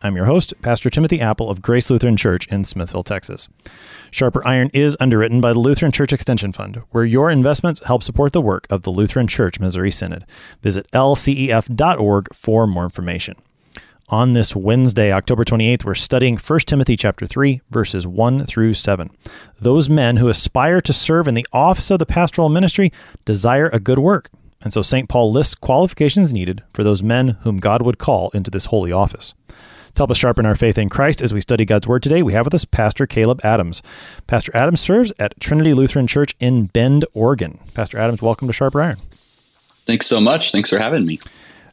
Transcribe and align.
I'm 0.00 0.14
your 0.14 0.26
host, 0.26 0.54
Pastor 0.62 0.90
Timothy 0.90 1.20
Apple 1.20 1.50
of 1.50 1.60
Grace 1.60 1.90
Lutheran 1.90 2.16
Church 2.16 2.46
in 2.46 2.64
Smithville, 2.64 3.02
Texas. 3.02 3.48
Sharper 4.12 4.46
Iron 4.46 4.70
is 4.72 4.96
underwritten 5.00 5.40
by 5.40 5.52
the 5.52 5.58
Lutheran 5.58 5.90
Church 5.90 6.12
Extension 6.12 6.52
Fund, 6.52 6.80
where 6.90 7.04
your 7.04 7.30
investments 7.30 7.82
help 7.84 8.04
support 8.04 8.32
the 8.32 8.40
work 8.40 8.66
of 8.70 8.82
the 8.82 8.90
Lutheran 8.90 9.26
Church 9.26 9.58
Missouri 9.58 9.90
Synod. 9.90 10.24
Visit 10.62 10.88
lcef.org 10.92 12.28
for 12.32 12.66
more 12.68 12.84
information. 12.84 13.34
On 14.08 14.34
this 14.34 14.54
Wednesday, 14.54 15.12
October 15.12 15.44
28th, 15.44 15.84
we're 15.84 15.94
studying 15.96 16.36
1 16.36 16.60
Timothy 16.60 16.96
chapter 16.96 17.26
3, 17.26 17.60
verses 17.68 18.06
1 18.06 18.46
through 18.46 18.74
7. 18.74 19.10
Those 19.58 19.90
men 19.90 20.18
who 20.18 20.28
aspire 20.28 20.80
to 20.80 20.92
serve 20.92 21.26
in 21.26 21.34
the 21.34 21.46
office 21.52 21.90
of 21.90 21.98
the 21.98 22.06
pastoral 22.06 22.48
ministry 22.48 22.92
desire 23.24 23.68
a 23.72 23.80
good 23.80 23.98
work. 23.98 24.30
And 24.62 24.72
so 24.72 24.80
St. 24.80 25.08
Paul 25.08 25.32
lists 25.32 25.56
qualifications 25.56 26.32
needed 26.32 26.62
for 26.72 26.84
those 26.84 27.02
men 27.02 27.38
whom 27.42 27.56
God 27.56 27.82
would 27.82 27.98
call 27.98 28.30
into 28.30 28.50
this 28.50 28.66
holy 28.66 28.92
office. 28.92 29.34
To 29.98 30.02
help 30.02 30.12
us 30.12 30.18
sharpen 30.18 30.46
our 30.46 30.54
faith 30.54 30.78
in 30.78 30.88
Christ 30.88 31.20
as 31.22 31.34
we 31.34 31.40
study 31.40 31.64
God's 31.64 31.88
Word 31.88 32.04
today, 32.04 32.22
we 32.22 32.32
have 32.32 32.46
with 32.46 32.54
us 32.54 32.64
Pastor 32.64 33.04
Caleb 33.04 33.40
Adams. 33.42 33.82
Pastor 34.28 34.56
Adams 34.56 34.80
serves 34.80 35.12
at 35.18 35.40
Trinity 35.40 35.74
Lutheran 35.74 36.06
Church 36.06 36.36
in 36.38 36.66
Bend, 36.66 37.04
Oregon. 37.14 37.58
Pastor 37.74 37.98
Adams, 37.98 38.22
welcome 38.22 38.46
to 38.46 38.52
Sharp 38.52 38.76
Iron. 38.76 38.98
Thanks 39.86 40.06
so 40.06 40.20
much. 40.20 40.52
Thanks 40.52 40.70
for 40.70 40.78
having 40.78 41.04
me. 41.04 41.18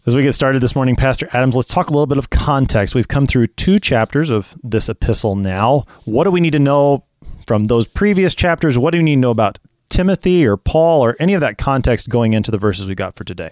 As 0.08 0.16
we 0.16 0.23
get 0.23 0.33
started 0.33 0.64
this 0.64 0.75
morning, 0.75 0.95
Pastor 0.95 1.30
Adams, 1.33 1.55
let's 1.55 1.67
talk 1.67 1.89
a 1.89 1.91
little 1.91 2.08
bit 2.08 2.17
of 2.17 2.31
context. 2.31 2.95
We've 2.95 3.08
come 3.08 3.27
through 3.27 3.45
two 3.45 3.77
chapters 3.77 4.31
of 4.31 4.55
this 4.64 4.89
epistle 4.89 5.36
now. 5.36 5.86
What 6.05 6.23
do 6.23 6.31
we 6.31 6.42
need 6.42 6.53
to 6.53 6.59
know 6.59 7.03
from 7.45 7.66
those 7.66 7.86
previous 7.86 8.33
chapters? 8.33 8.75
What 8.75 8.89
do 8.89 8.97
we 8.97 9.03
need 9.03 9.17
to 9.17 9.21
know 9.21 9.30
about 9.30 9.59
Timothy 9.89 10.47
or 10.47 10.58
Paul 10.58 11.05
or 11.05 11.16
any 11.19 11.36
of 11.36 11.42
that 11.42 11.59
context 11.59 12.09
going 12.09 12.33
into 12.33 12.49
the 12.49 12.58
verses 12.58 12.88
we 12.88 12.95
got 12.95 13.16
for 13.16 13.23
today? 13.23 13.52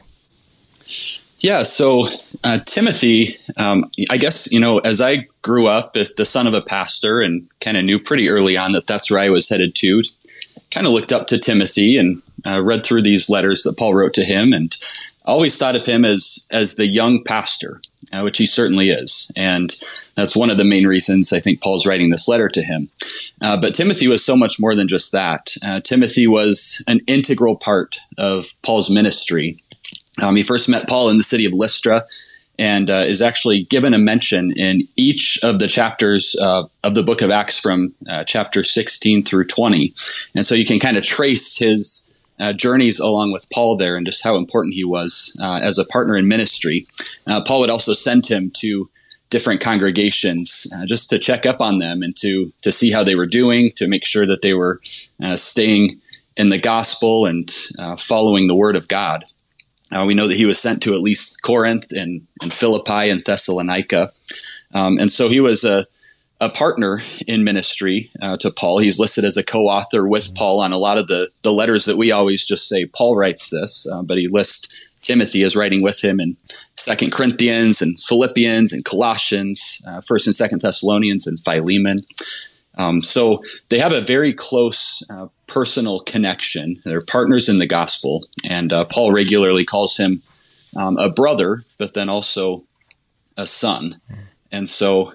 Yeah, 1.43 1.63
so 1.63 2.07
uh, 2.45 2.59
Timothy, 2.59 3.37
um, 3.59 3.91
I 4.09 4.15
guess, 4.15 4.49
you 4.53 4.61
know, 4.61 4.77
as 4.79 5.01
I 5.01 5.27
grew 5.41 5.67
up, 5.67 5.93
the 5.93 6.25
son 6.25 6.47
of 6.47 6.53
a 6.53 6.61
pastor 6.61 7.19
and 7.19 7.49
kind 7.59 7.75
of 7.75 7.83
knew 7.83 7.99
pretty 7.99 8.29
early 8.29 8.55
on 8.55 8.71
that 8.71 8.87
that's 8.87 9.11
where 9.11 9.19
I 9.19 9.29
was 9.29 9.49
headed 9.49 9.75
to, 9.75 10.03
kind 10.71 10.87
of 10.87 10.93
looked 10.93 11.11
up 11.11 11.27
to 11.27 11.37
Timothy 11.37 11.97
and 11.97 12.21
uh, 12.45 12.61
read 12.61 12.85
through 12.85 13.01
these 13.03 13.29
letters 13.29 13.63
that 13.63 13.77
Paul 13.77 13.93
wrote 13.93 14.13
to 14.13 14.23
him 14.23 14.53
and 14.53 14.73
always 15.25 15.57
thought 15.57 15.75
of 15.75 15.85
him 15.85 16.05
as, 16.05 16.47
as 16.51 16.75
the 16.75 16.87
young 16.87 17.25
pastor, 17.25 17.81
uh, 18.13 18.21
which 18.21 18.37
he 18.37 18.45
certainly 18.45 18.89
is. 18.89 19.29
And 19.35 19.75
that's 20.15 20.37
one 20.37 20.49
of 20.49 20.55
the 20.55 20.63
main 20.63 20.87
reasons 20.87 21.33
I 21.33 21.41
think 21.41 21.61
Paul's 21.61 21.85
writing 21.85 22.09
this 22.09 22.29
letter 22.29 22.47
to 22.47 22.61
him. 22.61 22.89
Uh, 23.41 23.57
but 23.57 23.75
Timothy 23.75 24.07
was 24.07 24.25
so 24.25 24.37
much 24.37 24.61
more 24.61 24.75
than 24.75 24.87
just 24.87 25.11
that. 25.11 25.55
Uh, 25.61 25.81
Timothy 25.81 26.25
was 26.25 26.81
an 26.87 27.01
integral 27.05 27.57
part 27.57 27.97
of 28.17 28.53
Paul's 28.61 28.89
ministry 28.89 29.61
um, 30.21 30.35
he 30.35 30.43
first 30.43 30.69
met 30.69 30.87
Paul 30.87 31.09
in 31.09 31.17
the 31.17 31.23
city 31.23 31.45
of 31.45 31.53
Lystra 31.53 32.05
and 32.59 32.89
uh, 32.89 33.03
is 33.07 33.21
actually 33.21 33.63
given 33.63 33.93
a 33.93 33.97
mention 33.97 34.51
in 34.55 34.87
each 34.95 35.39
of 35.43 35.59
the 35.59 35.67
chapters 35.67 36.35
uh, 36.41 36.63
of 36.83 36.93
the 36.93 37.03
book 37.03 37.21
of 37.21 37.31
Acts 37.31 37.59
from 37.59 37.95
uh, 38.09 38.23
chapter 38.23 38.63
16 38.63 39.23
through 39.23 39.45
20. 39.45 39.93
And 40.35 40.45
so 40.45 40.53
you 40.53 40.65
can 40.65 40.79
kind 40.79 40.97
of 40.97 41.03
trace 41.03 41.57
his 41.57 42.07
uh, 42.39 42.53
journeys 42.53 42.99
along 42.99 43.31
with 43.31 43.49
Paul 43.51 43.77
there 43.77 43.95
and 43.95 44.05
just 44.05 44.23
how 44.23 44.35
important 44.37 44.75
he 44.75 44.83
was 44.83 45.37
uh, 45.41 45.59
as 45.61 45.79
a 45.79 45.85
partner 45.85 46.15
in 46.15 46.27
ministry. 46.27 46.87
Uh, 47.25 47.43
Paul 47.43 47.61
would 47.61 47.71
also 47.71 47.93
send 47.93 48.27
him 48.27 48.51
to 48.57 48.89
different 49.29 49.61
congregations 49.61 50.71
just 50.85 51.09
to 51.09 51.17
check 51.17 51.47
up 51.47 51.59
on 51.59 51.79
them 51.79 52.01
and 52.03 52.15
to, 52.17 52.53
to 52.61 52.71
see 52.71 52.91
how 52.91 53.03
they 53.03 53.15
were 53.15 53.25
doing, 53.25 53.71
to 53.75 53.87
make 53.87 54.05
sure 54.05 54.27
that 54.27 54.43
they 54.43 54.53
were 54.53 54.79
staying 55.33 55.89
in 56.37 56.49
the 56.49 56.59
gospel 56.59 57.25
and 57.25 57.49
following 57.97 58.47
the 58.47 58.53
word 58.53 58.75
of 58.75 58.87
God. 58.87 59.25
Uh, 59.93 60.05
we 60.05 60.13
know 60.13 60.27
that 60.27 60.37
he 60.37 60.45
was 60.45 60.59
sent 60.59 60.81
to 60.83 60.93
at 60.93 61.01
least 61.01 61.41
Corinth 61.41 61.91
and, 61.91 62.25
and 62.41 62.53
Philippi 62.53 63.09
and 63.09 63.21
Thessalonica. 63.21 64.11
Um, 64.73 64.97
and 64.99 65.11
so 65.11 65.29
he 65.29 65.39
was 65.39 65.63
a, 65.63 65.85
a 66.41 66.49
partner 66.49 67.01
in 67.27 67.43
ministry 67.43 68.11
uh, 68.21 68.35
to 68.35 68.51
Paul. 68.51 68.79
He's 68.79 68.99
listed 68.99 69.23
as 69.23 69.37
a 69.37 69.43
co 69.43 69.67
author 69.67 70.07
with. 70.07 70.33
Paul 70.35 70.61
on 70.61 70.73
a 70.73 70.77
lot 70.77 70.97
of 70.97 71.07
the, 71.07 71.29
the 71.43 71.53
letters 71.53 71.85
that 71.85 71.97
we 71.97 72.11
always 72.11 72.45
just 72.45 72.67
say 72.67 72.85
Paul 72.85 73.15
writes 73.15 73.49
this, 73.49 73.87
uh, 73.91 74.01
but 74.01 74.17
he 74.17 74.27
lists 74.27 74.73
Timothy 75.01 75.43
as 75.43 75.55
writing 75.55 75.83
with 75.83 76.03
him 76.03 76.19
in 76.19 76.37
Second 76.77 77.11
Corinthians 77.11 77.81
and 77.81 77.99
Philippians 78.01 78.73
and 78.73 78.83
Colossians, 78.83 79.81
uh, 79.89 80.01
First 80.01 80.25
and 80.25 80.35
Second 80.35 80.61
Thessalonians 80.61 81.27
and 81.27 81.39
Philemon. 81.39 81.97
Um, 82.77 83.01
so 83.01 83.43
they 83.69 83.79
have 83.79 83.91
a 83.91 84.01
very 84.01 84.33
close 84.33 85.03
uh, 85.09 85.27
personal 85.47 85.99
connection. 85.99 86.81
They're 86.83 86.99
partners 87.07 87.47
in 87.47 87.59
the 87.59 87.67
gospel, 87.67 88.25
and 88.43 88.73
uh, 88.73 88.85
Paul 88.85 89.11
regularly 89.11 89.65
calls 89.65 89.97
him 89.97 90.23
um, 90.75 90.97
a 90.97 91.09
brother, 91.09 91.63
but 91.77 91.93
then 91.93 92.09
also 92.09 92.63
a 93.37 93.45
son. 93.45 94.01
And 94.51 94.69
so, 94.69 95.13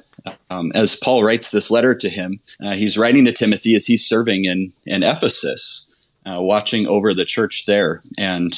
um, 0.50 0.72
as 0.74 0.96
Paul 0.96 1.22
writes 1.22 1.50
this 1.50 1.70
letter 1.70 1.94
to 1.94 2.08
him, 2.08 2.40
uh, 2.62 2.74
he's 2.74 2.98
writing 2.98 3.24
to 3.24 3.32
Timothy 3.32 3.74
as 3.74 3.86
he's 3.86 4.06
serving 4.06 4.44
in 4.44 4.72
in 4.86 5.02
Ephesus, 5.02 5.90
uh, 6.26 6.40
watching 6.40 6.86
over 6.86 7.14
the 7.14 7.24
church 7.24 7.66
there, 7.66 8.02
and 8.18 8.52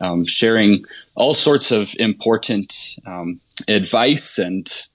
um, 0.00 0.24
sharing 0.24 0.84
all 1.14 1.34
sorts 1.34 1.70
of 1.70 1.94
important 1.98 2.98
um, 3.06 3.40
advice 3.66 4.38
and 4.38 4.87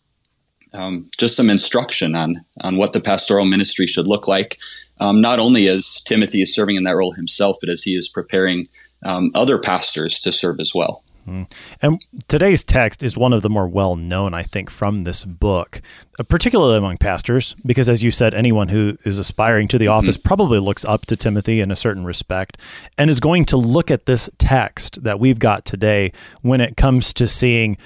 um, 0.73 1.09
just 1.17 1.35
some 1.35 1.49
instruction 1.49 2.15
on 2.15 2.43
on 2.61 2.77
what 2.77 2.93
the 2.93 3.01
pastoral 3.01 3.45
ministry 3.45 3.87
should 3.87 4.07
look 4.07 4.27
like. 4.27 4.57
Um, 4.99 5.21
not 5.21 5.39
only 5.39 5.67
as 5.67 6.01
Timothy 6.05 6.41
is 6.41 6.53
serving 6.53 6.75
in 6.75 6.83
that 6.83 6.95
role 6.95 7.13
himself, 7.13 7.57
but 7.59 7.69
as 7.69 7.83
he 7.83 7.91
is 7.95 8.07
preparing 8.07 8.65
um, 9.03 9.31
other 9.33 9.57
pastors 9.57 10.19
to 10.21 10.31
serve 10.31 10.59
as 10.59 10.73
well. 10.73 11.03
Mm. 11.27 11.49
And 11.81 12.01
today's 12.27 12.63
text 12.63 13.01
is 13.01 13.15
one 13.15 13.31
of 13.31 13.41
the 13.41 13.49
more 13.49 13.67
well 13.67 13.95
known, 13.95 14.33
I 14.33 14.43
think, 14.43 14.69
from 14.69 15.01
this 15.01 15.23
book, 15.23 15.81
uh, 16.19 16.23
particularly 16.23 16.77
among 16.77 16.97
pastors, 16.97 17.55
because 17.65 17.89
as 17.89 18.03
you 18.03 18.11
said, 18.11 18.33
anyone 18.33 18.67
who 18.67 18.97
is 19.05 19.19
aspiring 19.19 19.67
to 19.69 19.77
the 19.77 19.85
mm-hmm. 19.85 19.93
office 19.93 20.17
probably 20.17 20.59
looks 20.59 20.83
up 20.83 21.05
to 21.07 21.15
Timothy 21.15 21.61
in 21.61 21.71
a 21.71 21.75
certain 21.77 22.03
respect 22.03 22.57
and 22.97 23.09
is 23.09 23.19
going 23.19 23.45
to 23.45 23.57
look 23.57 23.89
at 23.89 24.05
this 24.05 24.29
text 24.37 25.03
that 25.03 25.19
we've 25.19 25.39
got 25.39 25.65
today 25.65 26.11
when 26.41 26.59
it 26.59 26.75
comes 26.75 27.13
to 27.13 27.27
seeing, 27.27 27.77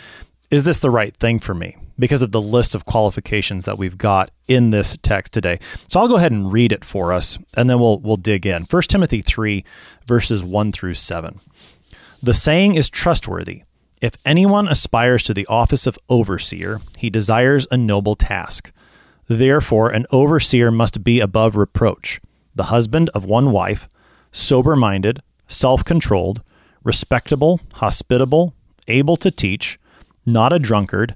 is 0.50 0.64
this 0.64 0.80
the 0.80 0.92
right 0.92 1.16
thing 1.16 1.38
for 1.38 1.54
me? 1.54 1.78
Because 2.00 2.22
of 2.22 2.31
the 2.31 2.41
list 2.41 2.75
of 2.75 2.85
qualifications 2.85 3.66
that 3.66 3.78
we've 3.78 3.97
got 3.97 4.31
in 4.47 4.69
this 4.69 4.97
text 5.02 5.34
today. 5.34 5.59
So 5.88 6.00
I'll 6.00 6.08
go 6.08 6.18
ahead 6.18 6.31
and 6.31 6.52
read 6.52 6.72
it 6.72 6.85
for 6.85 7.12
us 7.13 7.38
and 7.56 7.69
then 7.69 7.80
we'll 7.80 8.00
we'll 8.00 8.18
dig 8.18 8.46
in. 8.46 8.63
1 8.63 8.81
Timothy 8.84 9.22
3 9.22 9.63
verses 10.06 10.44
1 10.44 10.72
through 10.72 10.94
7. 10.94 11.40
The 12.22 12.34
saying 12.34 12.75
is 12.75 12.90
trustworthy. 12.90 13.63
If 14.02 14.13
anyone 14.25 14.68
aspires 14.68 15.24
to 15.24 15.34
the 15.34 15.47
office 15.47 15.88
of 15.88 15.97
overseer, 16.07 16.81
he 16.97 17.09
desires 17.09 17.68
a 17.72 17.78
noble 17.78 18.16
task. 18.16 18.72
Therefore, 19.28 19.90
an 19.90 20.06
overseer 20.12 20.72
must 20.72 21.03
be 21.03 21.19
above 21.19 21.57
reproach, 21.57 22.22
the 22.56 22.66
husband 22.66 23.09
of 23.09 23.25
one 23.25 23.52
wife, 23.52 23.90
sober 24.31 24.75
minded, 24.75 25.22
self 25.47 25.84
controlled, 25.84 26.41
respectable, 26.84 27.59
hospitable, 27.74 28.53
able 28.88 29.18
to 29.18 29.31
teach, 29.31 29.80
not 30.25 30.53
a 30.53 30.59
drunkard 30.59 31.16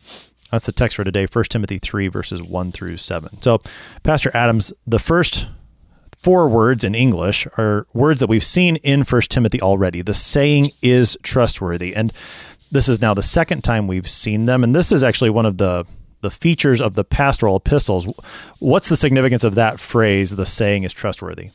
That's 0.51 0.65
the 0.65 0.71
text 0.71 0.97
for 0.97 1.03
today, 1.03 1.25
1 1.25 1.43
Timothy 1.45 1.77
3, 1.77 2.07
verses 2.07 2.43
1 2.43 2.71
through 2.71 2.97
7. 2.97 3.41
So, 3.41 3.61
Pastor 4.03 4.31
Adams, 4.35 4.73
the 4.85 4.99
first 4.99 5.47
four 6.17 6.47
words 6.47 6.83
in 6.83 6.93
English 6.93 7.47
are 7.57 7.87
words 7.93 8.19
that 8.19 8.27
we've 8.27 8.43
seen 8.43 8.75
in 8.77 9.03
1 9.03 9.21
Timothy 9.23 9.61
already. 9.61 10.01
The 10.01 10.13
saying 10.13 10.69
is 10.81 11.17
trustworthy. 11.23 11.95
And 11.95 12.13
this 12.71 12.87
is 12.87 13.01
now 13.01 13.13
the 13.13 13.23
second 13.23 13.63
time 13.63 13.87
we've 13.87 14.09
seen 14.09 14.45
them. 14.45 14.63
And 14.63 14.75
this 14.75 14.91
is 14.91 15.03
actually 15.03 15.29
one 15.29 15.45
of 15.45 15.57
the 15.57 15.85
the 16.21 16.29
features 16.29 16.79
of 16.79 16.93
the 16.93 17.03
pastoral 17.03 17.55
epistles. 17.55 18.05
What's 18.59 18.89
the 18.89 18.95
significance 18.95 19.43
of 19.43 19.55
that 19.55 19.79
phrase, 19.79 20.35
the 20.35 20.45
saying 20.45 20.83
is 20.83 20.93
trustworthy? 20.93 21.49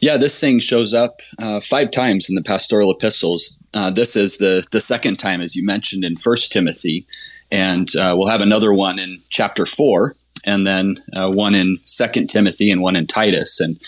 Yeah, 0.00 0.16
this 0.16 0.40
thing 0.40 0.60
shows 0.60 0.94
up 0.94 1.20
uh, 1.38 1.60
five 1.60 1.90
times 1.90 2.28
in 2.28 2.36
the 2.36 2.42
pastoral 2.42 2.90
epistles. 2.90 3.58
Uh, 3.74 3.90
this 3.90 4.16
is 4.16 4.38
the 4.38 4.66
the 4.72 4.80
second 4.80 5.18
time, 5.18 5.40
as 5.40 5.54
you 5.54 5.64
mentioned 5.64 6.04
in 6.04 6.16
First 6.16 6.52
Timothy, 6.52 7.06
and 7.50 7.88
uh, 7.96 8.14
we'll 8.16 8.30
have 8.30 8.40
another 8.40 8.72
one 8.72 8.98
in 8.98 9.20
chapter 9.30 9.66
four, 9.66 10.14
and 10.44 10.66
then 10.66 11.02
uh, 11.14 11.30
one 11.30 11.54
in 11.54 11.78
Second 11.82 12.28
Timothy, 12.28 12.70
and 12.70 12.82
one 12.82 12.96
in 12.96 13.06
Titus. 13.06 13.60
And 13.60 13.80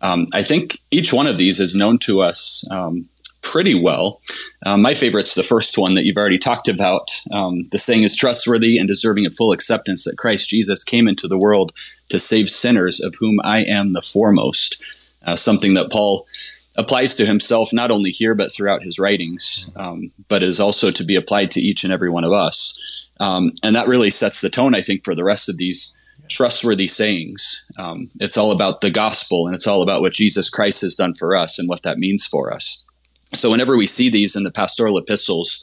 um, 0.00 0.26
I 0.34 0.42
think 0.42 0.78
each 0.90 1.12
one 1.12 1.26
of 1.26 1.38
these 1.38 1.60
is 1.60 1.74
known 1.74 1.98
to 2.00 2.22
us 2.22 2.66
um, 2.70 3.08
pretty 3.42 3.80
well. 3.80 4.20
Uh, 4.64 4.76
my 4.76 4.94
favorite's 4.94 5.34
the 5.34 5.42
first 5.42 5.76
one 5.76 5.94
that 5.94 6.04
you've 6.04 6.16
already 6.16 6.38
talked 6.38 6.68
about. 6.68 7.20
Um, 7.30 7.64
the 7.70 7.78
saying 7.78 8.02
is 8.02 8.16
trustworthy 8.16 8.78
and 8.78 8.88
deserving 8.88 9.26
of 9.26 9.34
full 9.34 9.52
acceptance 9.52 10.04
that 10.04 10.16
Christ 10.16 10.48
Jesus 10.48 10.84
came 10.84 11.08
into 11.08 11.28
the 11.28 11.38
world 11.38 11.72
to 12.08 12.18
save 12.18 12.48
sinners, 12.48 13.00
of 13.00 13.16
whom 13.18 13.36
I 13.44 13.64
am 13.64 13.92
the 13.92 14.02
foremost. 14.02 14.82
Uh, 15.24 15.36
something 15.36 15.74
that 15.74 15.90
Paul 15.90 16.26
applies 16.76 17.14
to 17.16 17.26
himself 17.26 17.72
not 17.72 17.90
only 17.90 18.10
here 18.10 18.34
but 18.34 18.52
throughout 18.52 18.82
his 18.82 18.98
writings, 18.98 19.70
um, 19.76 20.10
but 20.28 20.42
is 20.42 20.58
also 20.58 20.90
to 20.90 21.04
be 21.04 21.16
applied 21.16 21.50
to 21.52 21.60
each 21.60 21.84
and 21.84 21.92
every 21.92 22.10
one 22.10 22.24
of 22.24 22.32
us. 22.32 22.80
Um, 23.22 23.52
and 23.62 23.76
that 23.76 23.86
really 23.86 24.10
sets 24.10 24.40
the 24.40 24.50
tone, 24.50 24.74
I 24.74 24.80
think, 24.80 25.04
for 25.04 25.14
the 25.14 25.22
rest 25.22 25.48
of 25.48 25.56
these 25.56 25.96
trustworthy 26.28 26.88
sayings. 26.88 27.66
Um, 27.78 28.10
it's 28.18 28.36
all 28.36 28.50
about 28.50 28.80
the 28.80 28.90
gospel 28.90 29.46
and 29.46 29.54
it's 29.54 29.66
all 29.66 29.80
about 29.80 30.00
what 30.00 30.12
Jesus 30.12 30.50
Christ 30.50 30.80
has 30.80 30.96
done 30.96 31.14
for 31.14 31.36
us 31.36 31.56
and 31.56 31.68
what 31.68 31.84
that 31.84 31.98
means 31.98 32.26
for 32.26 32.52
us. 32.52 32.84
So 33.32 33.48
whenever 33.50 33.76
we 33.76 33.86
see 33.86 34.10
these 34.10 34.34
in 34.34 34.42
the 34.42 34.50
pastoral 34.50 34.98
epistles, 34.98 35.60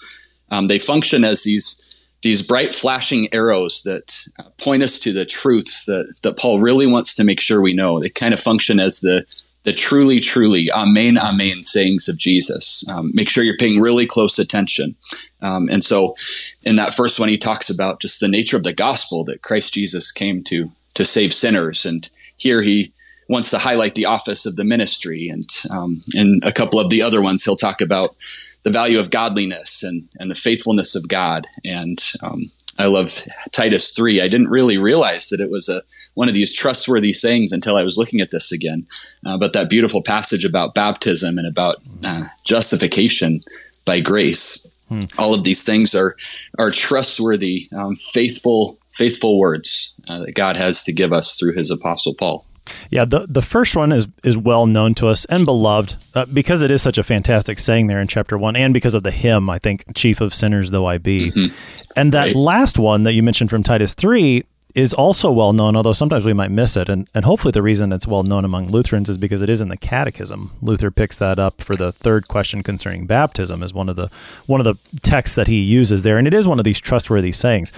um, 0.51 0.67
they 0.67 0.79
function 0.79 1.23
as 1.23 1.43
these 1.43 1.83
these 2.21 2.41
bright 2.41 2.75
flashing 2.75 3.33
arrows 3.33 3.81
that 3.83 4.23
point 4.57 4.83
us 4.83 4.99
to 4.99 5.13
the 5.13 5.25
truths 5.25 5.85
that 5.85 6.13
that 6.23 6.37
Paul 6.37 6.59
really 6.59 6.87
wants 6.87 7.13
to 7.15 7.23
make 7.23 7.39
sure 7.39 7.61
we 7.61 7.73
know. 7.73 7.99
They 7.99 8.09
kind 8.09 8.33
of 8.33 8.39
function 8.39 8.79
as 8.79 9.01
the 9.01 9.23
the 9.63 9.73
truly, 9.73 10.19
truly, 10.19 10.69
amen, 10.71 11.17
amen 11.17 11.63
sayings 11.63 12.07
of 12.07 12.17
Jesus. 12.17 12.87
Um, 12.89 13.11
make 13.13 13.29
sure 13.29 13.43
you're 13.43 13.57
paying 13.57 13.81
really 13.81 14.05
close 14.05 14.39
attention. 14.39 14.95
Um, 15.41 15.69
and 15.69 15.83
so, 15.83 16.15
in 16.63 16.75
that 16.77 16.93
first 16.93 17.19
one, 17.19 17.29
he 17.29 17.37
talks 17.37 17.69
about 17.69 18.01
just 18.01 18.19
the 18.19 18.27
nature 18.27 18.57
of 18.57 18.63
the 18.63 18.73
gospel 18.73 19.23
that 19.25 19.41
Christ 19.41 19.73
Jesus 19.73 20.11
came 20.11 20.43
to 20.43 20.67
to 20.95 21.05
save 21.05 21.33
sinners, 21.33 21.85
and 21.85 22.09
here 22.37 22.61
he 22.61 22.93
wants 23.29 23.51
to 23.51 23.59
highlight 23.59 23.95
the 23.95 24.05
office 24.05 24.45
of 24.45 24.55
the 24.55 24.63
ministry. 24.63 25.29
And 25.29 25.47
um, 25.71 26.01
in 26.15 26.41
a 26.43 26.51
couple 26.51 26.79
of 26.79 26.89
the 26.89 27.03
other 27.03 27.21
ones, 27.21 27.45
he'll 27.45 27.55
talk 27.55 27.79
about 27.79 28.15
the 28.63 28.71
value 28.71 28.99
of 28.99 29.11
godliness 29.11 29.83
and, 29.83 30.09
and 30.19 30.29
the 30.29 30.35
faithfulness 30.35 30.95
of 30.95 31.07
God. 31.07 31.45
And 31.63 32.03
um, 32.21 32.51
I 32.77 32.85
love 32.85 33.21
Titus 33.51 33.91
3. 33.91 34.19
I 34.19 34.27
didn't 34.27 34.49
really 34.49 34.77
realize 34.77 35.29
that 35.29 35.39
it 35.39 35.51
was 35.51 35.69
a 35.69 35.83
one 36.13 36.27
of 36.27 36.33
these 36.33 36.53
trustworthy 36.53 37.13
sayings 37.13 37.51
until 37.51 37.77
I 37.77 37.83
was 37.83 37.97
looking 37.97 38.21
at 38.21 38.31
this 38.31 38.51
again. 38.51 38.85
Uh, 39.25 39.37
but 39.37 39.53
that 39.53 39.69
beautiful 39.69 40.01
passage 40.01 40.45
about 40.45 40.75
baptism 40.75 41.37
and 41.37 41.47
about 41.47 41.77
uh, 42.03 42.25
justification 42.43 43.41
by 43.85 43.99
grace. 43.99 44.65
Hmm. 44.89 45.03
All 45.17 45.33
of 45.33 45.43
these 45.43 45.63
things 45.63 45.93
are 45.95 46.15
are 46.57 46.71
trustworthy, 46.71 47.67
um, 47.71 47.95
faithful, 47.95 48.79
faithful 48.91 49.39
words 49.39 49.95
uh, 50.07 50.19
that 50.23 50.33
God 50.33 50.57
has 50.57 50.83
to 50.83 50.91
give 50.91 51.13
us 51.13 51.37
through 51.37 51.53
His 51.53 51.69
Apostle 51.69 52.15
Paul. 52.15 52.45
Yeah, 52.89 53.05
the 53.05 53.25
the 53.27 53.41
first 53.41 53.75
one 53.75 53.91
is 53.91 54.07
is 54.23 54.37
well 54.37 54.65
known 54.65 54.95
to 54.95 55.07
us 55.07 55.25
and 55.25 55.45
beloved 55.45 55.95
uh, 56.15 56.25
because 56.25 56.61
it 56.61 56.71
is 56.71 56.81
such 56.81 56.97
a 56.97 57.03
fantastic 57.03 57.59
saying 57.59 57.87
there 57.87 57.99
in 57.99 58.07
chapter 58.07 58.37
one, 58.37 58.55
and 58.55 58.73
because 58.73 58.93
of 58.93 59.03
the 59.03 59.11
hymn, 59.11 59.49
I 59.49 59.59
think, 59.59 59.85
"Chief 59.95 60.21
of 60.21 60.33
Sinners 60.33 60.71
though 60.71 60.85
I 60.85 60.97
be," 60.97 61.31
mm-hmm. 61.31 61.55
and 61.95 62.11
that 62.13 62.25
right. 62.25 62.35
last 62.35 62.77
one 62.77 63.03
that 63.03 63.13
you 63.13 63.23
mentioned 63.23 63.49
from 63.49 63.63
Titus 63.63 63.93
three 63.93 64.43
is 64.75 64.93
also 64.93 65.31
well 65.31 65.51
known, 65.51 65.75
although 65.75 65.93
sometimes 65.93 66.25
we 66.25 66.33
might 66.33 66.51
miss 66.51 66.77
it, 66.77 66.89
and 66.89 67.07
and 67.15 67.25
hopefully 67.25 67.51
the 67.51 67.61
reason 67.61 67.91
it's 67.91 68.07
well 68.07 68.23
known 68.23 68.45
among 68.45 68.67
Lutherans 68.69 69.09
is 69.09 69.17
because 69.17 69.41
it 69.41 69.49
is 69.49 69.61
in 69.61 69.69
the 69.69 69.77
Catechism. 69.77 70.51
Luther 70.61 70.91
picks 70.91 71.17
that 71.17 71.39
up 71.39 71.61
for 71.61 71.75
the 71.75 71.91
third 71.91 72.27
question 72.27 72.61
concerning 72.61 73.07
baptism 73.07 73.63
as 73.63 73.73
one 73.73 73.89
of 73.89 73.95
the 73.95 74.09
one 74.45 74.59
of 74.59 74.65
the 74.65 74.99
texts 75.01 75.35
that 75.35 75.47
he 75.47 75.61
uses 75.61 76.03
there, 76.03 76.17
and 76.17 76.27
it 76.27 76.33
is 76.33 76.47
one 76.47 76.59
of 76.59 76.65
these 76.65 76.79
trustworthy 76.79 77.31
sayings. 77.31 77.71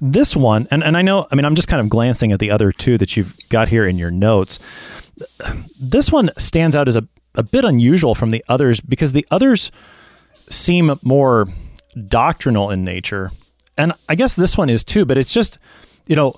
This 0.00 0.36
one, 0.36 0.68
and, 0.70 0.84
and 0.84 0.94
I 0.94 1.00
know, 1.00 1.26
I 1.32 1.34
mean, 1.34 1.46
I'm 1.46 1.54
just 1.54 1.68
kind 1.68 1.80
of 1.80 1.88
glancing 1.88 2.30
at 2.30 2.38
the 2.38 2.50
other 2.50 2.70
two 2.70 2.98
that 2.98 3.16
you've 3.16 3.34
got 3.48 3.68
here 3.68 3.86
in 3.86 3.96
your 3.96 4.10
notes. 4.10 4.58
This 5.80 6.12
one 6.12 6.28
stands 6.36 6.76
out 6.76 6.86
as 6.86 6.96
a, 6.96 7.08
a 7.34 7.42
bit 7.42 7.64
unusual 7.64 8.14
from 8.14 8.28
the 8.28 8.44
others 8.46 8.82
because 8.82 9.12
the 9.12 9.26
others 9.30 9.72
seem 10.50 10.98
more 11.02 11.48
doctrinal 12.08 12.70
in 12.70 12.84
nature. 12.84 13.32
And 13.78 13.94
I 14.06 14.16
guess 14.16 14.34
this 14.34 14.58
one 14.58 14.68
is 14.68 14.84
too, 14.84 15.06
but 15.06 15.16
it's 15.16 15.32
just, 15.32 15.56
you 16.06 16.16
know, 16.16 16.34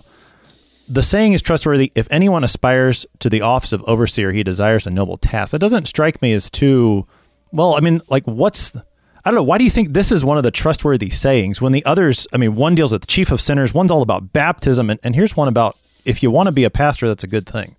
the 0.88 1.02
saying 1.02 1.34
is 1.34 1.42
trustworthy. 1.42 1.92
If 1.94 2.08
anyone 2.10 2.44
aspires 2.44 3.06
to 3.18 3.28
the 3.28 3.42
office 3.42 3.72
of 3.72 3.82
overseer, 3.84 4.32
he 4.32 4.42
desires 4.42 4.86
a 4.86 4.90
noble 4.90 5.18
task. 5.18 5.52
That 5.52 5.58
doesn't 5.58 5.86
strike 5.86 6.22
me 6.22 6.32
as 6.32 6.50
too, 6.50 7.06
well, 7.52 7.74
I 7.74 7.80
mean, 7.80 8.00
like, 8.08 8.24
what's 8.24 8.76
I 9.24 9.30
don't 9.30 9.36
know. 9.36 9.42
Why 9.42 9.58
do 9.58 9.64
you 9.64 9.70
think 9.70 9.92
this 9.92 10.10
is 10.10 10.24
one 10.24 10.38
of 10.38 10.42
the 10.42 10.50
trustworthy 10.50 11.10
sayings 11.10 11.60
when 11.60 11.72
the 11.72 11.84
others, 11.84 12.26
I 12.32 12.38
mean, 12.38 12.54
one 12.54 12.74
deals 12.74 12.92
with 12.92 13.02
the 13.02 13.06
chief 13.06 13.30
of 13.30 13.42
sinners, 13.42 13.74
one's 13.74 13.90
all 13.90 14.00
about 14.00 14.32
baptism, 14.32 14.88
and, 14.88 14.98
and 15.02 15.14
here's 15.14 15.36
one 15.36 15.48
about 15.48 15.76
if 16.06 16.22
you 16.22 16.30
want 16.30 16.46
to 16.46 16.52
be 16.52 16.64
a 16.64 16.70
pastor, 16.70 17.08
that's 17.08 17.24
a 17.24 17.28
good 17.28 17.46
thing. 17.46 17.76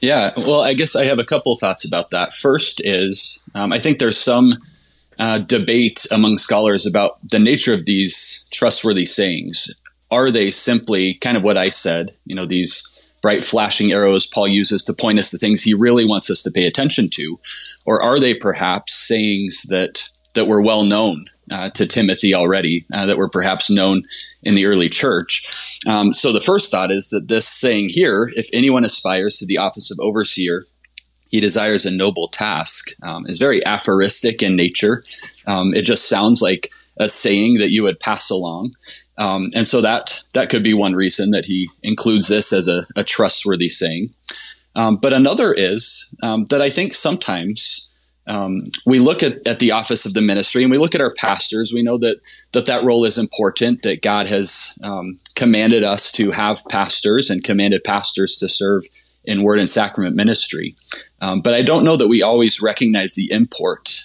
Yeah, 0.00 0.32
well, 0.36 0.62
I 0.62 0.74
guess 0.74 0.96
I 0.96 1.04
have 1.04 1.20
a 1.20 1.24
couple 1.24 1.52
of 1.52 1.60
thoughts 1.60 1.84
about 1.84 2.10
that. 2.10 2.32
First 2.32 2.80
is 2.84 3.44
um, 3.54 3.72
I 3.72 3.78
think 3.78 3.98
there's 3.98 4.16
some 4.16 4.58
uh, 5.20 5.38
debate 5.38 6.06
among 6.10 6.38
scholars 6.38 6.86
about 6.86 7.18
the 7.22 7.38
nature 7.38 7.74
of 7.74 7.86
these 7.86 8.46
trustworthy 8.50 9.04
sayings. 9.04 9.80
Are 10.10 10.30
they 10.30 10.50
simply 10.50 11.14
kind 11.14 11.36
of 11.36 11.44
what 11.44 11.58
I 11.58 11.68
said, 11.68 12.14
you 12.24 12.34
know, 12.34 12.46
these 12.46 12.82
bright 13.20 13.44
flashing 13.44 13.92
arrows 13.92 14.26
Paul 14.26 14.48
uses 14.48 14.84
to 14.84 14.94
point 14.94 15.18
us 15.18 15.30
to 15.30 15.38
things 15.38 15.62
he 15.62 15.74
really 15.74 16.04
wants 16.04 16.30
us 16.30 16.42
to 16.44 16.50
pay 16.50 16.66
attention 16.66 17.10
to? 17.10 17.38
Or 17.84 18.02
are 18.02 18.20
they 18.20 18.34
perhaps 18.34 18.94
sayings 18.94 19.64
that 19.68 20.08
that 20.34 20.46
were 20.46 20.62
well 20.62 20.84
known 20.84 21.24
uh, 21.50 21.70
to 21.70 21.86
Timothy 21.86 22.34
already, 22.34 22.84
uh, 22.92 23.06
that 23.06 23.16
were 23.16 23.28
perhaps 23.28 23.70
known 23.70 24.02
in 24.42 24.54
the 24.54 24.66
early 24.66 24.88
church. 24.88 25.80
Um, 25.86 26.12
so 26.12 26.32
the 26.32 26.40
first 26.40 26.70
thought 26.70 26.90
is 26.90 27.08
that 27.08 27.28
this 27.28 27.48
saying 27.48 27.88
here, 27.90 28.30
if 28.36 28.48
anyone 28.52 28.84
aspires 28.84 29.38
to 29.38 29.46
the 29.46 29.56
office 29.56 29.90
of 29.90 29.98
overseer, 30.00 30.66
he 31.28 31.40
desires 31.40 31.84
a 31.84 31.94
noble 31.94 32.28
task, 32.28 32.90
um, 33.02 33.26
is 33.26 33.38
very 33.38 33.64
aphoristic 33.66 34.42
in 34.42 34.56
nature. 34.56 35.02
Um, 35.46 35.74
it 35.74 35.82
just 35.82 36.08
sounds 36.08 36.40
like 36.40 36.70
a 36.98 37.08
saying 37.08 37.58
that 37.58 37.70
you 37.70 37.82
would 37.82 38.00
pass 38.00 38.30
along. 38.30 38.74
Um, 39.18 39.50
and 39.54 39.66
so 39.66 39.80
that 39.80 40.22
that 40.32 40.48
could 40.48 40.62
be 40.62 40.74
one 40.74 40.94
reason 40.94 41.32
that 41.32 41.44
he 41.44 41.68
includes 41.82 42.28
this 42.28 42.52
as 42.52 42.68
a, 42.68 42.86
a 42.96 43.04
trustworthy 43.04 43.68
saying. 43.68 44.10
Um, 44.76 44.96
but 44.96 45.12
another 45.12 45.52
is 45.52 46.14
um, 46.22 46.44
that 46.46 46.62
I 46.62 46.70
think 46.70 46.94
sometimes 46.94 47.92
um, 48.28 48.62
we 48.86 48.98
look 48.98 49.22
at, 49.22 49.44
at 49.46 49.58
the 49.58 49.72
office 49.72 50.06
of 50.06 50.14
the 50.14 50.20
ministry 50.20 50.62
and 50.62 50.70
we 50.70 50.78
look 50.78 50.94
at 50.94 51.00
our 51.00 51.10
pastors. 51.16 51.72
We 51.72 51.82
know 51.82 51.98
that 51.98 52.20
that, 52.52 52.66
that 52.66 52.84
role 52.84 53.04
is 53.04 53.18
important, 53.18 53.82
that 53.82 54.02
God 54.02 54.28
has 54.28 54.78
um, 54.84 55.16
commanded 55.34 55.84
us 55.84 56.12
to 56.12 56.30
have 56.30 56.62
pastors 56.68 57.28
and 57.30 57.42
commanded 57.42 57.82
pastors 57.84 58.36
to 58.36 58.48
serve 58.48 58.84
in 59.24 59.42
word 59.42 59.58
and 59.58 59.68
sacrament 59.68 60.14
ministry. 60.14 60.74
Um, 61.20 61.40
but 61.40 61.54
I 61.54 61.62
don't 61.62 61.84
know 61.84 61.96
that 61.96 62.06
we 62.06 62.22
always 62.22 62.62
recognize 62.62 63.14
the 63.14 63.30
import 63.32 64.04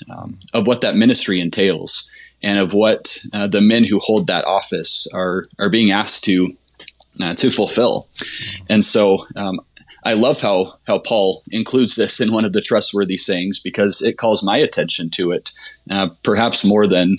of 0.53 0.67
what 0.67 0.81
that 0.81 0.95
ministry 0.95 1.39
entails 1.39 2.12
and 2.43 2.57
of 2.57 2.73
what 2.73 3.17
uh, 3.33 3.47
the 3.47 3.61
men 3.61 3.83
who 3.85 3.99
hold 3.99 4.27
that 4.27 4.45
office 4.45 5.07
are, 5.13 5.43
are 5.59 5.69
being 5.69 5.91
asked 5.91 6.23
to, 6.25 6.53
uh, 7.21 7.33
to 7.35 7.49
fulfill. 7.49 8.03
And 8.69 8.83
so 8.83 9.25
um, 9.35 9.61
I 10.05 10.13
love 10.13 10.41
how 10.41 10.77
how 10.85 10.99
Paul 10.99 11.43
includes 11.49 11.95
this 11.95 12.19
in 12.19 12.33
one 12.33 12.45
of 12.45 12.53
the 12.53 12.61
trustworthy 12.61 13.17
sayings 13.17 13.59
because 13.59 14.01
it 14.01 14.17
calls 14.17 14.43
my 14.43 14.57
attention 14.57 15.09
to 15.11 15.31
it, 15.31 15.51
uh, 15.89 16.09
perhaps 16.23 16.65
more 16.65 16.87
than 16.87 17.17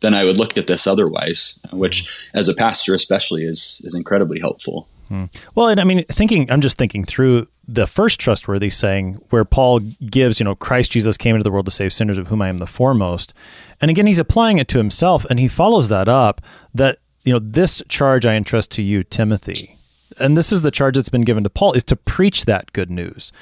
than 0.00 0.14
I 0.14 0.24
would 0.24 0.38
look 0.38 0.56
at 0.56 0.66
this 0.66 0.86
otherwise, 0.86 1.60
which 1.72 2.30
as 2.32 2.48
a 2.48 2.54
pastor 2.54 2.94
especially 2.94 3.44
is 3.44 3.82
is 3.84 3.94
incredibly 3.94 4.40
helpful. 4.40 4.88
Hmm. 5.08 5.24
Well, 5.56 5.68
and 5.68 5.80
I 5.80 5.84
mean, 5.84 6.04
thinking 6.04 6.50
I'm 6.50 6.60
just 6.60 6.78
thinking 6.78 7.04
through 7.04 7.48
the 7.72 7.86
first 7.86 8.18
trustworthy 8.18 8.70
saying 8.70 9.14
where 9.30 9.44
Paul 9.44 9.80
gives, 9.80 10.40
you 10.40 10.44
know, 10.44 10.54
Christ 10.54 10.90
Jesus 10.90 11.16
came 11.16 11.36
into 11.36 11.44
the 11.44 11.50
world 11.50 11.66
to 11.66 11.70
save 11.70 11.92
sinners 11.92 12.18
of 12.18 12.28
whom 12.28 12.42
I 12.42 12.48
am 12.48 12.58
the 12.58 12.66
foremost. 12.66 13.32
And 13.80 13.90
again, 13.90 14.06
he's 14.06 14.18
applying 14.18 14.58
it 14.58 14.68
to 14.68 14.78
himself 14.78 15.24
and 15.30 15.38
he 15.38 15.48
follows 15.48 15.88
that 15.88 16.08
up 16.08 16.40
that, 16.74 16.98
you 17.24 17.32
know, 17.32 17.38
this 17.38 17.82
charge 17.88 18.26
I 18.26 18.34
entrust 18.34 18.70
to 18.72 18.82
you, 18.82 19.02
Timothy 19.02 19.76
and 20.18 20.36
this 20.36 20.52
is 20.52 20.62
the 20.62 20.70
charge 20.70 20.96
that's 20.96 21.08
been 21.08 21.22
given 21.22 21.44
to 21.44 21.50
Paul 21.50 21.72
is 21.72 21.84
to 21.84 21.96
preach 21.96 22.44
that 22.44 22.72
good 22.72 22.90
news. 22.90 23.32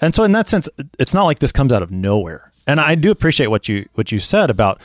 And 0.00 0.14
so 0.14 0.24
in 0.24 0.32
that 0.32 0.48
sense, 0.48 0.68
it's 0.98 1.14
not 1.14 1.24
like 1.24 1.38
this 1.38 1.52
comes 1.52 1.72
out 1.72 1.82
of 1.82 1.90
nowhere. 1.90 2.52
And 2.66 2.80
I 2.80 2.94
do 2.94 3.10
appreciate 3.10 3.46
what 3.46 3.68
you 3.68 3.88
what 3.94 4.10
you 4.10 4.18
said 4.18 4.50
about 4.50 4.80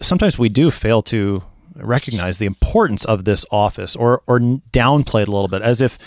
sometimes 0.00 0.38
we 0.38 0.48
do 0.48 0.70
fail 0.70 1.02
to 1.02 1.42
recognize 1.76 2.38
the 2.38 2.46
importance 2.46 3.04
of 3.04 3.24
this 3.24 3.44
office 3.50 3.94
or 3.94 4.22
or 4.26 4.40
downplay 4.40 5.22
it 5.22 5.28
a 5.28 5.30
little 5.30 5.48
bit 5.48 5.62
as 5.62 5.80
if 5.80 5.98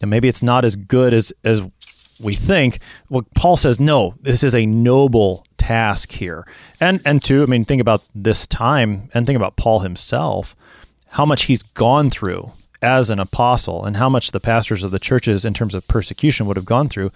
maybe 0.00 0.28
it's 0.28 0.42
not 0.42 0.64
as 0.64 0.76
good 0.76 1.14
as 1.14 1.32
as 1.42 1.62
we 2.20 2.34
think. 2.34 2.80
Well, 3.08 3.26
Paul 3.34 3.56
says 3.56 3.78
no, 3.78 4.14
this 4.20 4.42
is 4.42 4.54
a 4.54 4.66
noble 4.66 5.46
task 5.56 6.12
here. 6.12 6.46
And 6.80 7.00
and 7.04 7.22
two, 7.22 7.42
I 7.42 7.46
mean, 7.46 7.64
think 7.64 7.80
about 7.80 8.02
this 8.14 8.46
time 8.46 9.10
and 9.14 9.26
think 9.26 9.36
about 9.36 9.56
Paul 9.56 9.80
himself, 9.80 10.56
how 11.08 11.24
much 11.26 11.44
he's 11.44 11.62
gone 11.62 12.10
through 12.10 12.52
as 12.80 13.10
an 13.10 13.18
apostle 13.18 13.84
and 13.84 13.96
how 13.96 14.08
much 14.08 14.30
the 14.30 14.40
pastors 14.40 14.84
of 14.84 14.90
the 14.92 15.00
churches 15.00 15.44
in 15.44 15.52
terms 15.52 15.74
of 15.74 15.86
persecution 15.88 16.46
would 16.46 16.56
have 16.56 16.64
gone 16.64 16.88
through 16.88 17.10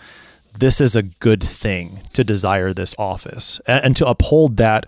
this 0.59 0.81
is 0.81 0.95
a 0.97 1.03
good 1.03 1.43
thing 1.43 2.01
to 2.13 2.25
desire 2.25 2.73
this 2.73 2.95
office 2.99 3.61
and, 3.67 3.85
and 3.85 3.97
to 3.97 4.07
uphold 4.07 4.57
that 4.59 4.87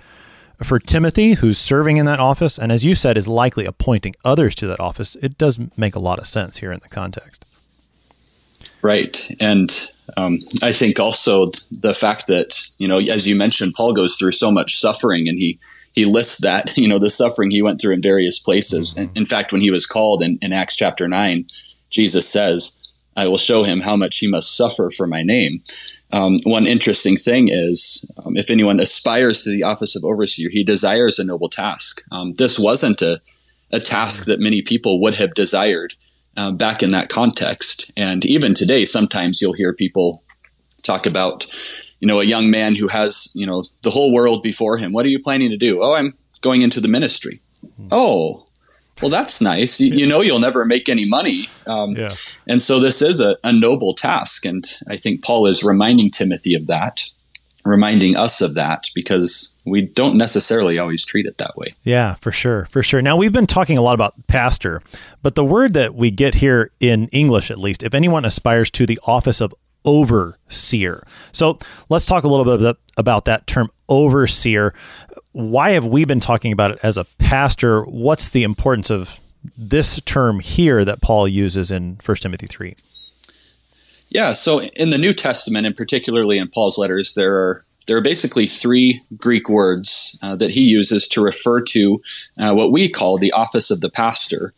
for 0.63 0.79
Timothy, 0.79 1.35
who's 1.35 1.59
serving 1.59 1.97
in 1.97 2.07
that 2.07 2.21
office, 2.21 2.59
and 2.59 2.71
as 2.71 2.85
you 2.85 2.95
said, 2.95 3.19
is 3.19 3.27
likely 3.27 3.65
appointing 3.65 4.15
others 4.25 4.55
to 4.57 4.69
that 4.69 4.79
office, 4.79 5.17
it 5.17 5.37
does 5.37 5.59
make 5.77 5.97
a 5.97 5.99
lot 5.99 6.21
of 6.21 6.29
sense 6.29 6.59
here 6.59 6.71
in 6.71 6.79
the 6.81 6.89
context. 6.89 7.45
Right. 8.81 9.35
And 9.41 9.91
um, 10.17 10.39
I 10.63 10.73
think 10.73 11.01
also 11.01 11.51
the 11.71 11.95
fact 11.95 12.27
that, 12.27 12.61
you 12.79 12.87
know, 12.87 12.99
as 12.99 13.27
you 13.27 13.37
mentioned, 13.37 13.75
Paul 13.77 13.93
goes 13.93 14.17
through 14.17 14.33
so 14.33 14.51
much 14.51 14.79
suffering 14.79 15.29
and 15.29 15.39
he, 15.39 15.59
he 15.93 16.05
lists 16.05 16.39
that, 16.43 16.77
you 16.77 16.89
know, 16.89 16.99
the 16.99 17.11
suffering 17.11 17.51
he 17.51 17.63
went 17.63 17.81
through 17.81 17.95
in 17.95 18.03
various 18.03 18.39
places. 18.39 18.95
Mm-hmm. 18.95 19.17
In 19.17 19.27
fact, 19.27 19.53
when 19.53 19.61
he 19.61 19.71
was 19.71 19.87
called 19.87 20.23
in, 20.23 20.39
in 20.43 20.53
Acts 20.53 20.77
chapter 20.77 21.09
9, 21.09 21.47
Jesus 21.91 22.29
says, 22.29 22.81
I 23.17 23.29
will 23.29 23.39
show 23.39 23.63
him 23.63 23.81
how 23.81 23.97
much 23.97 24.19
he 24.19 24.29
must 24.29 24.57
suffer 24.57 24.91
for 24.91 25.07
my 25.07 25.23
name. 25.23 25.63
Um, 26.13 26.39
one 26.45 26.67
interesting 26.67 27.17
thing 27.17 27.49
is 27.51 28.11
um, 28.25 28.37
if 28.37 28.51
anyone 28.51 28.81
aspires 28.81 29.43
to 29.43 29.51
the 29.51 29.63
office 29.63 29.97
of 29.97 30.05
overseer, 30.05 30.51
he 30.51 30.65
desires 30.65 31.19
a 31.19 31.25
noble 31.25 31.49
task. 31.49 32.03
Um, 32.13 32.35
this 32.35 32.59
wasn't 32.59 33.03
a, 33.03 33.21
a 33.73 33.81
task 33.81 34.27
that 34.27 34.41
many 34.41 34.63
people 34.63 35.01
would 35.01 35.17
have 35.17 35.35
desired 35.35 35.95
uh, 36.37 36.53
back 36.53 36.83
in 36.83 36.91
that 36.91 37.09
context. 37.09 37.91
And 37.97 38.25
even 38.25 38.55
today, 38.55 38.85
sometimes 38.85 39.41
you'll 39.41 39.53
hear 39.53 39.73
people 39.73 40.23
talk 40.83 41.07
about, 41.07 41.47
you 42.01 42.09
know, 42.09 42.21
a 42.21 42.25
young 42.25 42.51
man 42.51 42.75
who 42.75 42.89
has, 42.89 43.33
you 43.35 43.47
know, 43.47 43.65
the 43.83 43.91
whole 43.91 44.13
world 44.13 44.43
before 44.43 44.77
him. 44.77 44.93
What 44.93 45.07
are 45.07 45.11
you 45.11 45.21
planning 45.21 45.51
to 45.51 45.57
do? 45.57 45.83
Oh, 45.83 45.95
I'm 45.95 46.15
going 46.41 46.63
into 46.63 46.81
the 46.81 46.89
ministry. 46.89 47.41
Mm-hmm. 47.65 47.89
Oh, 47.91 48.45
well, 49.01 49.11
that's 49.11 49.41
nice. 49.41 49.81
You, 49.81 49.97
you, 49.97 50.07
know, 50.07 50.21
you'll 50.21 50.39
never 50.39 50.65
make 50.65 50.89
any 50.89 51.05
money. 51.05 51.49
Um, 51.67 51.97
yeah. 51.97 52.11
And 52.47 52.63
so 52.63 52.79
this 52.79 53.03
is 53.03 53.21
a, 53.21 53.37
a 53.43 53.53
noble 53.53 53.95
task. 53.95 54.45
And 54.45 54.65
I 54.89 54.97
think 54.97 55.25
Paul 55.25 55.47
is 55.47 55.65
reminding 55.65 56.11
Timothy 56.11 56.55
of 56.55 56.67
that 56.69 57.11
reminding 57.65 58.17
us 58.17 58.41
of 58.41 58.55
that 58.55 58.89
because 58.95 59.55
we 59.65 59.81
don't 59.83 60.17
necessarily 60.17 60.79
always 60.79 61.05
treat 61.05 61.27
it 61.27 61.39
that 61.39 61.57
way. 61.57 61.73
Yeah, 61.83 62.15
for 62.15 62.31
sure. 62.31 62.67
For 62.67 62.83
sure. 62.83 63.01
Now, 63.01 63.17
we've 63.17 63.33
been 63.33 63.47
talking 63.47 63.79
a 63.79 63.83
lot 63.83 63.95
about 63.95 64.27
pastor, 64.27 64.83
but 65.23 65.35
the 65.35 65.45
word 65.45 65.75
that 65.75 65.95
we 65.95 66.11
get 66.11 66.37
here 66.37 66.71
in 66.81 67.09
English, 67.09 67.51
at 67.51 67.59
least, 67.59 67.83
if 67.83 67.95
anyone 67.95 68.25
aspires 68.25 68.71
to 68.73 68.87
the 68.87 68.99
office 69.07 69.41
of 69.41 69.55
overseer. 69.85 71.07
So 71.33 71.59
let's 71.89 72.07
talk 72.07 72.25
a 72.25 72.29
little 72.29 72.59
bit 72.59 72.77
about 72.97 73.25
that 73.27 73.47
term 73.47 73.71
overseer. 73.89 74.75
Why 75.33 75.71
have 75.71 75.87
we 75.87 76.05
been 76.05 76.21
talking 76.21 76.53
about 76.53 76.73
it 76.73 76.79
as 76.83 76.97
a 76.97 77.05
pastor? 77.19 77.83
What's 77.85 78.29
the 78.29 78.45
importance 78.45 78.91
of 78.91 79.19
this 79.59 80.01
term 80.03 80.41
here 80.41 80.85
that 80.85 81.03
Paul 81.03 81.29
uses 81.29 81.71
in 81.71 81.99
1 82.05 82.17
Timothy 82.19 82.47
3? 82.47 82.77
Yeah, 84.15 84.31
so 84.31 84.63
in 84.63 84.91
the 84.91 84.99
New 84.99 85.13
Testament, 85.13 85.67
and 85.67 85.77
particularly 85.77 86.39
in 86.39 86.49
Paul's 86.49 86.79
letters, 86.79 87.15
there 87.15 87.35
are 87.35 87.65
there 87.87 87.97
are 87.97 88.01
basically 88.01 88.47
three 88.47 89.03
Greek 89.17 89.51
words 89.51 90.19
uh, 90.23 90.37
that 90.37 90.55
he 90.55 90.63
uses 90.63 91.07
to 91.09 91.21
refer 91.21 91.61
to 91.61 92.01
uh, 92.39 92.55
what 92.55 92.73
we 92.73 92.89
call 92.89 93.19
the 93.19 93.33
office 93.33 93.71
of 93.71 93.81
the 93.81 93.91
pastor. 93.91 94.55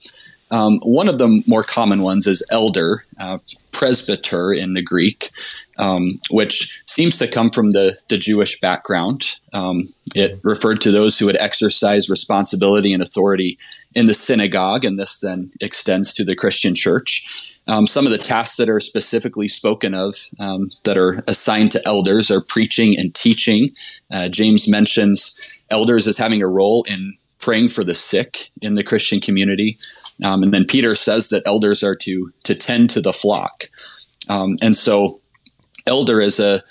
Um, 0.52 0.78
one 0.82 1.08
of 1.08 1.18
the 1.18 1.42
more 1.46 1.64
common 1.64 2.02
ones 2.02 2.28
is 2.28 2.46
elder, 2.52 3.00
uh, 3.18 3.38
presbyter 3.72 4.52
in 4.52 4.74
the 4.74 4.82
Greek, 4.82 5.30
um, 5.76 6.16
which 6.30 6.80
seems 6.86 7.18
to 7.18 7.26
come 7.26 7.50
from 7.50 7.70
the, 7.72 8.00
the 8.08 8.18
Jewish 8.18 8.60
background. 8.60 9.40
Um, 9.52 9.92
it 10.14 10.38
referred 10.44 10.80
to 10.82 10.92
those 10.92 11.18
who 11.18 11.26
would 11.26 11.36
exercise 11.38 12.08
responsibility 12.08 12.92
and 12.92 13.02
authority 13.02 13.58
in 13.92 14.06
the 14.06 14.14
synagogue, 14.14 14.84
and 14.84 15.00
this 15.00 15.18
then 15.18 15.50
extends 15.60 16.12
to 16.12 16.24
the 16.24 16.36
Christian 16.36 16.76
church. 16.76 17.26
Um, 17.68 17.86
some 17.86 18.06
of 18.06 18.12
the 18.12 18.18
tasks 18.18 18.56
that 18.58 18.68
are 18.68 18.80
specifically 18.80 19.48
spoken 19.48 19.92
of 19.92 20.14
um, 20.38 20.70
that 20.84 20.96
are 20.96 21.24
assigned 21.26 21.72
to 21.72 21.82
elders 21.84 22.30
are 22.30 22.40
preaching 22.40 22.96
and 22.96 23.14
teaching. 23.14 23.68
Uh, 24.10 24.28
James 24.28 24.68
mentions 24.68 25.40
elders 25.70 26.06
as 26.06 26.18
having 26.18 26.42
a 26.42 26.48
role 26.48 26.84
in 26.88 27.16
praying 27.38 27.68
for 27.68 27.84
the 27.84 27.94
sick 27.94 28.50
in 28.62 28.74
the 28.74 28.84
Christian 28.84 29.20
community. 29.20 29.78
Um, 30.24 30.42
and 30.42 30.54
then 30.54 30.64
Peter 30.64 30.94
says 30.94 31.28
that 31.28 31.42
elders 31.44 31.82
are 31.82 31.94
to, 31.94 32.32
to 32.44 32.54
tend 32.54 32.90
to 32.90 33.00
the 33.00 33.12
flock. 33.12 33.68
Um, 34.28 34.56
and 34.62 34.76
so, 34.76 35.20
elder 35.86 36.20
is 36.20 36.40
a, 36.40 36.62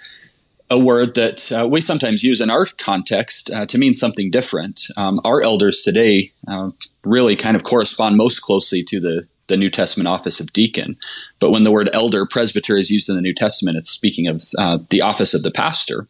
a 0.70 0.78
word 0.78 1.16
that 1.16 1.52
uh, 1.52 1.68
we 1.68 1.80
sometimes 1.80 2.24
use 2.24 2.42
in 2.42 2.50
our 2.50 2.66
context 2.78 3.52
uh, 3.52 3.66
to 3.68 3.78
mean 3.78 3.94
something 3.94 4.32
different. 4.32 4.82
Um, 4.98 5.20
our 5.24 5.42
elders 5.42 5.84
today 5.84 6.30
uh, 6.48 6.72
really 7.04 7.36
kind 7.36 7.56
of 7.56 7.64
correspond 7.64 8.18
most 8.18 8.40
closely 8.40 8.84
to 8.84 9.00
the 9.00 9.28
the 9.48 9.58
New 9.58 9.70
Testament 9.70 10.08
office 10.08 10.40
of 10.40 10.54
deacon. 10.54 10.98
But 11.40 11.52
when 11.52 11.64
the 11.64 11.72
word 11.72 11.90
elder, 11.94 12.26
presbyter 12.26 12.78
is 12.78 12.90
used 12.90 13.10
in 13.10 13.16
the 13.16 13.22
New 13.22 13.34
Testament, 13.34 13.78
it's 13.78 13.90
speaking 13.90 14.28
of 14.28 14.42
uh, 14.58 14.80
the 14.90 15.02
office 15.02 15.34
of 15.34 15.44
the 15.44 15.52
pastor. 15.52 16.08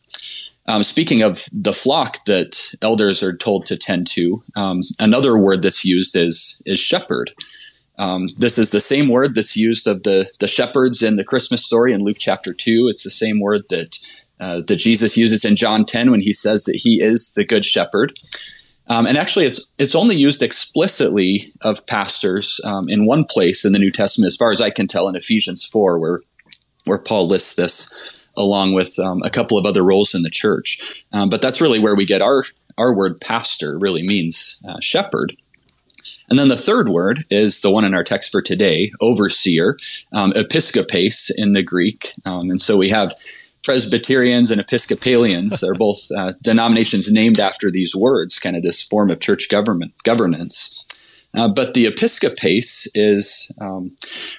Um, 0.68 0.82
speaking 0.82 1.22
of 1.22 1.46
the 1.54 1.74
flock 1.74 2.26
that 2.26 2.74
elders 2.82 3.22
are 3.22 3.36
told 3.38 3.66
to 3.68 3.78
tend 3.78 4.08
to, 4.12 4.42
um, 4.56 4.82
another 5.00 5.38
word 5.38 5.62
that's 5.62 5.86
used 5.86 6.16
is 6.16 6.62
is 6.66 6.80
shepherd. 6.80 7.34
Um, 7.98 8.28
this 8.38 8.58
is 8.58 8.72
the 8.72 8.80
same 8.80 9.08
word 9.08 9.36
that's 9.36 9.56
used 9.56 9.88
of 9.88 10.04
the 10.04 10.30
the 10.40 10.48
shepherds 10.48 11.04
in 11.04 11.16
the 11.16 11.24
Christmas 11.24 11.64
story 11.64 11.94
in 11.94 12.02
Luke 12.04 12.18
chapter 12.20 12.52
two. 12.52 12.88
It's 12.90 13.04
the 13.04 13.12
same 13.12 13.40
word 13.40 13.62
that 13.70 14.00
uh, 14.40 14.62
that 14.68 14.78
Jesus 14.78 15.16
uses 15.16 15.46
in 15.46 15.56
John 15.56 15.86
ten 15.86 16.10
when 16.10 16.22
he 16.22 16.34
says 16.34 16.64
that 16.64 16.82
he 16.84 17.00
is 17.00 17.34
the 17.36 17.46
good 17.46 17.64
shepherd. 17.64 18.14
Um, 18.88 19.08
and 19.08 19.18
actually, 19.18 19.46
it's 19.46 19.68
it's 19.78 19.96
only 19.96 20.16
used 20.16 20.44
explicitly 20.44 21.52
of 21.62 21.86
pastors 21.88 22.62
um, 22.64 22.84
in 22.88 23.06
one 23.06 23.26
place 23.26 23.66
in 23.66 23.74
the 23.74 23.80
New 23.80 23.92
Testament, 23.92 24.28
as 24.28 24.36
far 24.36 24.52
as 24.52 24.62
I 24.62 24.70
can 24.70 24.88
tell, 24.88 25.08
in 25.08 25.16
Ephesians 25.16 25.66
four, 25.66 26.00
where 26.00 26.22
where 26.86 27.00
Paul 27.00 27.28
lists 27.28 27.56
this 27.56 28.22
along 28.38 28.76
with 28.76 29.00
um, 29.00 29.22
a 29.24 29.30
couple 29.30 29.58
of 29.58 29.66
other 29.66 29.84
roles 29.84 30.14
in 30.14 30.22
the 30.22 30.30
church. 30.30 31.04
Um, 31.12 31.30
but 31.30 31.42
that's 31.42 31.62
really 31.62 31.80
where 31.80 31.96
we 31.96 32.06
get 32.06 32.22
our 32.22 32.44
our 32.78 32.96
word 32.96 33.20
pastor 33.22 33.80
really 33.80 34.04
means 34.04 34.62
uh, 34.68 34.80
shepherd. 34.82 35.36
And 36.30 36.40
then 36.40 36.48
the 36.48 36.58
third 36.58 36.90
word 36.90 37.26
is 37.30 37.62
the 37.62 37.72
one 37.72 37.86
in 37.86 37.94
our 37.94 38.04
text 38.04 38.32
for 38.32 38.42
today, 38.42 38.92
overseer, 39.00 39.78
um, 40.12 40.32
episkopos 40.34 41.32
in 41.38 41.54
the 41.54 41.62
Greek. 41.64 42.12
Um, 42.26 42.50
and 42.50 42.60
so 42.60 42.78
we 42.78 42.90
have 42.90 43.14
Presbyterians 43.66 44.52
and 44.52 44.62
Episcopalians 44.62 45.64
are 45.64 45.74
both 45.74 46.12
uh, 46.16 46.34
denominations 46.44 47.12
named 47.12 47.40
after 47.40 47.72
these 47.72 47.96
words, 47.96 48.38
kind 48.38 48.56
of 48.56 48.62
this 48.62 48.84
form 48.84 49.10
of 49.10 49.20
church 49.20 49.50
government 49.50 49.92
governance. 50.04 50.86
Uh, 51.36 51.48
but 51.48 51.74
the 51.74 51.86
episkopos 51.86 52.88
is 52.94 53.52
um, 53.60 53.94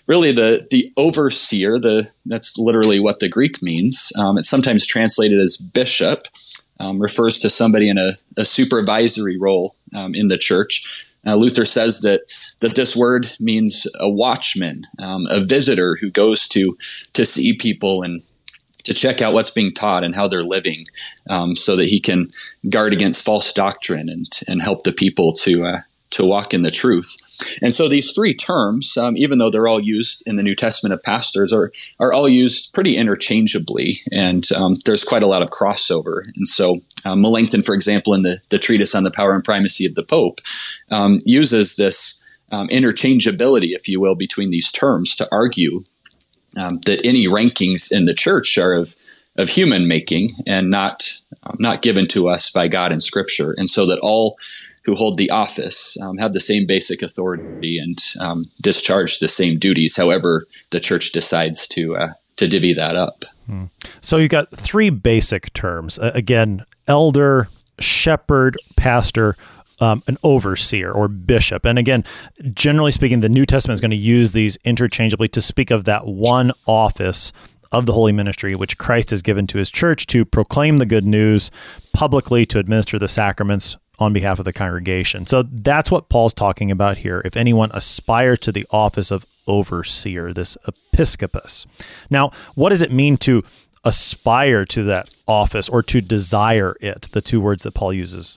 really 0.06 0.30
the 0.30 0.64
the 0.71 0.90
overseer. 0.97 1.78
The 1.78 2.09
that's 2.25 2.56
literally 2.56 3.00
what 3.00 3.18
the 3.18 3.28
Greek 3.28 3.61
means. 3.62 4.12
Um, 4.18 4.38
it's 4.38 4.49
sometimes 4.49 4.87
translated 4.87 5.40
as 5.40 5.56
bishop. 5.56 6.21
Um, 6.78 7.00
refers 7.00 7.38
to 7.40 7.49
somebody 7.50 7.88
in 7.88 7.97
a, 7.97 8.12
a 8.37 8.45
supervisory 8.45 9.38
role 9.38 9.75
um, 9.95 10.14
in 10.14 10.28
the 10.28 10.37
church. 10.37 11.06
Uh, 11.26 11.35
Luther 11.35 11.64
says 11.64 12.00
that 12.02 12.33
that 12.61 12.76
this 12.76 12.95
word 12.95 13.33
means 13.40 13.87
a 13.99 14.09
watchman, 14.09 14.87
um, 15.02 15.26
a 15.30 15.40
visitor 15.40 15.97
who 16.00 16.11
goes 16.11 16.47
to 16.49 16.76
to 17.14 17.26
see 17.26 17.56
people 17.56 18.02
and 18.02 18.23
to 18.86 18.94
check 18.94 19.20
out 19.20 19.34
what's 19.34 19.50
being 19.50 19.74
taught 19.74 20.04
and 20.04 20.14
how 20.14 20.26
they're 20.28 20.42
living, 20.56 20.80
um, 21.28 21.56
so 21.56 21.76
that 21.76 21.88
he 21.88 22.00
can 22.00 22.30
guard 22.70 22.92
against 22.92 23.24
false 23.24 23.52
doctrine 23.52 24.08
and 24.08 24.40
and 24.48 24.62
help 24.62 24.84
the 24.84 24.92
people 24.92 25.32
to 25.44 25.66
uh, 25.66 25.78
to 26.10 26.24
walk 26.24 26.54
in 26.54 26.62
the 26.62 26.70
truth. 26.70 27.16
And 27.60 27.74
so 27.74 27.88
these 27.88 28.12
three 28.12 28.34
terms, 28.34 28.96
um, 28.96 29.16
even 29.16 29.38
though 29.38 29.50
they're 29.50 29.68
all 29.68 29.80
used 29.80 30.26
in 30.26 30.36
the 30.36 30.42
New 30.42 30.54
Testament 30.54 30.94
of 30.94 31.02
pastors, 31.02 31.52
are 31.52 31.70
are 31.98 32.12
all 32.12 32.28
used 32.28 32.72
pretty 32.72 32.96
interchangeably, 32.96 34.00
and 34.10 34.50
um, 34.52 34.76
there's 34.86 35.04
quite 35.04 35.22
a 35.22 35.28
lot 35.28 35.42
of 35.42 35.50
crossover. 35.50 36.22
And 36.36 36.48
so 36.48 36.80
um, 37.04 37.20
Melanchthon, 37.20 37.62
for 37.62 37.74
example, 37.74 38.14
in 38.14 38.22
the 38.22 38.40
the 38.48 38.58
treatise 38.58 38.94
on 38.94 39.04
the 39.04 39.10
power 39.10 39.34
and 39.34 39.44
primacy 39.44 39.84
of 39.86 39.94
the 39.94 40.02
Pope, 40.02 40.40
um, 40.90 41.18
uses 41.24 41.76
this. 41.76 42.22
Um, 42.52 42.68
interchangeability, 42.68 43.74
if 43.74 43.88
you 43.88 44.00
will, 44.00 44.14
between 44.14 44.50
these 44.50 44.70
terms 44.70 45.16
to 45.16 45.26
argue 45.32 45.82
um, 46.56 46.80
that 46.86 47.04
any 47.04 47.26
rankings 47.26 47.88
in 47.90 48.04
the 48.04 48.14
church 48.14 48.58
are 48.58 48.75
of 48.75 48.96
of 49.38 49.50
human 49.50 49.86
making 49.86 50.30
and 50.46 50.70
not 50.70 51.12
um, 51.42 51.56
not 51.58 51.82
given 51.82 52.06
to 52.08 52.28
us 52.28 52.50
by 52.50 52.68
God 52.68 52.92
in 52.92 53.00
Scripture, 53.00 53.54
and 53.56 53.68
so 53.68 53.86
that 53.86 53.98
all 54.00 54.38
who 54.84 54.94
hold 54.94 55.18
the 55.18 55.30
office 55.30 56.00
um, 56.00 56.16
have 56.18 56.32
the 56.32 56.40
same 56.40 56.64
basic 56.64 57.02
authority 57.02 57.78
and 57.78 57.98
um, 58.20 58.42
discharge 58.60 59.18
the 59.18 59.28
same 59.28 59.58
duties. 59.58 59.96
However, 59.96 60.46
the 60.70 60.80
church 60.80 61.12
decides 61.12 61.66
to 61.68 61.96
uh, 61.96 62.10
to 62.36 62.48
divvy 62.48 62.72
that 62.75 62.94
up. 62.94 63.25
Hmm. 63.46 63.64
So 64.00 64.16
you've 64.16 64.30
got 64.30 64.50
three 64.50 64.90
basic 64.90 65.52
terms. 65.52 65.98
Uh, 65.98 66.12
again, 66.14 66.64
elder, 66.88 67.48
shepherd, 67.78 68.56
pastor 68.76 69.36
um, 69.80 70.02
an 70.06 70.16
overseer 70.23 70.90
or 70.90 71.09
bishop. 71.09 71.64
And 71.64 71.78
again, 71.78 72.04
generally 72.52 72.90
speaking, 72.90 73.21
the 73.21 73.28
New 73.28 73.45
Testament 73.45 73.76
is 73.76 73.80
going 73.80 73.90
to 73.90 73.97
use 73.97 74.33
these 74.33 74.56
interchangeably 74.64 75.28
to 75.28 75.40
speak 75.40 75.71
of 75.71 75.85
that 75.85 76.06
one 76.06 76.52
office 76.66 77.33
of 77.73 77.87
the 77.87 77.92
holy 77.92 78.12
ministry 78.12 78.54
which 78.54 78.78
Christ 78.78 79.11
has 79.11 79.23
given 79.23 79.47
to 79.49 79.59
his 79.59 79.71
church 79.71 80.06
to 80.06 80.25
proclaim 80.25 80.78
the 80.78 80.87
good 80.87 81.04
news 81.04 81.50
publicly, 81.92 82.47
to 82.47 82.59
administer 82.59 82.99
the 82.99 83.09
sacraments 83.09 83.76
on 83.99 84.12
behalf 84.12 84.38
of 84.38 84.45
the 84.45 84.52
congregation. 84.52 85.26
So 85.26 85.42
that's 85.42 85.90
what 85.90 86.09
Paul's 86.09 86.35
talking 86.35 86.71
about 86.71 86.99
here. 86.99 87.23
If 87.25 87.37
anyone 87.37 87.71
aspires 87.73 88.40
to 88.40 88.52
the 88.52 88.66
office 88.71 89.11
of 89.11 89.25
overseer, 89.47 90.33
this 90.33 90.56
episkopos. 90.66 91.66
Now, 92.11 92.30
what 92.54 92.71
does 92.71 92.83
it 92.83 92.92
mean 92.92 93.16
to 93.18 93.42
aspire 93.85 94.64
to 94.66 94.83
that 94.85 95.14
office 95.26 95.68
or 95.68 95.83
to 95.83 96.00
desire 96.00 96.76
it, 96.80 97.09
the 97.12 97.21
two 97.21 97.40
words 97.40 97.62
that 97.62 97.75
Paul 97.75 97.92
uses? 97.92 98.37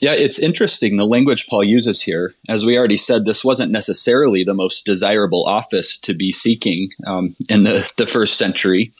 Yeah, 0.00 0.14
it's 0.14 0.38
interesting 0.38 0.96
the 0.96 1.04
language 1.04 1.46
Paul 1.46 1.64
uses 1.64 2.02
here. 2.02 2.34
As 2.48 2.64
we 2.64 2.78
already 2.78 2.96
said, 2.96 3.24
this 3.24 3.44
wasn't 3.44 3.72
necessarily 3.72 4.44
the 4.44 4.54
most 4.54 4.86
desirable 4.86 5.44
office 5.46 5.98
to 5.98 6.14
be 6.14 6.32
seeking 6.32 6.88
um, 7.06 7.36
in 7.48 7.64
the, 7.64 7.90
the 7.96 8.06
first 8.06 8.36
century. 8.36 8.92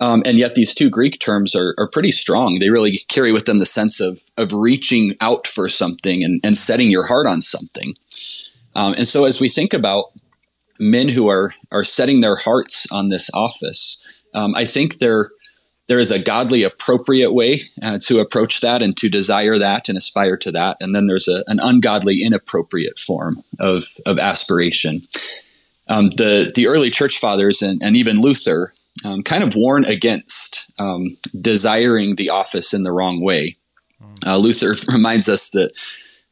Um, 0.00 0.22
and 0.24 0.38
yet, 0.38 0.54
these 0.54 0.74
two 0.74 0.88
Greek 0.88 1.20
terms 1.20 1.54
are, 1.54 1.74
are 1.76 1.86
pretty 1.86 2.10
strong. 2.10 2.58
They 2.58 2.70
really 2.70 2.98
carry 3.08 3.32
with 3.32 3.44
them 3.44 3.58
the 3.58 3.66
sense 3.66 4.00
of, 4.00 4.18
of 4.38 4.54
reaching 4.54 5.14
out 5.20 5.46
for 5.46 5.68
something 5.68 6.24
and, 6.24 6.40
and 6.42 6.56
setting 6.56 6.90
your 6.90 7.04
heart 7.06 7.26
on 7.26 7.42
something. 7.42 7.94
Um, 8.74 8.94
and 8.94 9.06
so, 9.06 9.26
as 9.26 9.40
we 9.40 9.50
think 9.50 9.74
about 9.74 10.06
men 10.78 11.10
who 11.10 11.28
are, 11.28 11.54
are 11.70 11.84
setting 11.84 12.20
their 12.22 12.36
hearts 12.36 12.90
on 12.90 13.10
this 13.10 13.30
office, 13.34 14.06
um, 14.34 14.54
I 14.54 14.64
think 14.64 14.98
there, 14.98 15.30
there 15.90 15.98
is 15.98 16.12
a 16.12 16.22
godly, 16.22 16.62
appropriate 16.62 17.32
way 17.32 17.62
uh, 17.82 17.98
to 18.02 18.20
approach 18.20 18.60
that 18.60 18.80
and 18.80 18.96
to 18.96 19.08
desire 19.08 19.58
that 19.58 19.88
and 19.88 19.98
aspire 19.98 20.36
to 20.36 20.52
that. 20.52 20.76
And 20.78 20.94
then 20.94 21.08
there's 21.08 21.26
a, 21.26 21.42
an 21.48 21.58
ungodly, 21.58 22.22
inappropriate 22.22 22.96
form 22.96 23.42
of, 23.58 23.82
of 24.06 24.16
aspiration. 24.16 25.02
Um, 25.88 26.10
the, 26.10 26.52
the 26.54 26.68
early 26.68 26.90
church 26.90 27.18
fathers 27.18 27.60
and, 27.60 27.82
and 27.82 27.96
even 27.96 28.20
Luther 28.20 28.72
um, 29.04 29.24
kind 29.24 29.42
of 29.42 29.56
warn 29.56 29.84
against 29.84 30.72
um, 30.78 31.16
desiring 31.40 32.14
the 32.14 32.30
office 32.30 32.72
in 32.72 32.84
the 32.84 32.92
wrong 32.92 33.20
way. 33.20 33.56
Uh, 34.24 34.36
Luther 34.36 34.76
reminds 34.92 35.28
us 35.28 35.50
that 35.50 35.72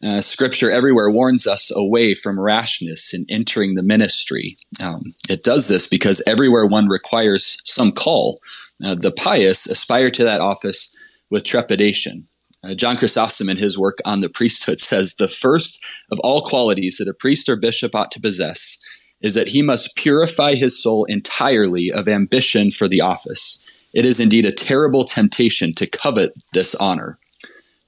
uh, 0.04 0.20
Scripture 0.20 0.70
everywhere 0.70 1.10
warns 1.10 1.48
us 1.48 1.74
away 1.74 2.14
from 2.14 2.38
rashness 2.38 3.12
in 3.12 3.26
entering 3.28 3.74
the 3.74 3.82
ministry. 3.82 4.54
Um, 4.80 5.14
it 5.28 5.42
does 5.42 5.66
this 5.66 5.88
because 5.88 6.22
everywhere 6.28 6.64
one 6.64 6.86
requires 6.86 7.60
some 7.64 7.90
call, 7.90 8.38
uh, 8.84 8.94
the 8.94 9.10
pious 9.10 9.66
aspire 9.66 10.10
to 10.10 10.24
that 10.24 10.40
office 10.40 10.96
with 11.30 11.44
trepidation. 11.44 12.26
Uh, 12.62 12.74
John 12.74 12.96
Chrysostom, 12.96 13.48
in 13.48 13.56
his 13.56 13.78
work 13.78 13.98
on 14.04 14.20
the 14.20 14.28
priesthood, 14.28 14.80
says 14.80 15.14
the 15.14 15.28
first 15.28 15.84
of 16.10 16.18
all 16.20 16.42
qualities 16.42 16.96
that 16.98 17.08
a 17.08 17.14
priest 17.14 17.48
or 17.48 17.56
bishop 17.56 17.94
ought 17.94 18.10
to 18.12 18.20
possess 18.20 18.82
is 19.20 19.34
that 19.34 19.48
he 19.48 19.62
must 19.62 19.96
purify 19.96 20.54
his 20.54 20.80
soul 20.80 21.04
entirely 21.06 21.90
of 21.90 22.06
ambition 22.06 22.70
for 22.70 22.86
the 22.86 23.00
office. 23.00 23.64
It 23.92 24.04
is 24.04 24.20
indeed 24.20 24.44
a 24.44 24.52
terrible 24.52 25.04
temptation 25.04 25.72
to 25.72 25.86
covet 25.86 26.34
this 26.52 26.74
honor. 26.76 27.18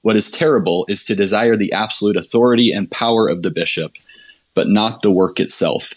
What 0.01 0.15
is 0.15 0.31
terrible 0.31 0.85
is 0.89 1.05
to 1.05 1.15
desire 1.15 1.55
the 1.55 1.71
absolute 1.71 2.17
authority 2.17 2.71
and 2.71 2.89
power 2.89 3.27
of 3.27 3.43
the 3.43 3.51
bishop, 3.51 3.93
but 4.53 4.67
not 4.67 5.03
the 5.03 5.11
work 5.11 5.39
itself. 5.39 5.93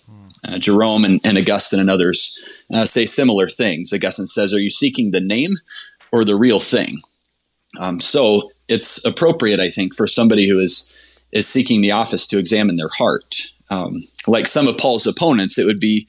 Uh, 0.47 0.59
Jerome 0.59 1.05
and, 1.05 1.21
and, 1.25 1.39
Augustine 1.39 1.81
and 1.81 1.89
others 1.89 2.39
uh, 2.73 2.85
say 2.85 3.07
similar 3.07 3.49
things. 3.49 3.93
Augustine 3.93 4.27
says, 4.27 4.53
Are 4.53 4.61
you 4.61 4.71
seeking 4.71 5.11
the 5.11 5.21
name 5.21 5.57
or 6.13 6.25
the 6.25 6.37
real 6.37 6.61
thing? 6.61 6.99
Um, 7.81 7.99
so 8.01 8.51
it's 8.69 9.05
appropriate, 9.07 9.59
I 9.59 9.71
think, 9.71 9.95
for 9.95 10.07
somebody 10.07 10.49
who 10.49 10.61
is, 10.61 10.99
is 11.33 11.49
seeking 11.49 11.81
the 11.81 11.93
office 11.93 12.27
to 12.29 12.39
examine 12.39 12.77
their 12.77 12.91
heart 12.99 13.55
um, 13.71 14.07
like 14.27 14.47
some 14.47 14.69
of 14.69 14.79
Paul's 14.79 15.07
opponents, 15.07 15.59
it 15.59 15.67
would 15.67 15.81
be 15.81 16.07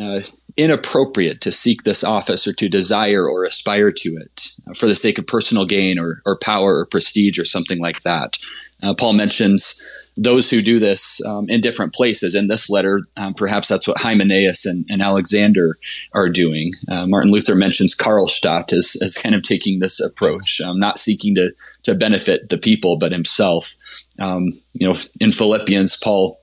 uh, 0.00 0.20
inappropriate 0.56 1.40
to 1.42 1.52
seek 1.52 1.82
this 1.82 2.04
office 2.04 2.46
or 2.46 2.52
to 2.54 2.68
desire 2.68 3.28
or 3.28 3.44
aspire 3.44 3.90
to 3.92 4.08
it 4.10 4.48
for 4.76 4.86
the 4.86 4.94
sake 4.94 5.18
of 5.18 5.26
personal 5.26 5.64
gain 5.64 5.98
or, 5.98 6.20
or 6.26 6.38
power 6.38 6.74
or 6.78 6.86
prestige 6.86 7.38
or 7.38 7.44
something 7.44 7.78
like 7.78 8.02
that. 8.02 8.36
Uh, 8.82 8.94
Paul 8.94 9.14
mentions 9.14 9.86
those 10.18 10.50
who 10.50 10.60
do 10.60 10.80
this 10.80 11.24
um, 11.24 11.48
in 11.48 11.60
different 11.60 11.94
places. 11.94 12.34
In 12.34 12.48
this 12.48 12.68
letter, 12.68 13.00
um, 13.16 13.34
perhaps 13.34 13.68
that's 13.68 13.86
what 13.86 13.98
Hymenaeus 13.98 14.66
and, 14.66 14.84
and 14.88 15.00
Alexander 15.00 15.76
are 16.12 16.28
doing. 16.28 16.72
Uh, 16.90 17.04
Martin 17.06 17.30
Luther 17.30 17.54
mentions 17.54 17.96
Karlstadt 17.96 18.72
as, 18.72 18.96
as 19.02 19.16
kind 19.16 19.34
of 19.34 19.42
taking 19.42 19.78
this 19.78 20.00
approach, 20.00 20.60
um, 20.60 20.78
not 20.78 20.98
seeking 20.98 21.34
to, 21.36 21.52
to 21.84 21.94
benefit 21.94 22.48
the 22.48 22.58
people, 22.58 22.98
but 22.98 23.12
himself. 23.12 23.76
Um, 24.18 24.60
you 24.74 24.88
know, 24.88 24.94
in 25.20 25.30
Philippians, 25.30 25.96
Paul 25.96 26.40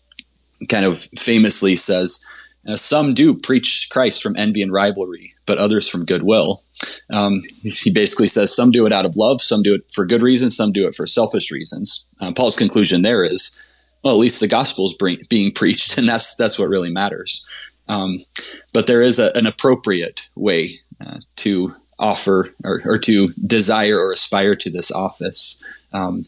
kind 0.70 0.86
of 0.86 1.02
famously 1.18 1.76
says, 1.76 2.24
uh, 2.68 2.76
Some 2.76 3.14
do 3.14 3.36
preach 3.36 3.90
Christ 3.92 4.24
from 4.24 4.38
envy 4.38 4.62
and 4.62 4.72
rivalry, 4.72 5.32
but 5.46 5.58
others 5.58 5.90
from 5.90 6.06
goodwill. 6.06 6.64
Um, 7.14 7.42
he 7.64 7.90
basically 7.90 8.28
says 8.28 8.54
some 8.54 8.70
do 8.72 8.86
it 8.86 8.92
out 8.92 9.06
of 9.06 9.16
love, 9.16 9.42
some 9.42 9.64
do 9.64 9.76
it 9.76 9.90
for 9.92 10.06
good 10.06 10.22
reasons, 10.22 10.56
some 10.56 10.72
do 10.72 10.88
it 10.88 10.96
for 10.96 11.08
selfish 11.08 11.52
reasons. 11.52 12.08
Uh, 12.20 12.32
Paul's 12.34 12.58
conclusion 12.58 13.02
there 13.02 13.24
is, 13.24 13.65
well, 14.06 14.14
at 14.14 14.20
least 14.20 14.40
the 14.40 14.48
gospel 14.48 14.86
is 14.86 14.96
being 15.28 15.52
preached, 15.56 15.98
and 15.98 16.08
that's 16.08 16.36
that's 16.36 16.58
what 16.58 16.70
really 16.70 16.92
matters. 16.92 17.46
Um, 17.88 18.24
but 18.72 18.88
there 18.88 19.02
is 19.02 19.20
a, 19.20 19.36
an 19.36 19.46
appropriate 19.46 20.30
way 20.36 20.80
uh, 21.06 21.20
to 21.38 21.76
offer 22.00 22.54
or, 22.64 22.82
or, 22.84 22.98
to 22.98 23.30
desire 23.46 23.98
or 24.00 24.12
aspire 24.12 24.56
to 24.56 24.70
this 24.72 24.92
office. 24.92 25.64
Um, 25.94 26.26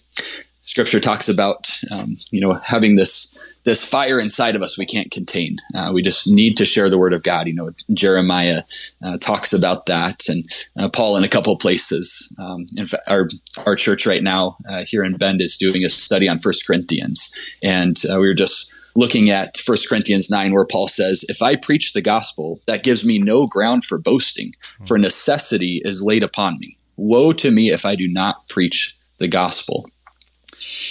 scripture 0.67 0.99
talks 0.99 1.29
about 1.29 1.69
um, 1.91 2.17
you 2.31 2.39
know 2.39 2.53
having 2.53 2.95
this 2.95 3.55
this 3.63 3.83
fire 3.83 4.19
inside 4.19 4.55
of 4.55 4.61
us 4.61 4.77
we 4.77 4.85
can't 4.85 5.11
contain. 5.11 5.57
Uh, 5.75 5.91
we 5.93 6.01
just 6.03 6.27
need 6.27 6.55
to 6.57 6.65
share 6.65 6.89
the 6.89 6.97
word 6.97 7.13
of 7.13 7.23
god. 7.23 7.47
You 7.47 7.55
know 7.55 7.71
jeremiah 7.93 8.61
uh, 9.07 9.17
talks 9.17 9.53
about 9.53 9.87
that 9.87 10.29
and 10.29 10.47
uh, 10.77 10.89
paul 10.89 11.17
in 11.17 11.23
a 11.23 11.29
couple 11.29 11.55
places. 11.57 12.35
Um, 12.43 12.65
in 12.75 12.85
fact 12.85 13.09
our 13.09 13.27
our 13.65 13.75
church 13.75 14.05
right 14.05 14.21
now 14.21 14.57
uh, 14.69 14.83
here 14.85 15.03
in 15.03 15.17
bend 15.17 15.41
is 15.41 15.57
doing 15.57 15.83
a 15.83 15.89
study 15.89 16.29
on 16.29 16.37
first 16.37 16.67
corinthians. 16.67 17.57
And 17.63 17.97
uh, 18.11 18.19
we 18.19 18.27
were 18.27 18.33
just 18.33 18.73
looking 18.95 19.29
at 19.29 19.57
First 19.57 19.87
corinthians 19.89 20.29
9 20.29 20.51
where 20.51 20.65
paul 20.65 20.87
says 20.87 21.23
if 21.29 21.41
i 21.43 21.55
preach 21.55 21.93
the 21.93 22.01
gospel 22.01 22.59
that 22.65 22.83
gives 22.83 23.05
me 23.05 23.19
no 23.19 23.45
ground 23.45 23.85
for 23.85 23.99
boasting 23.99 24.51
for 24.85 24.97
necessity 24.97 25.81
is 25.85 26.03
laid 26.03 26.23
upon 26.23 26.57
me. 26.59 26.75
Woe 26.97 27.31
to 27.33 27.51
me 27.51 27.71
if 27.71 27.85
i 27.85 27.95
do 27.95 28.07
not 28.07 28.47
preach 28.47 28.97
the 29.19 29.27
gospel 29.27 29.87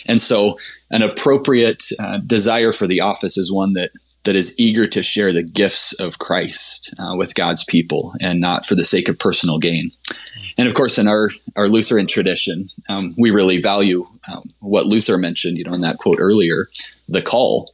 and 0.06 0.20
so, 0.20 0.58
an 0.90 1.02
appropriate 1.02 1.84
uh, 2.00 2.18
desire 2.18 2.72
for 2.72 2.86
the 2.86 3.00
office 3.00 3.36
is 3.36 3.52
one 3.52 3.72
that 3.74 3.90
that 4.26 4.36
is 4.36 4.58
eager 4.58 4.86
to 4.88 5.02
share 5.02 5.32
the 5.32 5.42
gifts 5.42 5.92
of 6.00 6.18
Christ 6.18 6.94
uh, 6.98 7.16
with 7.16 7.34
God's 7.34 7.64
people 7.64 8.12
and 8.20 8.40
not 8.40 8.66
for 8.66 8.74
the 8.74 8.84
sake 8.84 9.08
of 9.08 9.18
personal 9.18 9.58
gain. 9.58 9.92
And 10.58 10.68
of 10.68 10.74
course, 10.74 10.98
in 10.98 11.08
our, 11.08 11.28
our 11.54 11.68
Lutheran 11.68 12.06
tradition, 12.06 12.68
um, 12.88 13.14
we 13.18 13.30
really 13.30 13.58
value 13.58 14.06
um, 14.28 14.42
what 14.60 14.86
Luther 14.86 15.16
mentioned, 15.16 15.56
you 15.56 15.64
know, 15.64 15.74
in 15.74 15.80
that 15.82 15.98
quote 15.98 16.18
earlier, 16.20 16.66
the 17.08 17.22
call, 17.22 17.72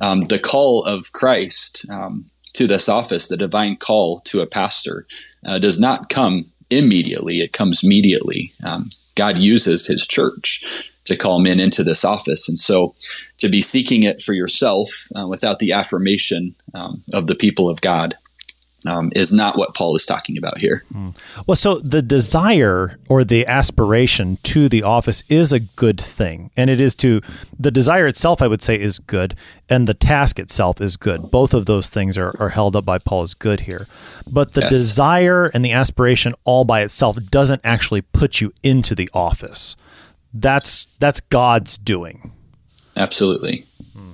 um, 0.00 0.22
the 0.24 0.38
call 0.38 0.84
of 0.84 1.12
Christ 1.12 1.86
um, 1.90 2.26
to 2.54 2.66
this 2.66 2.88
office, 2.88 3.28
the 3.28 3.36
divine 3.36 3.76
call 3.76 4.20
to 4.20 4.40
a 4.40 4.46
pastor, 4.46 5.06
uh, 5.46 5.58
does 5.58 5.78
not 5.78 6.08
come 6.08 6.46
immediately; 6.70 7.40
it 7.40 7.52
comes 7.52 7.84
immediately. 7.84 8.52
Um, 8.64 8.86
God 9.14 9.38
uses 9.38 9.86
His 9.86 10.06
church 10.06 10.64
to 11.04 11.16
call 11.16 11.40
men 11.40 11.60
into 11.60 11.84
this 11.84 12.04
office. 12.04 12.48
And 12.48 12.58
so 12.58 12.94
to 13.38 13.48
be 13.48 13.60
seeking 13.60 14.02
it 14.02 14.22
for 14.22 14.32
yourself 14.32 15.08
uh, 15.16 15.26
without 15.26 15.58
the 15.58 15.72
affirmation 15.72 16.54
um, 16.74 16.94
of 17.12 17.26
the 17.26 17.34
people 17.34 17.68
of 17.68 17.80
God 17.80 18.16
um, 18.86 19.10
is 19.14 19.32
not 19.32 19.56
what 19.56 19.74
Paul 19.74 19.96
is 19.96 20.04
talking 20.04 20.36
about 20.36 20.58
here. 20.58 20.84
Mm. 20.92 21.18
Well, 21.46 21.56
so 21.56 21.78
the 21.78 22.02
desire 22.02 22.98
or 23.08 23.24
the 23.24 23.46
aspiration 23.46 24.38
to 24.42 24.68
the 24.68 24.82
office 24.82 25.24
is 25.28 25.52
a 25.52 25.60
good 25.60 26.00
thing. 26.00 26.50
And 26.56 26.68
it 26.68 26.80
is 26.80 26.94
to, 26.96 27.20
the 27.58 27.70
desire 27.70 28.06
itself, 28.06 28.42
I 28.42 28.46
would 28.46 28.62
say, 28.62 28.78
is 28.78 28.98
good. 28.98 29.34
And 29.68 29.86
the 29.86 29.94
task 29.94 30.38
itself 30.38 30.80
is 30.80 30.96
good. 30.96 31.30
Both 31.30 31.54
of 31.54 31.66
those 31.66 31.88
things 31.88 32.18
are, 32.18 32.34
are 32.38 32.50
held 32.50 32.76
up 32.76 32.84
by 32.84 32.98
Paul 32.98 33.22
as 33.22 33.34
good 33.34 33.60
here. 33.60 33.86
But 34.30 34.52
the 34.52 34.62
yes. 34.62 34.70
desire 34.70 35.46
and 35.46 35.64
the 35.64 35.72
aspiration 35.72 36.34
all 36.44 36.64
by 36.64 36.82
itself 36.82 37.16
doesn't 37.30 37.62
actually 37.64 38.02
put 38.02 38.40
you 38.40 38.52
into 38.62 38.94
the 38.94 39.08
office 39.14 39.76
that's 40.34 40.86
that's 40.98 41.20
God's 41.20 41.78
doing. 41.78 42.32
Absolutely. 42.96 43.64
Hmm. 43.92 44.10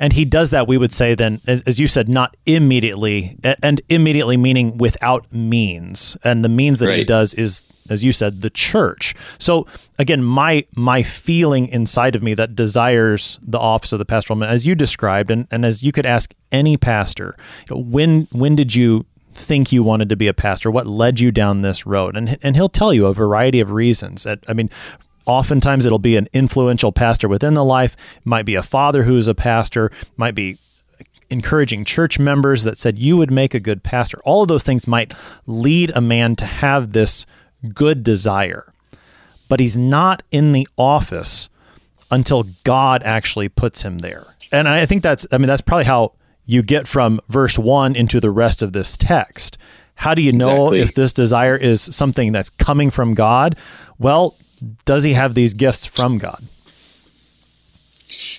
And 0.00 0.12
he 0.12 0.24
does 0.24 0.50
that, 0.50 0.66
we 0.66 0.78
would 0.78 0.92
say, 0.92 1.14
then, 1.14 1.40
as, 1.46 1.62
as, 1.62 1.80
you 1.80 1.86
said, 1.86 2.08
not 2.08 2.36
immediately, 2.46 3.36
and 3.62 3.80
immediately 3.88 4.36
meaning 4.36 4.78
without 4.78 5.32
means. 5.32 6.16
And 6.22 6.44
the 6.44 6.48
means 6.48 6.78
that 6.78 6.86
right. 6.88 6.98
he 6.98 7.04
does 7.04 7.34
is, 7.34 7.64
as 7.90 8.04
you 8.04 8.12
said, 8.12 8.40
the 8.40 8.50
church. 8.50 9.14
So 9.38 9.66
again, 9.98 10.22
my 10.22 10.64
my 10.74 11.02
feeling 11.02 11.68
inside 11.68 12.14
of 12.14 12.22
me 12.22 12.34
that 12.34 12.54
desires 12.54 13.38
the 13.42 13.58
office 13.58 13.92
of 13.92 13.98
the 13.98 14.04
pastoral 14.04 14.38
man, 14.38 14.48
as 14.48 14.66
you 14.66 14.74
described, 14.74 15.30
and, 15.30 15.46
and 15.50 15.64
as 15.64 15.82
you 15.82 15.92
could 15.92 16.06
ask 16.06 16.34
any 16.52 16.76
pastor, 16.76 17.36
when 17.70 18.28
when 18.32 18.56
did 18.56 18.74
you 18.74 19.04
think 19.34 19.70
you 19.70 19.82
wanted 19.82 20.08
to 20.08 20.16
be 20.16 20.26
a 20.26 20.34
pastor? 20.34 20.70
What 20.70 20.86
led 20.86 21.20
you 21.20 21.30
down 21.30 21.62
this 21.62 21.86
road? 21.86 22.16
And 22.16 22.38
and 22.42 22.56
he'll 22.56 22.68
tell 22.68 22.92
you 22.92 23.06
a 23.06 23.14
variety 23.14 23.60
of 23.60 23.72
reasons. 23.72 24.26
I 24.26 24.52
mean, 24.52 24.70
Oftentimes, 25.28 25.86
it'll 25.86 25.98
be 25.98 26.16
an 26.16 26.26
influential 26.32 26.90
pastor 26.90 27.28
within 27.28 27.54
the 27.54 27.64
life, 27.64 27.96
it 28.16 28.26
might 28.26 28.46
be 28.46 28.54
a 28.54 28.62
father 28.62 29.04
who 29.04 29.16
is 29.16 29.28
a 29.28 29.34
pastor, 29.34 29.92
might 30.16 30.34
be 30.34 30.58
encouraging 31.30 31.84
church 31.84 32.18
members 32.18 32.62
that 32.62 32.78
said 32.78 32.98
you 32.98 33.16
would 33.16 33.30
make 33.30 33.52
a 33.54 33.60
good 33.60 33.82
pastor. 33.82 34.18
All 34.24 34.42
of 34.42 34.48
those 34.48 34.62
things 34.62 34.88
might 34.88 35.12
lead 35.46 35.92
a 35.94 36.00
man 36.00 36.34
to 36.36 36.46
have 36.46 36.92
this 36.92 37.26
good 37.74 38.02
desire, 38.02 38.72
but 39.48 39.60
he's 39.60 39.76
not 39.76 40.22
in 40.30 40.52
the 40.52 40.66
office 40.76 41.50
until 42.10 42.44
God 42.64 43.02
actually 43.02 43.50
puts 43.50 43.82
him 43.82 43.98
there. 43.98 44.26
And 44.50 44.66
I 44.66 44.86
think 44.86 45.02
that's, 45.02 45.26
I 45.30 45.36
mean, 45.36 45.48
that's 45.48 45.60
probably 45.60 45.84
how 45.84 46.12
you 46.46 46.62
get 46.62 46.88
from 46.88 47.20
verse 47.28 47.58
one 47.58 47.94
into 47.94 48.20
the 48.20 48.30
rest 48.30 48.62
of 48.62 48.72
this 48.72 48.96
text. 48.96 49.58
How 49.96 50.14
do 50.14 50.22
you 50.22 50.32
know 50.32 50.72
exactly. 50.72 50.80
if 50.80 50.94
this 50.94 51.12
desire 51.12 51.56
is 51.56 51.82
something 51.82 52.32
that's 52.32 52.48
coming 52.48 52.90
from 52.90 53.12
God? 53.12 53.56
Well, 53.98 54.36
does 54.84 55.04
he 55.04 55.14
have 55.14 55.34
these 55.34 55.54
gifts 55.54 55.86
from 55.86 56.18
God? 56.18 56.42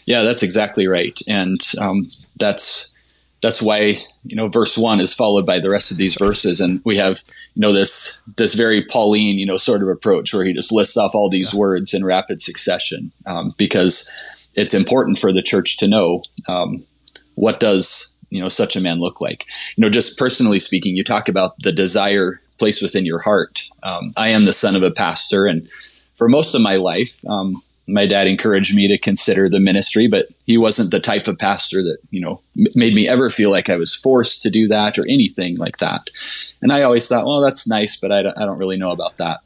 Yeah, 0.06 0.24
that's 0.24 0.44
exactly 0.44 0.88
right, 0.88 1.20
and 1.28 1.60
um, 1.84 2.10
that's 2.38 2.94
that's 3.42 3.62
why 3.62 3.98
you 4.24 4.36
know 4.36 4.48
verse 4.48 4.78
one 4.78 5.00
is 5.00 5.14
followed 5.14 5.46
by 5.46 5.60
the 5.60 5.70
rest 5.70 5.92
of 5.92 5.98
these 5.98 6.16
verses, 6.16 6.60
and 6.60 6.82
we 6.84 6.98
have 6.98 7.24
you 7.56 7.62
know 7.62 7.74
this 7.74 8.22
this 8.38 8.56
very 8.56 8.84
Pauline 8.84 9.38
you 9.38 9.46
know 9.46 9.58
sort 9.58 9.82
of 9.82 9.88
approach 9.88 10.34
where 10.34 10.46
he 10.46 10.54
just 10.54 10.72
lists 10.72 10.98
off 10.98 11.16
all 11.16 11.30
these 11.30 11.54
yeah. 11.54 11.60
words 11.60 11.94
in 11.94 12.04
rapid 12.04 12.42
succession 12.42 13.12
um, 13.26 13.54
because 13.58 14.12
it's 14.56 14.74
important 14.74 15.20
for 15.20 15.32
the 15.32 15.42
church 15.42 15.78
to 15.78 15.88
know 15.88 16.24
um, 16.48 16.84
what 17.36 17.60
does 17.60 18.18
you 18.30 18.42
know 18.42 18.48
such 18.48 18.76
a 18.76 18.82
man 18.82 19.00
look 19.00 19.22
like 19.22 19.46
you 19.76 19.82
know 19.82 19.90
just 19.90 20.18
personally 20.18 20.60
speaking 20.60 20.96
you 20.96 21.04
talk 21.04 21.30
about 21.30 21.58
the 21.60 21.72
desire 21.72 22.42
placed 22.58 22.82
within 22.82 23.06
your 23.06 23.20
heart 23.20 23.64
um, 23.84 24.10
i 24.18 24.30
am 24.30 24.42
the 24.42 24.54
son 24.54 24.76
of 24.76 24.84
a 24.84 24.92
pastor 24.92 25.46
and 25.46 25.68
for 26.20 26.30
most 26.30 26.54
of 26.54 26.62
my 26.62 26.76
life 26.76 27.28
um, 27.28 27.56
my 27.88 28.06
dad 28.06 28.28
encouraged 28.28 28.76
me 28.76 28.88
to 28.88 29.00
consider 29.00 29.50
the 29.50 29.60
ministry 29.60 30.08
but 30.08 30.28
he 30.46 30.58
wasn't 30.58 30.92
the 30.92 31.00
type 31.00 31.28
of 31.28 31.40
pastor 31.40 31.82
that 31.82 31.98
you 32.12 32.22
know 32.22 32.40
m- 32.56 32.66
made 32.76 32.94
me 32.94 33.08
ever 33.08 33.32
feel 33.32 33.50
like 33.50 33.70
i 33.72 33.76
was 33.76 33.96
forced 33.96 34.44
to 34.44 34.52
do 34.52 34.68
that 34.68 35.00
or 35.00 35.04
anything 35.10 35.56
like 35.58 35.78
that 35.78 36.12
and 36.62 36.72
i 36.72 36.84
always 36.84 37.08
thought 37.08 37.26
well 37.26 37.42
that's 37.42 37.68
nice 37.68 37.98
but 38.00 38.12
i 38.12 38.22
don't, 38.22 38.38
I 38.38 38.46
don't 38.46 38.60
really 38.60 38.78
know 38.78 38.92
about 38.92 39.18
that 39.18 39.40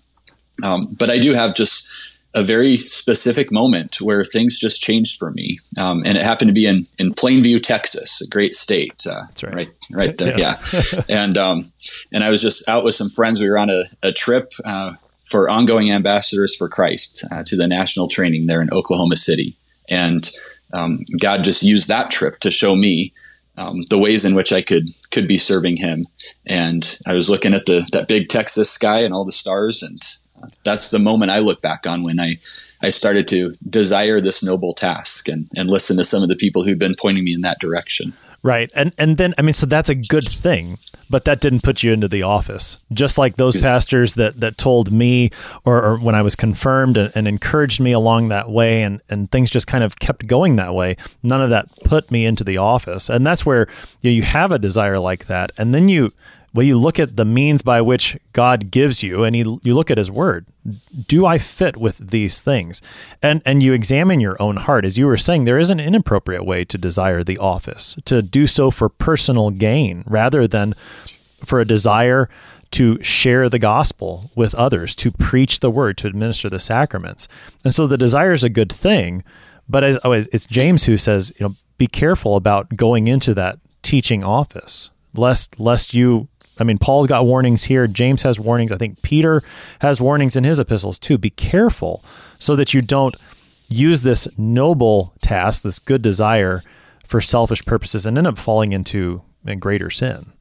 um, 0.62 0.82
but 1.00 1.10
i 1.10 1.18
do 1.18 1.32
have 1.34 1.56
just 1.56 1.90
a 2.34 2.44
very 2.44 2.78
specific 2.78 3.52
moment 3.52 4.02
where 4.02 4.24
things 4.24 4.58
just 4.58 4.82
changed 4.82 5.20
for 5.20 5.32
me, 5.32 5.60
um, 5.80 6.04
and 6.06 6.18
it 6.18 6.24
happened 6.24 6.50
to 6.50 6.54
be 6.54 6.66
in 6.66 6.84
in 6.98 7.14
Plainview, 7.14 7.62
Texas, 7.62 8.22
a 8.22 8.28
great 8.28 8.54
state. 8.54 9.06
Uh, 9.08 9.24
That's 9.28 9.44
right, 9.44 9.56
right, 9.56 9.70
right 9.94 10.18
there, 10.18 10.38
yes. 10.38 10.94
yeah. 10.94 11.04
and 11.10 11.38
um, 11.38 11.72
and 12.12 12.24
I 12.24 12.30
was 12.30 12.42
just 12.42 12.68
out 12.68 12.84
with 12.84 12.96
some 12.96 13.10
friends. 13.10 13.40
We 13.40 13.50
were 13.50 13.58
on 13.58 13.70
a, 13.70 13.84
a 14.02 14.12
trip 14.12 14.54
uh, 14.66 14.94
for 15.24 15.50
ongoing 15.50 15.92
ambassadors 15.92 16.56
for 16.56 16.70
Christ 16.70 17.26
uh, 17.32 17.44
to 17.46 17.56
the 17.56 17.68
national 17.68 18.08
training 18.08 18.48
there 18.48 18.62
in 18.62 18.72
Oklahoma 18.72 19.16
City, 19.16 19.56
and 19.90 20.30
um, 20.74 21.04
God 21.20 21.44
just 21.44 21.64
used 21.64 21.88
that 21.88 22.12
trip 22.12 22.40
to 22.40 22.52
show 22.52 22.76
me. 22.76 23.14
Um, 23.56 23.84
the 23.92 24.00
ways 24.00 24.26
in 24.26 24.34
which 24.34 24.52
I 24.52 24.64
could 24.64 24.88
could 25.12 25.28
be 25.28 25.38
serving 25.38 25.78
Him, 25.78 26.02
and 26.48 26.98
I 27.06 27.14
was 27.14 27.30
looking 27.30 27.54
at 27.54 27.68
the 27.68 27.88
that 27.92 28.08
big 28.08 28.28
Texas 28.28 28.72
sky 28.72 29.02
and 29.02 29.14
all 29.14 29.26
the 29.26 29.32
stars, 29.32 29.84
and 29.84 30.02
that's 30.64 30.90
the 30.90 31.00
moment 31.00 31.32
I 31.32 31.40
look 31.40 31.62
back 31.62 31.86
on 31.88 32.04
when 32.04 32.20
I, 32.20 32.38
I 32.82 32.90
started 32.90 33.28
to 33.30 33.56
desire 33.70 34.20
this 34.20 34.44
noble 34.44 34.74
task 34.74 35.28
and, 35.28 35.48
and 35.56 35.70
listen 35.70 35.98
to 35.98 36.04
some 36.04 36.24
of 36.24 36.30
the 36.30 36.36
people 36.36 36.64
who've 36.64 36.80
been 36.80 36.96
pointing 36.98 37.24
me 37.24 37.34
in 37.34 37.42
that 37.42 37.60
direction. 37.60 38.14
Right. 38.42 38.70
And 38.76 38.94
and 38.98 39.18
then 39.18 39.34
I 39.38 39.42
mean 39.42 39.54
so 39.54 39.66
that's 39.66 39.90
a 39.90 39.96
good 39.96 40.28
thing, 40.28 40.78
but 41.10 41.26
that 41.26 41.42
didn't 41.42 41.62
put 41.62 41.84
you 41.84 41.92
into 41.92 42.08
the 42.08 42.24
office. 42.24 42.80
Just 42.92 43.18
like 43.18 43.36
those 43.36 43.62
pastors 43.62 44.16
that 44.16 44.38
that 44.38 44.58
told 44.58 44.92
me 44.92 45.30
or, 45.66 45.84
or 45.84 45.98
when 45.98 46.16
I 46.16 46.22
was 46.22 46.36
confirmed 46.36 46.98
and, 46.98 47.12
and, 47.16 47.28
encouraged 47.28 47.82
me 47.82 47.92
along 47.92 48.30
that 48.30 48.50
way 48.50 48.84
and 48.84 49.02
and 49.10 49.32
things 49.32 49.50
just 49.50 49.68
kind 49.68 49.84
of 49.84 50.00
kept 50.00 50.28
going 50.28 50.56
that 50.58 50.74
way. 50.74 50.98
None 51.22 51.42
of 51.42 51.50
that 51.50 51.68
put 51.84 52.12
me 52.12 52.26
into 52.26 52.44
the 52.44 52.58
office. 52.58 53.10
And 53.10 53.26
that's 53.26 53.46
where 53.46 53.68
you, 54.02 54.12
know, 54.12 54.16
you 54.16 54.24
have 54.24 54.52
a 54.52 54.60
desire 54.60 55.00
like 55.00 55.28
that 55.28 55.52
and 55.58 55.74
then 55.74 55.88
you 55.88 56.12
well, 56.54 56.66
you 56.66 56.78
look 56.78 57.00
at 57.00 57.16
the 57.16 57.26
means 57.26 57.62
by 57.62 57.82
which 57.82 58.18
God 58.32 58.70
gives 58.70 59.02
you, 59.02 59.24
and 59.24 59.36
you, 59.36 59.60
you 59.64 59.74
look 59.74 59.90
at 59.90 59.98
His 59.98 60.12
Word. 60.12 60.46
Do 61.08 61.26
I 61.26 61.38
fit 61.38 61.78
with 61.78 62.10
these 62.12 62.42
things? 62.42 62.82
And 63.22 63.42
and 63.46 63.64
you 63.64 63.74
examine 63.74 64.20
your 64.20 64.42
own 64.42 64.58
heart, 64.58 64.86
as 64.86 64.98
you 64.98 65.08
were 65.08 65.18
saying. 65.18 65.46
There 65.46 65.60
is 65.60 65.70
an 65.70 65.80
inappropriate 65.80 66.46
way 66.46 66.64
to 66.66 66.78
desire 66.78 67.24
the 67.24 67.38
office, 67.38 67.98
to 68.06 68.22
do 68.22 68.48
so 68.48 68.72
for 68.72 68.88
personal 68.88 69.50
gain 69.50 70.04
rather 70.06 70.48
than 70.48 70.74
for 71.44 71.60
a 71.60 71.66
desire 71.66 72.30
to 72.72 73.02
share 73.04 73.50
the 73.50 73.60
gospel 73.60 74.32
with 74.36 74.56
others, 74.56 74.96
to 74.96 75.12
preach 75.12 75.60
the 75.60 75.70
word, 75.70 75.96
to 75.96 76.08
administer 76.08 76.50
the 76.50 76.60
sacraments. 76.60 77.28
And 77.64 77.74
so 77.74 77.86
the 77.86 78.00
desire 78.00 78.34
is 78.34 78.44
a 78.44 78.50
good 78.50 78.72
thing, 78.72 79.24
but 79.70 79.84
as, 79.84 80.00
oh, 80.04 80.12
it's 80.12 80.48
James 80.48 80.86
who 80.86 80.98
says, 80.98 81.32
you 81.40 81.48
know, 81.48 81.56
be 81.78 81.88
careful 81.88 82.36
about 82.36 82.76
going 82.76 83.08
into 83.08 83.34
that 83.36 83.60
teaching 83.84 84.24
office, 84.24 84.90
lest 85.16 85.60
lest 85.60 85.94
you 85.94 86.28
I 86.60 86.64
mean, 86.64 86.78
Paul's 86.78 87.08
got 87.08 87.26
warnings 87.26 87.64
here. 87.64 87.88
James 87.88 88.24
has 88.24 88.40
warnings. 88.40 88.72
I 88.72 88.78
think 88.78 89.02
Peter 89.02 89.42
has 89.80 90.00
warnings 90.00 90.36
in 90.36 90.44
his 90.44 90.60
epistles 90.60 91.00
too. 91.00 91.18
Be 91.18 91.32
careful 91.32 92.04
so 92.40 92.56
that 92.56 92.74
you 92.74 92.82
don't 92.82 93.16
use 93.70 94.02
this 94.02 94.28
noble 94.38 95.14
task, 95.22 95.64
this 95.64 95.80
good 95.80 96.02
desire, 96.02 96.62
for 97.06 97.22
selfish 97.22 97.64
purposes 97.66 98.06
and 98.06 98.18
end 98.18 98.28
up 98.28 98.40
falling 98.40 98.74
into 98.74 99.22
a 99.46 99.56
greater 99.56 99.90
sin. 99.90 100.32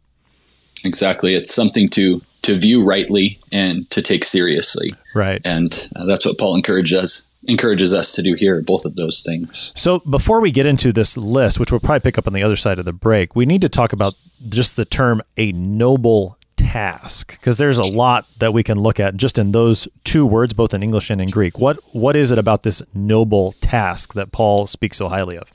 Exactly. 0.84 1.34
It's 1.34 1.54
something 1.54 1.88
to 1.90 2.22
to 2.42 2.58
view 2.58 2.82
rightly 2.82 3.38
and 3.52 3.88
to 3.90 4.02
take 4.02 4.24
seriously. 4.24 4.90
Right. 5.14 5.40
And 5.44 5.88
uh, 5.94 6.06
that's 6.06 6.26
what 6.26 6.38
Paul 6.38 6.56
encourages 6.56 7.26
encourages 7.48 7.92
us 7.92 8.14
to 8.14 8.22
do 8.22 8.34
here, 8.34 8.62
both 8.62 8.84
of 8.84 8.96
those 8.96 9.22
things. 9.22 9.72
So 9.74 10.00
before 10.00 10.40
we 10.40 10.50
get 10.50 10.66
into 10.66 10.92
this 10.92 11.16
list, 11.16 11.58
which 11.58 11.70
we'll 11.70 11.80
probably 11.80 12.00
pick 12.00 12.18
up 12.18 12.26
on 12.26 12.32
the 12.32 12.42
other 12.42 12.56
side 12.56 12.78
of 12.78 12.84
the 12.84 12.92
break, 12.92 13.34
we 13.34 13.46
need 13.46 13.60
to 13.62 13.68
talk 13.68 13.92
about 13.92 14.14
just 14.48 14.76
the 14.76 14.84
term 14.84 15.22
a 15.36 15.52
noble 15.52 16.38
task 16.56 17.32
because 17.32 17.56
there's 17.56 17.78
a 17.78 17.84
lot 17.84 18.26
that 18.38 18.52
we 18.52 18.62
can 18.62 18.78
look 18.78 19.00
at 19.00 19.16
just 19.16 19.38
in 19.38 19.52
those 19.52 19.88
two 20.04 20.24
words 20.24 20.52
both 20.54 20.72
in 20.72 20.82
English 20.82 21.10
and 21.10 21.20
in 21.20 21.28
Greek. 21.28 21.58
What 21.58 21.78
what 21.92 22.16
is 22.16 22.30
it 22.32 22.38
about 22.38 22.62
this 22.62 22.82
noble 22.94 23.52
task 23.60 24.14
that 24.14 24.32
Paul 24.32 24.66
speaks 24.66 24.96
so 24.96 25.08
highly 25.08 25.36
of? 25.36 25.52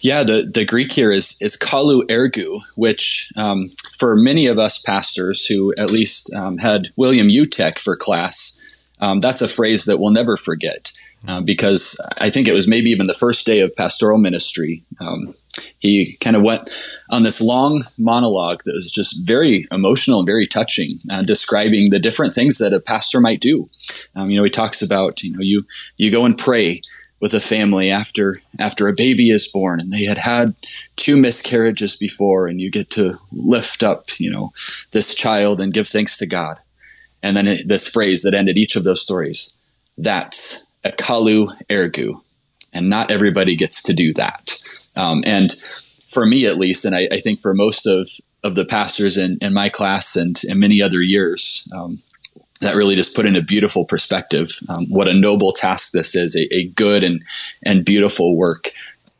Yeah, 0.00 0.22
the, 0.22 0.42
the 0.42 0.64
Greek 0.64 0.92
here 0.92 1.10
is 1.10 1.40
is 1.40 1.56
kalou 1.56 2.02
ergou, 2.02 2.60
which 2.76 3.32
um, 3.36 3.70
for 3.96 4.16
many 4.16 4.46
of 4.46 4.58
us 4.58 4.78
pastors 4.78 5.46
who 5.46 5.74
at 5.78 5.90
least 5.90 6.34
um, 6.34 6.58
had 6.58 6.88
William 6.96 7.28
Utech 7.28 7.78
for 7.78 7.96
class, 7.96 8.57
um, 9.00 9.20
that's 9.20 9.42
a 9.42 9.48
phrase 9.48 9.84
that 9.84 9.98
we'll 9.98 10.10
never 10.10 10.36
forget 10.36 10.92
uh, 11.26 11.40
because 11.40 12.00
I 12.18 12.30
think 12.30 12.46
it 12.46 12.52
was 12.52 12.68
maybe 12.68 12.90
even 12.90 13.06
the 13.06 13.14
first 13.14 13.46
day 13.46 13.60
of 13.60 13.74
pastoral 13.74 14.18
ministry. 14.18 14.84
Um, 15.00 15.34
he 15.78 16.16
kind 16.20 16.36
of 16.36 16.42
went 16.42 16.70
on 17.10 17.24
this 17.24 17.40
long 17.40 17.84
monologue 17.96 18.60
that 18.64 18.74
was 18.74 18.90
just 18.90 19.26
very 19.26 19.66
emotional 19.72 20.20
and 20.20 20.26
very 20.26 20.46
touching, 20.46 20.90
uh, 21.10 21.22
describing 21.22 21.90
the 21.90 21.98
different 21.98 22.32
things 22.32 22.58
that 22.58 22.72
a 22.72 22.80
pastor 22.80 23.20
might 23.20 23.40
do. 23.40 23.68
Um, 24.14 24.30
you 24.30 24.36
know, 24.36 24.44
he 24.44 24.50
talks 24.50 24.82
about 24.82 25.22
you 25.22 25.32
know 25.32 25.40
you 25.40 25.58
you 25.96 26.10
go 26.12 26.24
and 26.24 26.38
pray 26.38 26.78
with 27.20 27.34
a 27.34 27.40
family 27.40 27.90
after 27.90 28.36
after 28.60 28.86
a 28.86 28.94
baby 28.96 29.30
is 29.30 29.48
born 29.48 29.80
and 29.80 29.90
they 29.90 30.04
had 30.04 30.18
had 30.18 30.54
two 30.96 31.16
miscarriages 31.16 31.96
before 31.96 32.46
and 32.46 32.60
you 32.60 32.70
get 32.70 32.90
to 32.90 33.18
lift 33.32 33.82
up 33.82 34.04
you 34.18 34.30
know 34.30 34.50
this 34.92 35.14
child 35.14 35.60
and 35.60 35.74
give 35.74 35.88
thanks 35.88 36.16
to 36.16 36.26
god 36.26 36.58
and 37.22 37.36
then 37.36 37.58
this 37.66 37.88
phrase 37.88 38.22
that 38.22 38.34
ended 38.34 38.58
each 38.58 38.76
of 38.76 38.84
those 38.84 39.02
stories 39.02 39.56
that's 39.96 40.66
kalou 40.98 41.54
ergou 41.70 42.20
and 42.72 42.88
not 42.88 43.10
everybody 43.10 43.56
gets 43.56 43.82
to 43.82 43.92
do 43.92 44.12
that. 44.14 44.56
Um, 44.94 45.22
and 45.26 45.54
for 46.06 46.26
me 46.26 46.46
at 46.46 46.58
least 46.58 46.84
and 46.84 46.94
I, 46.94 47.08
I, 47.12 47.18
think 47.18 47.40
for 47.40 47.54
most 47.54 47.86
of 47.86 48.08
of 48.42 48.54
the 48.54 48.64
pastors 48.64 49.16
in, 49.16 49.36
in 49.42 49.52
my 49.52 49.68
class 49.68 50.16
and 50.16 50.40
in 50.44 50.58
many 50.58 50.80
other 50.80 51.02
years 51.02 51.68
um, 51.76 52.00
that 52.60 52.74
really 52.74 52.94
just 52.94 53.14
put 53.14 53.26
in 53.26 53.36
a 53.36 53.42
beautiful 53.42 53.84
perspective 53.84 54.50
um, 54.68 54.86
what 54.88 55.08
a 55.08 55.14
noble 55.14 55.52
task 55.52 55.92
this 55.92 56.16
is 56.16 56.34
a, 56.34 56.52
a 56.54 56.68
good 56.68 57.04
and 57.04 57.22
and 57.64 57.84
beautiful 57.84 58.36
work 58.36 58.72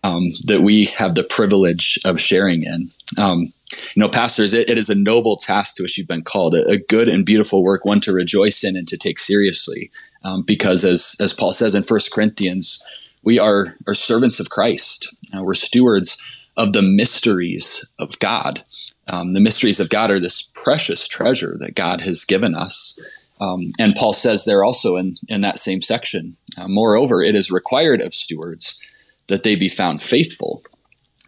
um, 0.02 0.32
that 0.46 0.60
we 0.60 0.86
have 0.86 1.14
the 1.14 1.24
privilege 1.24 1.98
of 2.04 2.20
sharing 2.20 2.62
in. 2.62 2.90
Um, 3.18 3.52
you 3.94 4.00
know 4.00 4.08
pastors 4.08 4.54
it, 4.54 4.68
it 4.68 4.78
is 4.78 4.88
a 4.88 4.98
noble 4.98 5.36
task 5.36 5.76
to 5.76 5.82
which 5.82 5.98
you've 5.98 6.08
been 6.08 6.22
called 6.22 6.54
a, 6.54 6.66
a, 6.68 6.78
good 6.78 7.08
and 7.08 7.24
beautiful 7.24 7.62
work 7.62 7.84
one 7.84 8.00
to 8.00 8.12
rejoice 8.12 8.64
in 8.64 8.76
and 8.76 8.88
to 8.88 8.96
take 8.96 9.18
seriously. 9.18 9.90
Um, 10.24 10.42
because 10.42 10.84
as 10.84 11.16
as 11.20 11.32
paul 11.32 11.52
says 11.52 11.74
in 11.74 11.82
First 11.82 12.12
corinthians 12.12 12.82
we 13.22 13.38
are 13.38 13.74
are 13.86 13.94
servants 13.94 14.40
of 14.40 14.50
christ. 14.50 15.14
Uh, 15.36 15.42
we're 15.42 15.54
stewards 15.54 16.36
of 16.56 16.72
the 16.72 16.82
mysteries 16.82 17.90
of 17.98 18.18
god. 18.18 18.62
Um, 19.10 19.32
the 19.32 19.40
mysteries 19.40 19.80
of 19.80 19.90
god 19.90 20.10
are 20.10 20.20
this 20.20 20.42
precious 20.42 21.06
treasure 21.06 21.56
that 21.60 21.74
god 21.74 22.02
has 22.02 22.24
given 22.24 22.54
us. 22.54 23.00
Um, 23.40 23.68
and 23.78 23.94
Paul 23.94 24.12
says 24.12 24.44
there 24.44 24.64
also 24.64 24.96
in, 24.96 25.16
in 25.28 25.42
that 25.42 25.58
same 25.58 25.80
section, 25.80 26.36
uh, 26.60 26.66
moreover, 26.68 27.22
it 27.22 27.34
is 27.34 27.50
required 27.50 28.00
of 28.00 28.14
stewards 28.14 28.82
that 29.28 29.42
they 29.42 29.54
be 29.54 29.68
found 29.68 30.02
faithful. 30.02 30.62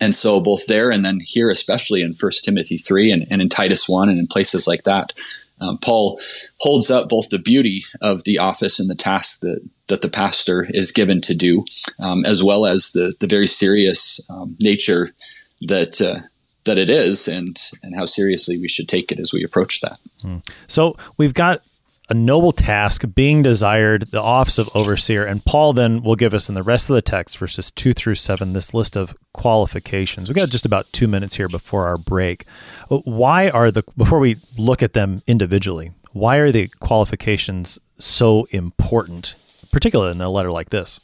And 0.00 0.14
so, 0.14 0.40
both 0.40 0.66
there 0.66 0.90
and 0.90 1.04
then 1.04 1.20
here, 1.22 1.48
especially 1.48 2.02
in 2.02 2.12
1 2.18 2.32
Timothy 2.42 2.78
3 2.78 3.12
and, 3.12 3.26
and 3.30 3.42
in 3.42 3.48
Titus 3.48 3.88
1 3.88 4.08
and 4.08 4.18
in 4.18 4.26
places 4.26 4.66
like 4.66 4.84
that, 4.84 5.12
um, 5.60 5.78
Paul 5.78 6.18
holds 6.58 6.90
up 6.90 7.08
both 7.08 7.28
the 7.28 7.38
beauty 7.38 7.84
of 8.00 8.24
the 8.24 8.38
office 8.38 8.80
and 8.80 8.88
the 8.88 8.94
task 8.94 9.40
that, 9.40 9.60
that 9.88 10.00
the 10.00 10.08
pastor 10.08 10.66
is 10.70 10.90
given 10.90 11.20
to 11.22 11.34
do, 11.34 11.64
um, 12.02 12.24
as 12.24 12.42
well 12.42 12.64
as 12.64 12.92
the, 12.92 13.12
the 13.20 13.26
very 13.26 13.46
serious 13.46 14.26
um, 14.30 14.56
nature 14.60 15.12
that, 15.60 16.00
uh, 16.00 16.20
that 16.64 16.78
it 16.78 16.88
is 16.88 17.28
and, 17.28 17.58
and 17.82 17.94
how 17.94 18.06
seriously 18.06 18.58
we 18.58 18.68
should 18.68 18.88
take 18.88 19.12
it 19.12 19.18
as 19.18 19.32
we 19.32 19.44
approach 19.44 19.80
that. 19.82 19.98
Hmm. 20.22 20.38
So, 20.66 20.96
we've 21.18 21.34
got 21.34 21.62
a 22.10 22.14
noble 22.14 22.52
task 22.52 23.04
being 23.14 23.42
desired, 23.42 24.06
the 24.10 24.20
office 24.20 24.58
of 24.58 24.68
overseer. 24.74 25.24
And 25.24 25.44
Paul 25.44 25.72
then 25.72 26.02
will 26.02 26.16
give 26.16 26.34
us 26.34 26.48
in 26.48 26.56
the 26.56 26.62
rest 26.62 26.90
of 26.90 26.94
the 26.94 27.02
text, 27.02 27.38
verses 27.38 27.70
two 27.70 27.92
through 27.92 28.16
seven, 28.16 28.52
this 28.52 28.74
list 28.74 28.96
of 28.96 29.16
qualifications. 29.32 30.28
We've 30.28 30.36
got 30.36 30.50
just 30.50 30.66
about 30.66 30.92
two 30.92 31.06
minutes 31.06 31.36
here 31.36 31.48
before 31.48 31.86
our 31.86 31.96
break. 31.96 32.46
Why 32.88 33.48
are 33.48 33.70
the, 33.70 33.84
before 33.96 34.18
we 34.18 34.36
look 34.58 34.82
at 34.82 34.92
them 34.92 35.22
individually, 35.26 35.92
why 36.12 36.36
are 36.36 36.50
the 36.50 36.66
qualifications 36.80 37.78
so 37.98 38.46
important, 38.50 39.36
particularly 39.70 40.10
in 40.10 40.20
a 40.20 40.28
letter 40.28 40.50
like 40.50 40.70
this? 40.70 40.98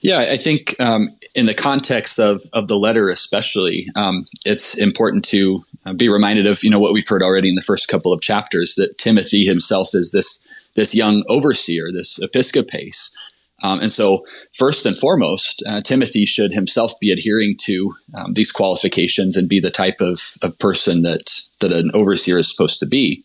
Yeah, 0.00 0.20
I 0.20 0.36
think 0.36 0.78
um, 0.80 1.16
in 1.34 1.46
the 1.46 1.54
context 1.54 2.18
of 2.18 2.42
of 2.52 2.68
the 2.68 2.78
letter, 2.78 3.08
especially, 3.08 3.88
um, 3.96 4.26
it's 4.44 4.78
important 4.80 5.24
to 5.26 5.64
uh, 5.86 5.92
be 5.92 6.08
reminded 6.08 6.46
of 6.46 6.62
you 6.62 6.70
know 6.70 6.80
what 6.80 6.92
we've 6.92 7.08
heard 7.08 7.22
already 7.22 7.48
in 7.48 7.54
the 7.54 7.62
first 7.62 7.88
couple 7.88 8.12
of 8.12 8.20
chapters 8.20 8.74
that 8.76 8.98
Timothy 8.98 9.44
himself 9.44 9.90
is 9.94 10.12
this 10.12 10.46
this 10.74 10.94
young 10.94 11.24
overseer, 11.28 11.90
this 11.92 12.18
episcopos. 12.22 13.16
Um, 13.62 13.80
and 13.80 13.90
so, 13.90 14.26
first 14.52 14.84
and 14.84 14.96
foremost, 14.96 15.62
uh, 15.66 15.80
Timothy 15.80 16.26
should 16.26 16.52
himself 16.52 16.92
be 17.00 17.10
adhering 17.10 17.54
to 17.60 17.90
um, 18.14 18.34
these 18.34 18.52
qualifications 18.52 19.36
and 19.36 19.48
be 19.48 19.58
the 19.58 19.70
type 19.70 20.00
of, 20.00 20.20
of 20.42 20.58
person 20.58 21.02
that 21.02 21.40
that 21.60 21.76
an 21.76 21.90
overseer 21.94 22.38
is 22.38 22.50
supposed 22.50 22.78
to 22.80 22.86
be. 22.86 23.22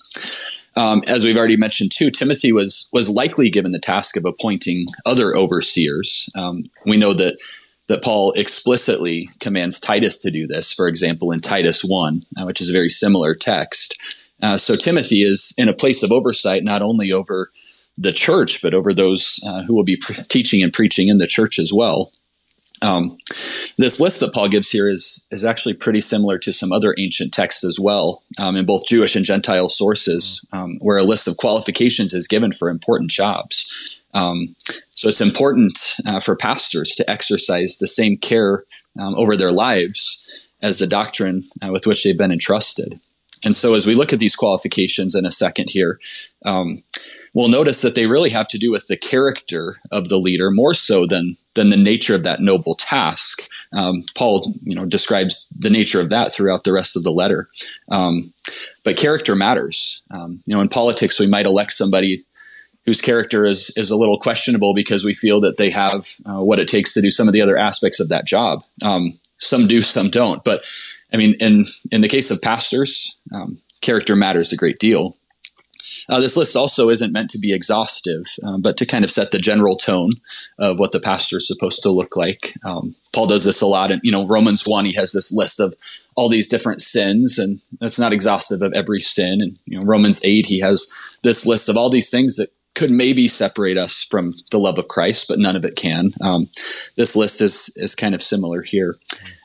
Um, 0.75 1.03
as 1.07 1.25
we've 1.25 1.37
already 1.37 1.57
mentioned 1.57 1.91
too, 1.93 2.11
Timothy 2.11 2.51
was 2.51 2.89
was 2.93 3.09
likely 3.09 3.49
given 3.49 3.71
the 3.71 3.79
task 3.79 4.15
of 4.17 4.25
appointing 4.25 4.85
other 5.05 5.35
overseers. 5.35 6.29
Um, 6.37 6.61
we 6.85 6.97
know 6.97 7.13
that 7.13 7.39
that 7.87 8.03
Paul 8.03 8.33
explicitly 8.33 9.27
commands 9.39 9.79
Titus 9.79 10.19
to 10.21 10.31
do 10.31 10.45
this. 10.47 10.71
For 10.71 10.87
example, 10.87 11.31
in 11.31 11.41
Titus 11.41 11.81
one, 11.81 12.21
uh, 12.37 12.45
which 12.45 12.61
is 12.61 12.69
a 12.69 12.73
very 12.73 12.89
similar 12.89 13.33
text. 13.33 13.99
Uh, 14.41 14.57
so 14.57 14.75
Timothy 14.75 15.23
is 15.23 15.53
in 15.57 15.67
a 15.67 15.73
place 15.73 16.03
of 16.03 16.11
oversight 16.11 16.63
not 16.63 16.81
only 16.81 17.11
over 17.11 17.49
the 17.97 18.13
church 18.13 18.61
but 18.61 18.73
over 18.73 18.93
those 18.93 19.39
uh, 19.45 19.63
who 19.63 19.75
will 19.75 19.83
be 19.83 19.97
pre- 19.97 20.15
teaching 20.29 20.63
and 20.63 20.71
preaching 20.71 21.09
in 21.09 21.17
the 21.17 21.27
church 21.27 21.59
as 21.59 21.73
well. 21.73 22.11
Um, 22.81 23.17
this 23.77 23.99
list 23.99 24.19
that 24.19 24.33
Paul 24.33 24.47
gives 24.47 24.71
here 24.71 24.89
is 24.89 25.27
is 25.31 25.43
actually 25.43 25.73
pretty 25.73 26.01
similar 26.01 26.37
to 26.39 26.53
some 26.53 26.71
other 26.71 26.95
ancient 26.97 27.33
texts 27.33 27.63
as 27.63 27.79
well, 27.79 28.23
um, 28.37 28.55
in 28.55 28.65
both 28.65 28.85
Jewish 28.85 29.15
and 29.15 29.25
Gentile 29.25 29.69
sources, 29.69 30.45
um, 30.53 30.77
where 30.79 30.97
a 30.97 31.03
list 31.03 31.27
of 31.27 31.37
qualifications 31.37 32.13
is 32.13 32.27
given 32.27 32.51
for 32.51 32.69
important 32.69 33.11
jobs. 33.11 33.97
Um, 34.13 34.55
so 34.89 35.07
it's 35.07 35.21
important 35.21 35.95
uh, 36.05 36.19
for 36.19 36.35
pastors 36.35 36.91
to 36.91 37.09
exercise 37.09 37.77
the 37.77 37.87
same 37.87 38.17
care 38.17 38.63
um, 38.99 39.15
over 39.15 39.37
their 39.37 39.51
lives 39.51 40.47
as 40.61 40.79
the 40.79 40.87
doctrine 40.87 41.43
uh, 41.61 41.71
with 41.71 41.87
which 41.87 42.03
they've 42.03 42.17
been 42.17 42.31
entrusted. 42.31 42.99
And 43.43 43.55
so, 43.55 43.73
as 43.73 43.87
we 43.87 43.95
look 43.95 44.11
at 44.11 44.19
these 44.19 44.35
qualifications 44.35 45.15
in 45.15 45.25
a 45.25 45.31
second 45.31 45.69
here, 45.69 45.99
um, 46.45 46.83
we'll 47.33 47.47
notice 47.47 47.81
that 47.81 47.95
they 47.95 48.07
really 48.07 48.29
have 48.31 48.47
to 48.49 48.57
do 48.57 48.71
with 48.71 48.87
the 48.87 48.97
character 48.97 49.77
of 49.91 50.09
the 50.09 50.17
leader 50.17 50.51
more 50.51 50.73
so 50.73 51.05
than 51.05 51.37
than 51.59 51.67
the 51.67 51.75
nature 51.75 52.15
of 52.15 52.23
that 52.23 52.39
noble 52.39 52.73
task. 52.75 53.41
Um, 53.73 54.05
Paul, 54.15 54.45
you 54.63 54.75
know, 54.75 54.87
describes 54.87 55.45
the 55.57 55.69
nature 55.69 55.99
of 55.99 56.09
that 56.09 56.33
throughout 56.33 56.63
the 56.63 56.71
rest 56.71 56.95
of 56.95 57.03
the 57.03 57.11
letter. 57.11 57.49
Um, 57.91 58.33
but 58.85 58.95
character 58.95 59.35
matters. 59.35 60.01
Um, 60.17 60.41
you 60.45 60.55
know, 60.55 60.61
in 60.61 60.69
politics, 60.69 61.19
we 61.19 61.27
might 61.27 61.45
elect 61.45 61.73
somebody 61.73 62.23
whose 62.85 63.01
character 63.01 63.45
is 63.45 63.73
is 63.75 63.91
a 63.91 63.97
little 63.97 64.17
questionable 64.17 64.73
because 64.73 65.03
we 65.03 65.13
feel 65.13 65.41
that 65.41 65.57
they 65.57 65.69
have 65.69 66.07
uh, 66.25 66.39
what 66.39 66.59
it 66.59 66.69
takes 66.69 66.93
to 66.93 67.01
do 67.01 67.09
some 67.09 67.27
of 67.27 67.33
the 67.33 67.41
other 67.41 67.57
aspects 67.57 67.99
of 67.99 68.07
that 68.07 68.25
job. 68.25 68.63
Um, 68.81 69.19
some 69.37 69.67
do, 69.67 69.81
some 69.81 70.09
don't. 70.09 70.41
But 70.45 70.65
I 71.13 71.17
mean, 71.17 71.33
in 71.41 71.65
in 71.91 72.01
the 72.01 72.07
case 72.07 72.31
of 72.31 72.41
pastors, 72.41 73.19
um, 73.35 73.59
character 73.81 74.15
matters 74.15 74.53
a 74.53 74.57
great 74.57 74.79
deal. 74.79 75.17
Uh, 76.09 76.19
this 76.19 76.35
list 76.35 76.55
also 76.55 76.89
isn't 76.89 77.13
meant 77.13 77.29
to 77.29 77.39
be 77.39 77.53
exhaustive, 77.53 78.23
um, 78.43 78.61
but 78.61 78.77
to 78.77 78.85
kind 78.85 79.05
of 79.05 79.11
set 79.11 79.31
the 79.31 79.37
general 79.37 79.77
tone 79.77 80.13
of 80.57 80.79
what 80.79 80.91
the 80.91 80.99
pastor 80.99 81.37
is 81.37 81.47
supposed 81.47 81.83
to 81.83 81.91
look 81.91 82.17
like. 82.17 82.55
Um, 82.69 82.95
Paul 83.13 83.27
does 83.27 83.45
this 83.45 83.61
a 83.61 83.67
lot. 83.67 83.91
And, 83.91 83.99
you 84.03 84.11
know, 84.11 84.27
Romans 84.27 84.65
1, 84.65 84.85
he 84.85 84.93
has 84.93 85.11
this 85.11 85.31
list 85.31 85.59
of 85.59 85.75
all 86.15 86.29
these 86.29 86.49
different 86.49 86.81
sins, 86.81 87.37
and 87.37 87.61
that's 87.79 87.99
not 87.99 88.13
exhaustive 88.13 88.61
of 88.61 88.73
every 88.73 88.99
sin. 88.99 89.41
And, 89.41 89.59
you 89.65 89.79
know, 89.79 89.85
Romans 89.85 90.19
8, 90.23 90.47
he 90.47 90.59
has 90.59 90.91
this 91.21 91.45
list 91.45 91.69
of 91.69 91.77
all 91.77 91.89
these 91.89 92.09
things 92.09 92.35
that 92.37 92.49
could 92.75 92.91
maybe 92.91 93.27
separate 93.27 93.77
us 93.77 94.03
from 94.03 94.35
the 94.51 94.59
love 94.59 94.77
of 94.77 94.87
Christ, 94.87 95.27
but 95.27 95.39
none 95.39 95.55
of 95.55 95.65
it 95.65 95.75
can. 95.75 96.13
Um, 96.21 96.49
this 96.95 97.15
list 97.15 97.41
is 97.41 97.73
is 97.75 97.93
kind 97.93 98.15
of 98.15 98.23
similar 98.23 98.61
here. 98.61 98.91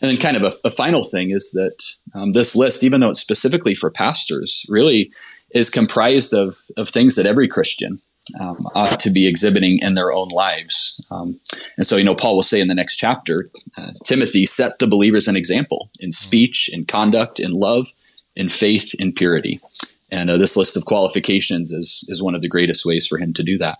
And 0.00 0.10
then, 0.10 0.18
kind 0.18 0.36
of 0.36 0.44
a, 0.44 0.68
a 0.68 0.70
final 0.70 1.02
thing 1.02 1.30
is 1.30 1.50
that 1.52 1.82
um, 2.14 2.32
this 2.32 2.54
list, 2.54 2.84
even 2.84 3.00
though 3.00 3.10
it's 3.10 3.20
specifically 3.20 3.74
for 3.74 3.90
pastors, 3.90 4.64
really 4.68 5.10
is 5.54 5.70
comprised 5.70 6.34
of, 6.34 6.56
of 6.76 6.88
things 6.88 7.14
that 7.14 7.26
every 7.26 7.48
Christian 7.48 8.00
um, 8.40 8.66
ought 8.74 9.00
to 9.00 9.10
be 9.10 9.28
exhibiting 9.28 9.78
in 9.80 9.94
their 9.94 10.12
own 10.12 10.28
lives. 10.28 11.04
Um, 11.10 11.40
and 11.76 11.86
so, 11.86 11.96
you 11.96 12.04
know, 12.04 12.14
Paul 12.14 12.36
will 12.36 12.42
say 12.42 12.60
in 12.60 12.68
the 12.68 12.74
next 12.74 12.96
chapter 12.96 13.50
uh, 13.78 13.92
Timothy, 14.04 14.46
set 14.46 14.78
the 14.78 14.86
believers 14.86 15.28
an 15.28 15.36
example 15.36 15.90
in 16.00 16.10
speech, 16.10 16.70
in 16.72 16.84
conduct, 16.84 17.38
in 17.38 17.52
love, 17.52 17.88
in 18.34 18.48
faith, 18.48 18.94
in 18.98 19.12
purity. 19.12 19.60
And 20.10 20.30
uh, 20.30 20.36
this 20.36 20.56
list 20.56 20.76
of 20.76 20.84
qualifications 20.84 21.72
is, 21.72 22.06
is 22.08 22.22
one 22.22 22.34
of 22.34 22.42
the 22.42 22.48
greatest 22.48 22.84
ways 22.84 23.06
for 23.06 23.18
him 23.18 23.32
to 23.34 23.42
do 23.42 23.58
that. 23.58 23.76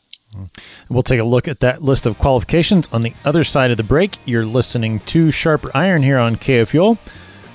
We'll 0.89 1.05
take 1.05 1.21
a 1.21 1.25
look 1.25 1.47
at 1.47 1.61
that 1.61 1.83
list 1.83 2.07
of 2.07 2.19
qualifications 2.19 2.89
on 2.93 3.03
the 3.03 3.15
other 3.25 3.45
side 3.45 3.71
of 3.71 3.77
the 3.77 3.85
break. 3.85 4.19
You're 4.25 4.45
listening 4.45 4.99
to 5.01 5.31
Sharper 5.31 5.71
Iron 5.75 6.03
here 6.03 6.19
on 6.19 6.37
KFUO. 6.37 6.99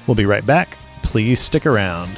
We'll 0.08 0.16
be 0.16 0.26
right 0.26 0.46
back. 0.46 0.78
Please 1.04 1.40
stick 1.40 1.66
around. 1.66 2.18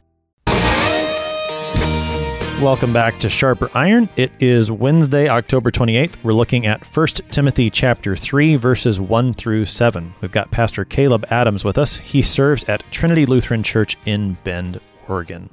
Welcome 2.61 2.93
back 2.93 3.17
to 3.21 3.27
Sharper 3.27 3.71
Iron. 3.73 4.07
It 4.15 4.31
is 4.39 4.69
Wednesday, 4.69 5.27
October 5.27 5.71
28th. 5.71 6.23
We're 6.23 6.33
looking 6.33 6.67
at 6.67 6.85
1 6.85 7.07
Timothy 7.31 7.71
chapter 7.71 8.15
3 8.15 8.55
verses 8.55 8.99
1 8.99 9.33
through 9.33 9.65
7. 9.65 10.13
We've 10.21 10.31
got 10.31 10.51
Pastor 10.51 10.85
Caleb 10.85 11.25
Adams 11.31 11.65
with 11.65 11.79
us. 11.79 11.97
He 11.97 12.21
serves 12.21 12.63
at 12.65 12.83
Trinity 12.91 13.25
Lutheran 13.25 13.63
Church 13.63 13.97
in 14.05 14.37
Bend, 14.43 14.79
Oregon. 15.09 15.49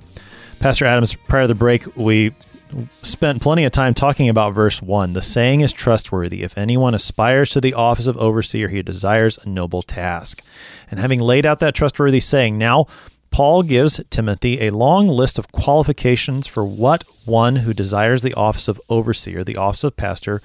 Pastor 0.61 0.85
Adams, 0.85 1.15
prior 1.15 1.45
to 1.45 1.49
the 1.49 1.55
break, 1.55 1.97
we 1.97 2.35
spent 3.03 3.41
plenty 3.41 3.65
of 3.65 3.73
time 3.73 3.95
talking 3.95 4.29
about 4.29 4.53
verse 4.53 4.83
1. 4.83 5.15
The 5.15 5.23
saying 5.23 5.63
is 5.63 5.73
trustworthy. 5.73 6.43
If 6.43 6.59
anyone 6.59 6.95
aspires 6.95 7.53
to 7.53 7.63
the 7.63 7.73
office 7.73 8.07
of 8.07 8.19
overseer, 8.19 8.69
he 8.69 8.83
desires 8.83 9.39
a 9.39 9.49
noble 9.49 9.81
task. 9.81 10.43
And 10.91 11.01
having 11.01 11.21
laid 11.21 11.47
out 11.47 11.61
that 11.61 11.75
trustworthy 11.75 12.21
saying, 12.21 12.59
now 12.59 12.87
Paul 13.31 13.63
gives 13.63 14.01
Timothy 14.11 14.61
a 14.63 14.71
long 14.71 15.07
list 15.07 15.39
of 15.39 15.53
qualifications 15.53 16.47
for 16.47 16.65
what 16.65 17.05
one 17.25 17.57
who 17.57 17.73
desires 17.73 18.23
the 18.23 18.35
office 18.35 18.69
of 18.69 18.81
overseer, 18.89 19.45
the 19.45 19.57
office 19.57 19.85
of 19.85 19.97
pastor, 19.97 20.43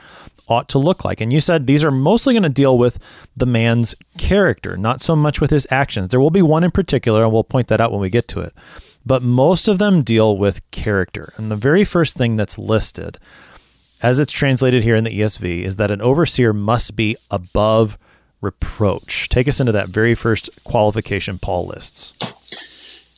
ought 0.48 0.70
to 0.70 0.78
look 0.78 1.04
like. 1.06 1.22
And 1.22 1.32
you 1.32 1.40
said 1.40 1.66
these 1.66 1.84
are 1.84 1.92
mostly 1.92 2.34
going 2.34 2.44
to 2.44 2.50
deal 2.50 2.78
with 2.78 3.00
the 3.36 3.46
man's 3.46 3.96
character, 4.18 4.78
not 4.78 5.02
so 5.02 5.16
much 5.16 5.40
with 5.42 5.50
his 5.50 5.68
actions. 5.72 6.10
There 6.10 6.20
will 6.20 6.30
be 6.30 6.42
one 6.42 6.64
in 6.64 6.72
particular, 6.72 7.24
and 7.24 7.32
we'll 7.32 7.44
point 7.44 7.68
that 7.68 7.82
out 7.82 7.92
when 7.92 8.02
we 8.02 8.10
get 8.10 8.28
to 8.30 8.42
it. 8.42 8.54
But 9.06 9.22
most 9.22 9.68
of 9.68 9.80
them 9.80 10.04
deal 10.04 10.38
with 10.38 10.70
character. 10.72 11.34
And 11.38 11.52
the 11.52 11.56
very 11.56 11.84
first 11.84 12.16
thing 12.16 12.36
that's 12.36 12.58
listed, 12.58 13.18
as 14.02 14.20
it's 14.20 14.34
translated 14.34 14.84
here 14.84 14.96
in 14.96 15.04
the 15.04 15.20
ESV, 15.20 15.64
is 15.64 15.78
that 15.78 15.92
an 15.92 16.02
overseer 16.02 16.54
must 16.54 16.96
be 16.96 17.16
above 17.32 17.98
reproach. 18.42 19.30
Take 19.30 19.48
us 19.48 19.60
into 19.60 19.72
that 19.72 19.90
very 19.90 20.16
first 20.16 20.50
qualification 20.64 21.40
Paul 21.40 21.68
lists. 21.68 22.14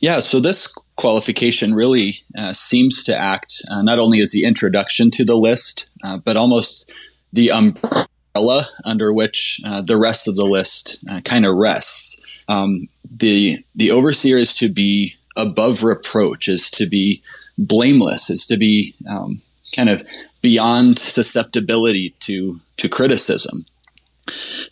Yeah, 0.06 0.20
so 0.20 0.38
this 0.38 0.72
qualification 0.94 1.74
really 1.74 2.18
uh, 2.38 2.52
seems 2.52 3.02
to 3.02 3.18
act 3.18 3.60
uh, 3.72 3.82
not 3.82 3.98
only 3.98 4.20
as 4.20 4.30
the 4.30 4.44
introduction 4.44 5.10
to 5.10 5.24
the 5.24 5.34
list, 5.34 5.90
uh, 6.04 6.18
but 6.18 6.36
almost 6.36 6.92
the 7.32 7.50
umbrella 7.50 8.68
under 8.84 9.12
which 9.12 9.60
uh, 9.66 9.80
the 9.80 9.96
rest 9.96 10.28
of 10.28 10.36
the 10.36 10.44
list 10.44 11.04
uh, 11.10 11.22
kind 11.22 11.44
of 11.44 11.56
rests. 11.56 12.44
Um, 12.46 12.86
the 13.10 13.64
the 13.74 13.90
overseer 13.90 14.38
is 14.38 14.54
to 14.58 14.68
be 14.68 15.14
above 15.36 15.82
reproach, 15.82 16.46
is 16.46 16.70
to 16.70 16.86
be 16.86 17.20
blameless, 17.58 18.30
is 18.30 18.46
to 18.46 18.56
be 18.56 18.94
um, 19.10 19.42
kind 19.74 19.90
of 19.90 20.04
beyond 20.40 21.00
susceptibility 21.00 22.14
to 22.20 22.60
to 22.76 22.88
criticism. 22.88 23.64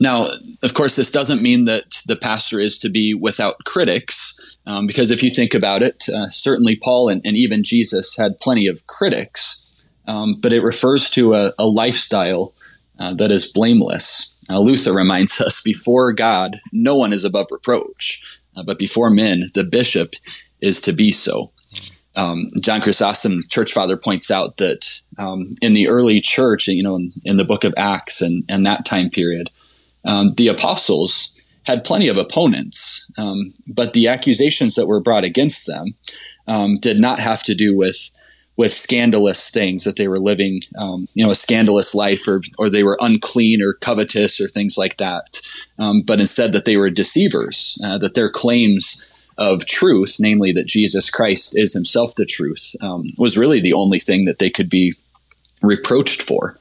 Now, 0.00 0.28
of 0.62 0.74
course, 0.74 0.96
this 0.96 1.10
doesn't 1.10 1.42
mean 1.42 1.64
that 1.66 2.02
the 2.06 2.16
pastor 2.16 2.60
is 2.60 2.78
to 2.80 2.88
be 2.88 3.14
without 3.14 3.64
critics, 3.64 4.38
um, 4.66 4.86
because 4.86 5.10
if 5.10 5.22
you 5.22 5.30
think 5.30 5.54
about 5.54 5.82
it, 5.82 6.08
uh, 6.08 6.28
certainly 6.28 6.76
Paul 6.76 7.08
and, 7.08 7.20
and, 7.24 7.36
even 7.36 7.62
Jesus 7.62 8.16
had 8.16 8.40
plenty 8.40 8.66
of 8.66 8.86
critics, 8.86 9.84
um, 10.08 10.34
but 10.40 10.52
it 10.52 10.62
refers 10.62 11.10
to 11.10 11.34
a, 11.34 11.52
a 11.58 11.66
lifestyle 11.66 12.54
uh, 12.98 13.14
that 13.14 13.30
is 13.30 13.52
blameless. 13.52 14.34
Uh, 14.48 14.58
Luther 14.58 14.92
reminds 14.94 15.40
us 15.40 15.62
before 15.62 16.12
God, 16.12 16.60
no 16.72 16.94
one 16.96 17.12
is 17.12 17.24
above 17.24 17.46
reproach, 17.50 18.22
uh, 18.56 18.62
but 18.64 18.78
before 18.78 19.10
men, 19.10 19.44
the 19.54 19.64
bishop 19.64 20.14
is 20.60 20.80
to 20.82 20.92
be 20.92 21.12
so. 21.12 21.52
Um, 22.16 22.50
John 22.60 22.80
Chrysostom, 22.80 23.42
church 23.50 23.72
father, 23.72 23.96
points 23.96 24.30
out 24.30 24.58
that 24.58 25.02
um, 25.18 25.54
in 25.60 25.74
the 25.74 25.88
early 25.88 26.20
church, 26.20 26.68
you 26.68 26.82
know, 26.82 26.96
in, 26.96 27.10
in, 27.24 27.36
the 27.36 27.44
book 27.44 27.64
of 27.64 27.74
Acts 27.76 28.20
and, 28.20 28.44
and 28.48 28.64
that 28.64 28.84
time 28.84 29.10
period, 29.10 29.50
um, 30.04 30.34
the 30.34 30.48
apostles 30.48 31.34
had 31.66 31.84
plenty 31.84 32.08
of 32.08 32.16
opponents, 32.16 33.10
um, 33.16 33.54
but 33.66 33.92
the 33.92 34.08
accusations 34.08 34.74
that 34.74 34.86
were 34.86 35.00
brought 35.00 35.24
against 35.24 35.66
them 35.66 35.94
um, 36.46 36.78
did 36.78 37.00
not 37.00 37.20
have 37.20 37.42
to 37.44 37.54
do 37.54 37.76
with 37.76 38.10
with 38.56 38.72
scandalous 38.72 39.50
things 39.50 39.82
that 39.82 39.96
they 39.96 40.06
were 40.06 40.20
living, 40.20 40.60
um, 40.78 41.08
you 41.14 41.24
know, 41.24 41.32
a 41.32 41.34
scandalous 41.34 41.94
life, 41.94 42.28
or 42.28 42.42
or 42.58 42.70
they 42.70 42.84
were 42.84 42.98
unclean 43.00 43.62
or 43.62 43.74
covetous 43.74 44.40
or 44.40 44.46
things 44.46 44.76
like 44.78 44.98
that. 44.98 45.40
but 46.06 46.20
instead, 46.20 46.52
that 46.52 46.64
they 46.64 46.76
were 46.76 46.90
deceivers, 46.90 47.80
uh, 47.84 47.98
that 47.98 48.14
their 48.14 48.30
claims 48.30 49.10
of 49.38 49.66
truth, 49.66 50.16
namely 50.20 50.52
that 50.52 50.66
Jesus 50.66 51.10
Christ 51.10 51.58
is 51.58 51.72
himself 51.72 52.14
the 52.14 52.24
truth, 52.24 52.74
um, 52.80 53.06
was 53.18 53.38
really 53.38 53.60
the 53.60 53.72
only 53.72 53.98
thing 53.98 54.24
that 54.26 54.38
they 54.38 54.50
could 54.50 54.70
be 54.70 54.94
reproached 55.66 56.22
for. 56.22 56.58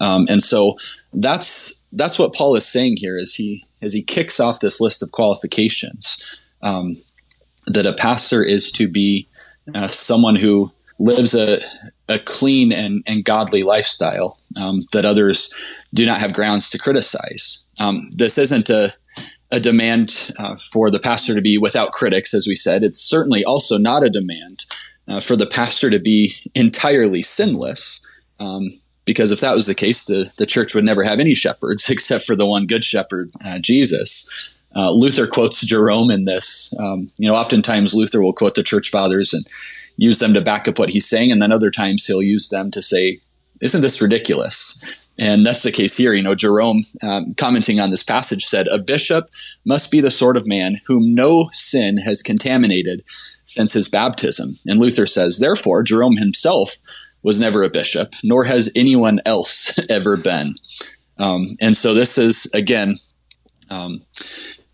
Um, 0.00 0.26
and 0.28 0.42
so 0.42 0.76
that's 1.12 1.86
that's 1.92 2.18
what 2.18 2.34
Paul 2.34 2.56
is 2.56 2.66
saying 2.66 2.96
here 2.98 3.18
as 3.18 3.34
he 3.34 3.64
as 3.82 3.92
he 3.92 4.02
kicks 4.02 4.40
off 4.40 4.60
this 4.60 4.80
list 4.80 5.02
of 5.02 5.12
qualifications 5.12 6.24
um, 6.62 6.96
that 7.66 7.86
a 7.86 7.92
pastor 7.92 8.42
is 8.42 8.72
to 8.72 8.88
be 8.88 9.28
uh, 9.74 9.86
someone 9.88 10.36
who 10.36 10.70
lives 10.98 11.34
a, 11.34 11.60
a 12.08 12.18
clean 12.18 12.72
and, 12.72 13.02
and 13.06 13.24
godly 13.24 13.62
lifestyle 13.62 14.36
um, 14.60 14.86
that 14.92 15.04
others 15.04 15.52
do 15.92 16.06
not 16.06 16.20
have 16.20 16.32
grounds 16.32 16.70
to 16.70 16.78
criticize. 16.78 17.68
Um, 17.78 18.08
this 18.16 18.38
isn't 18.38 18.70
a 18.70 18.94
a 19.50 19.60
demand 19.60 20.32
uh, 20.38 20.56
for 20.56 20.90
the 20.90 20.98
pastor 20.98 21.32
to 21.32 21.40
be 21.40 21.56
without 21.58 21.92
critics, 21.92 22.34
as 22.34 22.46
we 22.46 22.56
said. 22.56 22.82
It's 22.82 22.98
certainly 22.98 23.44
also 23.44 23.78
not 23.78 24.02
a 24.02 24.10
demand 24.10 24.64
uh, 25.06 25.20
for 25.20 25.36
the 25.36 25.46
pastor 25.46 25.90
to 25.90 26.00
be 26.00 26.34
entirely 26.56 27.22
sinless, 27.22 28.04
um, 28.40 28.80
because 29.04 29.32
if 29.32 29.40
that 29.40 29.54
was 29.54 29.66
the 29.66 29.74
case, 29.74 30.04
the, 30.04 30.32
the 30.38 30.46
church 30.46 30.74
would 30.74 30.84
never 30.84 31.02
have 31.02 31.20
any 31.20 31.34
shepherds 31.34 31.88
except 31.90 32.24
for 32.24 32.36
the 32.36 32.46
one 32.46 32.66
good 32.66 32.84
shepherd, 32.84 33.30
uh, 33.44 33.58
Jesus. 33.60 34.30
Uh, 34.76 34.90
Luther 34.90 35.26
quotes 35.26 35.64
Jerome 35.64 36.10
in 36.10 36.24
this. 36.24 36.74
Um, 36.80 37.08
you 37.18 37.28
know, 37.28 37.36
oftentimes 37.36 37.94
Luther 37.94 38.20
will 38.20 38.32
quote 38.32 38.56
the 38.56 38.62
church 38.62 38.90
fathers 38.90 39.32
and 39.32 39.46
use 39.96 40.18
them 40.18 40.34
to 40.34 40.40
back 40.40 40.66
up 40.66 40.78
what 40.78 40.90
he's 40.90 41.08
saying, 41.08 41.30
and 41.30 41.40
then 41.40 41.52
other 41.52 41.70
times 41.70 42.06
he'll 42.06 42.22
use 42.22 42.48
them 42.48 42.72
to 42.72 42.82
say, 42.82 43.20
"Isn't 43.60 43.82
this 43.82 44.02
ridiculous?" 44.02 44.84
And 45.18 45.46
that's 45.46 45.62
the 45.62 45.70
case 45.70 45.96
here. 45.96 46.12
You 46.12 46.22
know, 46.22 46.34
Jerome, 46.34 46.84
um, 47.02 47.34
commenting 47.34 47.78
on 47.78 47.90
this 47.90 48.02
passage, 48.02 48.44
said, 48.44 48.66
A 48.68 48.78
bishop 48.78 49.26
must 49.64 49.90
be 49.90 50.00
the 50.00 50.10
sort 50.10 50.36
of 50.36 50.46
man 50.46 50.80
whom 50.86 51.14
no 51.14 51.46
sin 51.52 51.98
has 51.98 52.22
contaminated 52.22 53.04
since 53.46 53.72
his 53.72 53.88
baptism. 53.88 54.58
And 54.66 54.80
Luther 54.80 55.06
says, 55.06 55.38
Therefore, 55.38 55.82
Jerome 55.82 56.16
himself 56.16 56.76
was 57.24 57.40
never 57.40 57.64
a 57.64 57.70
bishop, 57.70 58.14
nor 58.22 58.44
has 58.44 58.70
anyone 58.76 59.20
else 59.26 59.76
ever 59.90 60.16
been. 60.16 60.54
Um, 61.18 61.56
and 61.60 61.76
so 61.76 61.94
this 61.94 62.16
is, 62.18 62.48
again, 62.54 62.98
um, 63.70 64.02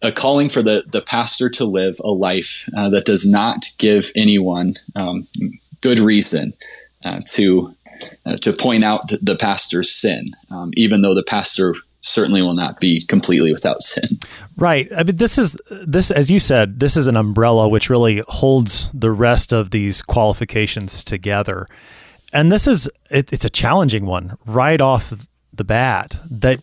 a 0.02 0.12
calling 0.12 0.48
for 0.48 0.62
the, 0.62 0.82
the 0.86 1.00
pastor 1.00 1.48
to 1.48 1.64
live 1.64 1.96
a 2.04 2.10
life 2.10 2.68
uh, 2.76 2.90
that 2.90 3.06
does 3.06 3.30
not 3.30 3.66
give 3.78 4.10
anyone 4.16 4.74
um, 4.96 5.26
good 5.80 5.98
reason 5.98 6.52
uh, 7.04 7.20
to 7.26 7.74
uh, 8.24 8.36
to 8.38 8.52
point 8.52 8.82
out 8.82 9.00
the 9.20 9.36
pastor's 9.36 9.90
sin, 9.90 10.32
um, 10.50 10.70
even 10.74 11.02
though 11.02 11.14
the 11.14 11.22
pastor 11.22 11.74
certainly 12.00 12.40
will 12.40 12.54
not 12.54 12.80
be 12.80 13.04
completely 13.06 13.52
without 13.52 13.82
sin. 13.82 14.18
Right. 14.56 14.90
I 14.94 15.04
mean, 15.04 15.16
this 15.16 15.38
is 15.38 15.56
this, 15.70 16.10
as 16.10 16.30
you 16.30 16.38
said, 16.38 16.80
this 16.80 16.94
is 16.98 17.06
an 17.06 17.16
umbrella 17.16 17.66
which 17.66 17.88
really 17.88 18.22
holds 18.28 18.90
the 18.92 19.10
rest 19.10 19.54
of 19.54 19.70
these 19.70 20.02
qualifications 20.02 21.02
together, 21.02 21.66
and 22.32 22.50
this 22.50 22.66
is 22.66 22.88
it, 23.10 23.32
it's 23.32 23.44
a 23.44 23.50
challenging 23.50 24.06
one 24.06 24.36
right 24.46 24.80
off 24.80 25.12
the 25.52 25.64
bat. 25.64 26.18
That 26.30 26.60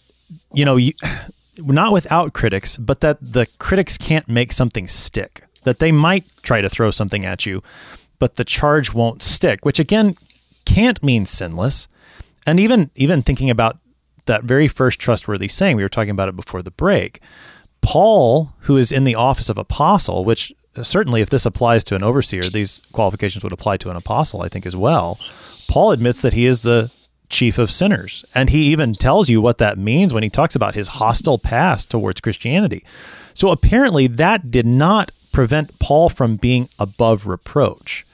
you 0.54 0.66
know, 0.66 0.76
you, 0.76 0.94
not 1.58 1.94
without 1.94 2.34
critics, 2.34 2.78
but 2.78 3.02
that 3.02 3.18
the 3.22 3.48
critics 3.60 3.98
can't 3.98 4.28
make 4.28 4.52
something 4.52 4.88
stick. 4.88 5.44
That 5.64 5.80
they 5.80 5.92
might 5.92 6.26
try 6.44 6.62
to 6.62 6.70
throw 6.70 6.92
something 6.92 7.26
at 7.26 7.46
you, 7.46 7.62
but 8.20 8.36
the 8.36 8.46
charge 8.46 8.94
won't 8.94 9.22
stick. 9.22 9.66
Which 9.66 9.80
again 9.80 10.16
can't 10.66 11.02
mean 11.04 11.26
sinless. 11.26 11.88
And 12.46 12.60
even 12.60 12.92
even 12.96 13.22
thinking 13.22 13.50
about 13.50 13.78
that 14.26 14.44
very 14.44 14.68
first 14.68 15.00
trustworthy 15.00 15.48
saying, 15.48 15.78
we 15.78 15.84
were 15.84 15.90
talking 15.90 16.12
about 16.12 16.30
it 16.30 16.36
before 16.36 16.62
the 16.62 16.72
break. 16.72 17.22
Paul, 17.82 18.54
who 18.62 18.78
is 18.78 18.92
in 18.92 19.04
the 19.04 19.16
office 19.16 19.50
of 19.50 19.58
apostle, 19.58 20.26
which 20.26 20.54
uh, 20.76 20.84
certainly 20.84 21.22
if 21.22 21.30
this 21.30 21.46
applies 21.46 21.84
to 21.86 21.96
an 21.96 22.04
overseer, 22.04 22.44
these 22.44 22.82
qualifications 22.92 23.44
would 23.44 23.54
apply 23.54 23.78
to 23.78 23.90
an 23.90 23.96
apostle, 23.96 24.42
I 24.42 24.50
think, 24.50 24.66
as 24.66 24.76
well. 24.76 25.20
Paul 25.68 25.92
admits 25.92 26.22
that 26.22 26.34
he 26.34 26.46
is 26.46 26.62
the 26.62 26.92
chief 27.30 27.58
of 27.58 27.70
sinners. 27.70 28.24
And 28.34 28.50
he 28.50 28.64
even 28.66 28.94
tells 28.94 29.30
you 29.30 29.42
what 29.42 29.58
that 29.58 29.78
means 29.78 30.14
when 30.14 30.24
he 30.24 30.30
talks 30.30 30.56
about 30.56 30.76
his 30.76 30.88
hostile 30.88 31.38
past 31.38 31.92
towards 31.92 32.22
Christianity. 32.22 32.86
So 33.34 33.50
apparently, 33.50 34.08
that 34.08 34.50
did 34.50 34.66
not 34.66 35.12
prevent 35.32 35.78
Paul 35.80 36.10
from 36.10 36.38
being 36.38 36.70
above 36.80 37.28
reproach 37.28 38.06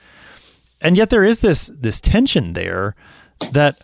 and 0.83 0.97
yet 0.97 1.09
there 1.09 1.23
is 1.23 1.39
this 1.39 1.71
this 1.79 2.01
tension 2.01 2.53
there 2.53 2.95
that 3.51 3.83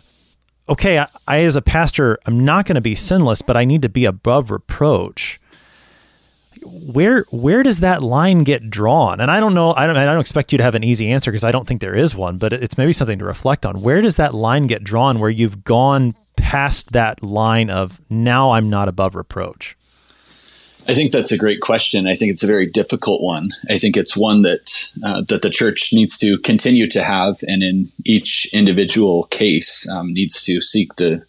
okay, 0.68 0.98
I, 0.98 1.08
I 1.26 1.40
as 1.40 1.56
a 1.56 1.62
pastor, 1.62 2.18
I'm 2.26 2.44
not 2.44 2.66
going 2.66 2.76
to 2.76 2.80
be 2.80 2.94
sinless, 2.94 3.42
but 3.42 3.56
I 3.56 3.64
need 3.64 3.82
to 3.82 3.88
be 3.88 4.04
above 4.04 4.52
reproach. 4.52 5.40
Where 6.64 7.24
where 7.30 7.62
does 7.62 7.80
that 7.80 8.02
line 8.02 8.44
get 8.44 8.70
drawn? 8.70 9.20
And 9.20 9.30
I 9.30 9.40
don't 9.40 9.54
know. 9.54 9.72
I 9.72 9.86
don't. 9.86 9.96
I 9.96 10.04
don't 10.04 10.20
expect 10.20 10.52
you 10.52 10.58
to 10.58 10.64
have 10.64 10.74
an 10.74 10.84
easy 10.84 11.10
answer 11.10 11.30
because 11.30 11.44
I 11.44 11.52
don't 11.52 11.66
think 11.66 11.80
there 11.80 11.96
is 11.96 12.14
one. 12.14 12.38
But 12.38 12.52
it's 12.52 12.76
maybe 12.76 12.92
something 12.92 13.18
to 13.18 13.24
reflect 13.24 13.64
on. 13.64 13.82
Where 13.82 14.00
does 14.02 14.16
that 14.16 14.34
line 14.34 14.66
get 14.66 14.84
drawn? 14.84 15.18
Where 15.18 15.30
you've 15.30 15.64
gone 15.64 16.14
past 16.36 16.92
that 16.92 17.22
line 17.22 17.70
of 17.70 18.00
now 18.10 18.52
I'm 18.52 18.70
not 18.70 18.88
above 18.88 19.14
reproach. 19.14 19.76
I 20.88 20.94
think 20.94 21.12
that's 21.12 21.30
a 21.30 21.38
great 21.38 21.60
question. 21.60 22.06
I 22.06 22.16
think 22.16 22.32
it's 22.32 22.42
a 22.42 22.48
very 22.48 22.66
difficult 22.66 23.22
one. 23.22 23.50
I 23.68 23.76
think 23.76 23.96
it's 23.96 24.16
one 24.16 24.42
that 24.42 24.92
uh, 25.04 25.22
that 25.28 25.42
the 25.42 25.50
church 25.50 25.90
needs 25.92 26.18
to 26.18 26.38
continue 26.38 26.88
to 26.88 27.02
have, 27.02 27.36
and 27.46 27.62
in 27.62 27.92
each 28.04 28.52
individual 28.52 29.24
case, 29.24 29.88
um, 29.90 30.12
needs 30.12 30.42
to 30.44 30.60
seek 30.60 30.96
the 30.96 31.24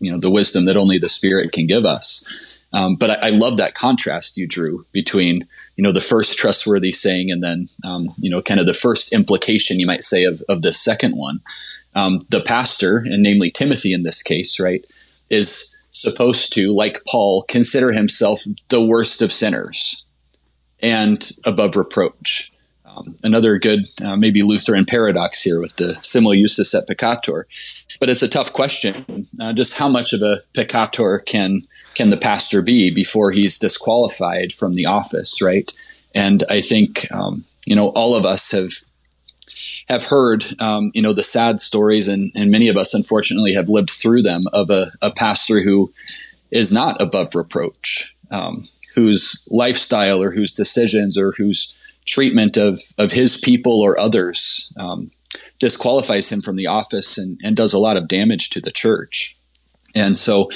you 0.00 0.12
know 0.12 0.18
the 0.18 0.30
wisdom 0.30 0.66
that 0.66 0.76
only 0.76 0.98
the 0.98 1.08
Spirit 1.08 1.52
can 1.52 1.66
give 1.66 1.84
us. 1.84 2.30
Um, 2.72 2.96
but 2.96 3.10
I, 3.10 3.28
I, 3.28 3.30
love 3.30 3.56
that 3.56 3.74
contrast 3.74 4.36
you 4.36 4.46
drew 4.46 4.84
between 4.92 5.48
you 5.74 5.82
know 5.82 5.90
the 5.90 6.00
first 6.00 6.38
trustworthy 6.38 6.92
saying 6.92 7.30
and 7.30 7.42
then 7.42 7.66
um, 7.84 8.14
you 8.18 8.30
know 8.30 8.40
kind 8.40 8.60
of 8.60 8.66
the 8.66 8.74
first 8.74 9.12
implication 9.12 9.80
you 9.80 9.86
might 9.86 10.04
say 10.04 10.24
of 10.24 10.42
of 10.48 10.62
the 10.62 10.72
second 10.72 11.16
one. 11.16 11.40
Um, 11.96 12.20
the 12.30 12.40
pastor, 12.40 12.98
and 12.98 13.22
namely 13.22 13.50
Timothy 13.50 13.92
in 13.92 14.04
this 14.04 14.22
case, 14.22 14.60
right, 14.60 14.84
is 15.28 15.74
supposed 15.90 16.52
to, 16.54 16.72
like 16.72 17.04
Paul, 17.06 17.44
consider 17.48 17.92
himself 17.92 18.44
the 18.68 18.84
worst 18.84 19.22
of 19.22 19.32
sinners 19.32 20.06
and 20.80 21.30
above 21.44 21.76
reproach. 21.76 22.52
Um, 22.96 23.16
another 23.22 23.58
good, 23.58 23.80
uh, 24.02 24.16
maybe 24.16 24.42
Lutheran 24.42 24.84
paradox 24.84 25.42
here 25.42 25.60
with 25.60 25.76
the 25.76 25.98
simul 26.02 26.32
justus 26.32 26.74
et 26.74 26.84
peccator. 26.88 27.44
But 27.98 28.08
it's 28.08 28.22
a 28.22 28.28
tough 28.28 28.52
question. 28.52 29.28
Uh, 29.40 29.52
just 29.52 29.78
how 29.78 29.88
much 29.88 30.12
of 30.12 30.22
a 30.22 30.42
peccator 30.54 31.24
can 31.24 31.60
can 31.94 32.10
the 32.10 32.16
pastor 32.16 32.62
be 32.62 32.94
before 32.94 33.30
he's 33.32 33.58
disqualified 33.58 34.52
from 34.52 34.74
the 34.74 34.86
office, 34.86 35.42
right? 35.42 35.72
And 36.14 36.44
I 36.48 36.60
think 36.60 37.10
um, 37.12 37.42
you 37.66 37.76
know 37.76 37.88
all 37.90 38.16
of 38.16 38.24
us 38.24 38.50
have 38.52 38.72
have 39.88 40.04
heard, 40.04 40.44
um, 40.60 40.92
you 40.94 41.02
know, 41.02 41.12
the 41.12 41.22
sad 41.24 41.58
stories, 41.58 42.06
and, 42.06 42.30
and 42.36 42.48
many 42.50 42.68
of 42.68 42.76
us, 42.76 42.94
unfortunately, 42.94 43.52
have 43.54 43.68
lived 43.68 43.90
through 43.90 44.22
them 44.22 44.42
of 44.52 44.70
a, 44.70 44.92
a 45.02 45.10
pastor 45.10 45.60
who 45.60 45.92
is 46.52 46.72
not 46.72 47.00
above 47.02 47.34
reproach, 47.34 48.14
um, 48.30 48.64
whose 48.94 49.48
lifestyle 49.50 50.22
or 50.22 50.30
whose 50.30 50.54
decisions 50.54 51.18
or 51.18 51.34
whose 51.36 51.79
treatment 52.10 52.56
of, 52.56 52.78
of 52.98 53.12
his 53.12 53.36
people 53.36 53.80
or 53.80 53.98
others 53.98 54.74
um, 54.78 55.10
disqualifies 55.58 56.30
him 56.30 56.40
from 56.40 56.56
the 56.56 56.66
office 56.66 57.16
and, 57.16 57.38
and 57.42 57.56
does 57.56 57.72
a 57.72 57.78
lot 57.78 57.96
of 57.96 58.08
damage 58.08 58.50
to 58.50 58.60
the 58.60 58.72
church. 58.72 59.34
And 59.94 60.16
so, 60.16 60.50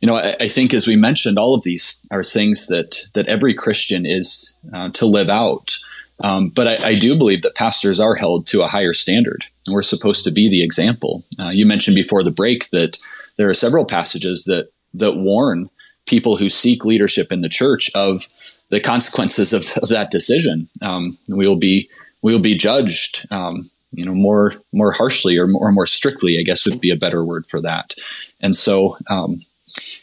you 0.00 0.06
know, 0.06 0.16
I, 0.16 0.34
I, 0.40 0.48
think 0.48 0.72
as 0.72 0.86
we 0.86 0.96
mentioned, 0.96 1.38
all 1.38 1.54
of 1.54 1.62
these 1.62 2.06
are 2.10 2.22
things 2.22 2.68
that 2.68 3.10
that 3.14 3.26
every 3.26 3.54
Christian 3.54 4.06
is 4.06 4.54
uh, 4.72 4.88
to 4.90 5.06
live 5.06 5.28
out 5.28 5.76
Um, 6.24 6.48
but 6.48 6.66
I, 6.66 6.88
I, 6.88 6.94
do 6.98 7.16
believe 7.16 7.42
that 7.42 7.54
pastors 7.54 8.00
are 8.00 8.16
held 8.16 8.46
to 8.48 8.62
a 8.62 8.68
higher 8.68 8.92
standard, 8.92 9.46
and 9.66 9.74
we're 9.74 9.82
supposed 9.82 10.24
to 10.24 10.32
be 10.32 10.48
the 10.48 10.64
example. 10.64 11.24
Uh, 11.38 11.50
you 11.50 11.64
mentioned 11.64 11.94
before 11.94 12.24
the 12.24 12.32
break 12.32 12.70
that 12.70 12.98
there 13.36 13.48
are 13.48 13.54
several 13.54 13.84
passages 13.84 14.44
that 14.44 14.66
that 14.94 15.16
warn 15.16 15.70
people 16.06 16.36
who 16.36 16.48
seek 16.48 16.84
leadership 16.84 17.30
in 17.30 17.42
the 17.42 17.48
church 17.48 17.90
of 17.94 18.26
the 18.70 18.80
consequences 18.80 19.52
of, 19.52 19.76
of 19.82 19.88
that 19.88 20.10
decision. 20.10 20.68
Um, 20.82 21.18
we 21.34 21.46
will 21.46 21.56
be 21.56 21.88
we 22.22 22.32
will 22.32 22.40
be 22.40 22.56
judged, 22.56 23.26
um, 23.30 23.70
you 23.92 24.04
know, 24.04 24.14
more 24.14 24.54
more 24.72 24.92
harshly 24.92 25.38
or 25.38 25.46
more, 25.46 25.68
or 25.68 25.72
more 25.72 25.86
strictly. 25.86 26.38
I 26.38 26.42
guess 26.42 26.66
would 26.66 26.80
be 26.80 26.90
a 26.90 26.96
better 26.96 27.24
word 27.24 27.46
for 27.46 27.60
that. 27.62 27.94
And 28.40 28.56
so, 28.56 28.96
um, 29.08 29.42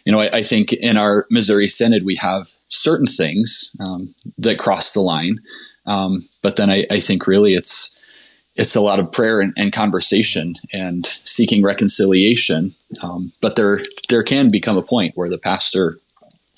you 0.05 0.11
know, 0.11 0.19
I, 0.19 0.37
I, 0.37 0.41
think 0.41 0.73
in 0.73 0.97
our 0.97 1.25
Missouri 1.29 1.67
Synod 1.67 2.05
we 2.05 2.15
have 2.17 2.47
certain 2.69 3.07
things 3.07 3.75
um, 3.85 4.13
that 4.37 4.59
cross 4.59 4.93
the 4.93 5.01
line, 5.01 5.39
um, 5.85 6.27
but 6.41 6.55
then 6.55 6.69
I, 6.69 6.85
I, 6.89 6.99
think 6.99 7.27
really 7.27 7.53
it's 7.53 7.99
it's 8.55 8.75
a 8.75 8.81
lot 8.81 8.99
of 8.99 9.11
prayer 9.11 9.41
and, 9.41 9.53
and 9.57 9.73
conversation 9.73 10.55
and 10.71 11.05
seeking 11.25 11.61
reconciliation. 11.61 12.73
Um, 13.01 13.33
but 13.41 13.55
there 13.55 13.79
there 14.09 14.23
can 14.23 14.49
become 14.51 14.77
a 14.77 14.81
point 14.83 15.17
where 15.17 15.29
the 15.29 15.37
pastor 15.37 15.99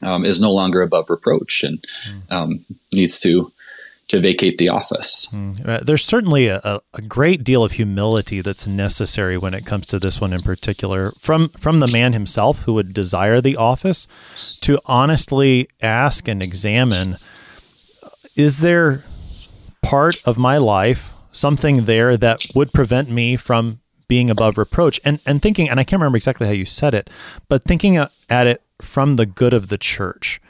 um, 0.02 0.26
is 0.26 0.40
no 0.40 0.52
longer 0.52 0.82
above 0.82 1.10
reproach 1.10 1.64
and 1.64 1.84
um, 2.30 2.66
needs 2.94 3.20
to 3.22 3.52
to 4.08 4.22
vacate 4.22 4.58
the 4.58 4.70
office. 4.70 5.34
Mm. 5.34 5.86
There's 5.86 6.06
certainly 6.06 6.48
a, 6.48 6.80
a, 6.94 7.02
great 7.02 7.44
deal 7.44 7.64
of 7.64 7.74
humility 7.74 8.40
that's 8.40 8.66
necessary 8.66 9.38
when 9.38 9.54
it 9.54 9.66
comes 9.66 9.86
to 9.88 10.00
this 10.00 10.22
one 10.22 10.32
in 10.32 10.42
particular, 10.42 11.12
from 11.20 11.50
from 11.50 11.80
the 11.80 11.88
man 11.88 12.14
himself 12.14 12.62
who 12.64 12.74
would 12.74 12.94
desire 12.94 13.42
the 13.42 13.58
office, 13.58 14.08
to 14.62 14.78
honestly 14.86 15.68
ask 15.82 16.28
and 16.28 16.42
examine: 16.42 17.18
Is 18.36 18.60
there 18.60 19.04
part 19.82 20.16
of 20.26 20.38
my 20.38 20.58
life 20.58 21.12
something 21.32 21.84
there 21.84 22.16
that 22.18 22.46
would 22.56 22.72
prevent 22.72 23.10
me 23.10 23.36
from 23.36 23.82
being 24.08 24.30
above 24.30 24.58
reproach? 24.58 25.02
And 25.04 25.20
and 25.26 25.42
thinking, 25.42 25.70
and 25.70 25.82
I 25.82 25.84
can't 25.84 26.00
remember 26.00 26.18
exactly 26.18 26.48
how 26.48 26.54
you 26.54 26.66
said 26.66 26.94
it, 26.94 27.10
but 27.50 27.66
thinking 27.66 27.98
at 27.98 28.48
it 28.48 28.62
from 28.82 29.16
the 29.16 29.26
good 29.26 29.54
of 29.54 29.68
the 29.68 29.78
church, 29.78 30.42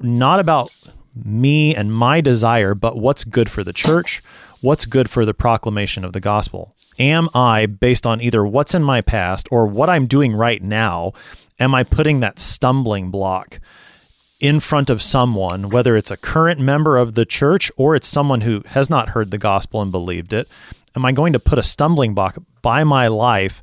not 0.00 0.40
about 0.40 0.70
me 1.14 1.74
and 1.74 1.92
my 1.92 2.20
desire, 2.20 2.74
but 2.74 2.98
what's 2.98 3.24
good 3.24 3.50
for 3.50 3.62
the 3.62 3.72
church, 3.72 4.22
what's 4.60 4.86
good 4.86 5.10
for 5.10 5.24
the 5.24 5.34
proclamation 5.34 6.04
of 6.04 6.12
the 6.12 6.20
gospel. 6.20 6.74
Am 6.98 7.28
I, 7.34 7.66
based 7.66 8.06
on 8.06 8.20
either 8.20 8.44
what's 8.44 8.74
in 8.74 8.82
my 8.82 9.00
past 9.00 9.48
or 9.50 9.66
what 9.66 9.90
I'm 9.90 10.06
doing 10.06 10.34
right 10.34 10.62
now, 10.62 11.12
am 11.58 11.74
I 11.74 11.84
putting 11.84 12.20
that 12.20 12.38
stumbling 12.38 13.10
block 13.10 13.60
in 14.40 14.58
front 14.60 14.90
of 14.90 15.00
someone, 15.00 15.70
whether 15.70 15.96
it's 15.96 16.10
a 16.10 16.16
current 16.16 16.60
member 16.60 16.96
of 16.96 17.14
the 17.14 17.24
church 17.24 17.70
or 17.76 17.94
it's 17.94 18.08
someone 18.08 18.40
who 18.40 18.62
has 18.66 18.90
not 18.90 19.10
heard 19.10 19.30
the 19.30 19.38
gospel 19.38 19.80
and 19.80 19.92
believed 19.92 20.32
it? 20.32 20.48
Am 20.94 21.04
I 21.04 21.12
going 21.12 21.32
to 21.32 21.38
put 21.38 21.58
a 21.58 21.62
stumbling 21.62 22.12
block 22.14 22.36
by 22.60 22.84
my 22.84 23.08
life 23.08 23.62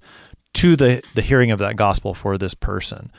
to 0.53 0.75
the, 0.75 1.03
the 1.15 1.21
hearing 1.21 1.51
of 1.51 1.59
that 1.59 1.75
gospel 1.75 2.13
for 2.13 2.37
this 2.37 2.53
person? 2.53 3.11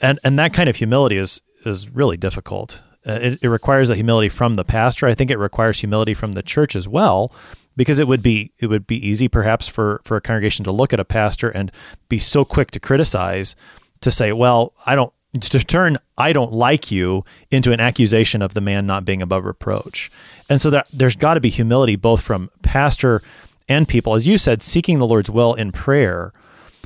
And 0.00 0.18
and 0.24 0.38
that 0.38 0.52
kind 0.52 0.68
of 0.68 0.76
humility 0.76 1.16
is 1.16 1.42
is 1.64 1.88
really 1.90 2.16
difficult. 2.16 2.82
Uh, 3.06 3.12
it, 3.12 3.38
it 3.42 3.48
requires 3.48 3.90
a 3.90 3.94
humility 3.94 4.28
from 4.28 4.54
the 4.54 4.64
pastor. 4.64 5.06
I 5.06 5.14
think 5.14 5.30
it 5.30 5.38
requires 5.38 5.80
humility 5.80 6.14
from 6.14 6.32
the 6.32 6.42
church 6.42 6.76
as 6.76 6.86
well, 6.88 7.32
because 7.76 7.98
it 7.98 8.08
would 8.08 8.22
be 8.22 8.52
it 8.58 8.66
would 8.66 8.86
be 8.86 9.06
easy 9.06 9.28
perhaps 9.28 9.68
for 9.68 10.00
for 10.04 10.16
a 10.16 10.20
congregation 10.20 10.64
to 10.64 10.72
look 10.72 10.92
at 10.92 11.00
a 11.00 11.04
pastor 11.04 11.48
and 11.48 11.72
be 12.08 12.18
so 12.18 12.44
quick 12.44 12.70
to 12.72 12.80
criticize, 12.80 13.56
to 14.00 14.10
say, 14.10 14.32
well, 14.32 14.72
I 14.86 14.96
don't 14.96 15.12
to 15.40 15.58
turn 15.60 15.96
I 16.16 16.32
don't 16.32 16.52
like 16.52 16.90
you 16.90 17.24
into 17.50 17.72
an 17.72 17.80
accusation 17.80 18.42
of 18.42 18.54
the 18.54 18.60
man 18.60 18.86
not 18.86 19.04
being 19.04 19.22
above 19.22 19.44
reproach. 19.44 20.10
And 20.48 20.60
so 20.60 20.70
that 20.70 20.86
there's 20.92 21.16
got 21.16 21.34
to 21.34 21.40
be 21.40 21.50
humility 21.50 21.96
both 21.96 22.20
from 22.20 22.50
pastor 22.62 23.22
and 23.68 23.86
people, 23.86 24.14
as 24.14 24.26
you 24.26 24.38
said, 24.38 24.62
seeking 24.62 24.98
the 24.98 25.06
Lord's 25.06 25.30
will 25.30 25.54
in 25.54 25.72
prayer, 25.72 26.32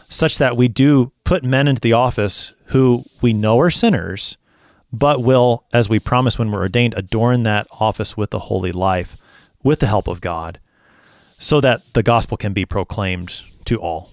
such 0.09 0.39
that 0.39 0.57
we 0.57 0.67
do 0.67 1.13
put 1.33 1.43
men 1.43 1.67
into 1.67 1.81
the 1.81 1.95
office 1.95 2.53
who 2.67 3.03
we 3.23 3.33
know 3.33 3.59
are 3.59 3.71
sinners, 3.71 4.37
but 4.93 5.23
will, 5.23 5.65
as 5.73 5.89
we 5.89 5.99
promise 5.99 6.39
when 6.39 6.51
we're 6.51 6.61
ordained, 6.61 6.93
adorn 6.95 7.43
that 7.43 7.67
office 7.81 8.19
with 8.19 8.29
the 8.29 8.39
holy 8.39 8.71
life 8.71 9.17
with 9.63 9.79
the 9.79 9.87
help 9.87 10.09
of 10.09 10.21
God 10.21 10.61
so 11.39 11.59
that 11.59 11.81
the 11.95 12.03
gospel 12.03 12.37
can 12.37 12.53
be 12.53 12.67
proclaimed 12.67 13.45
to 13.65 13.81
all. 13.81 14.11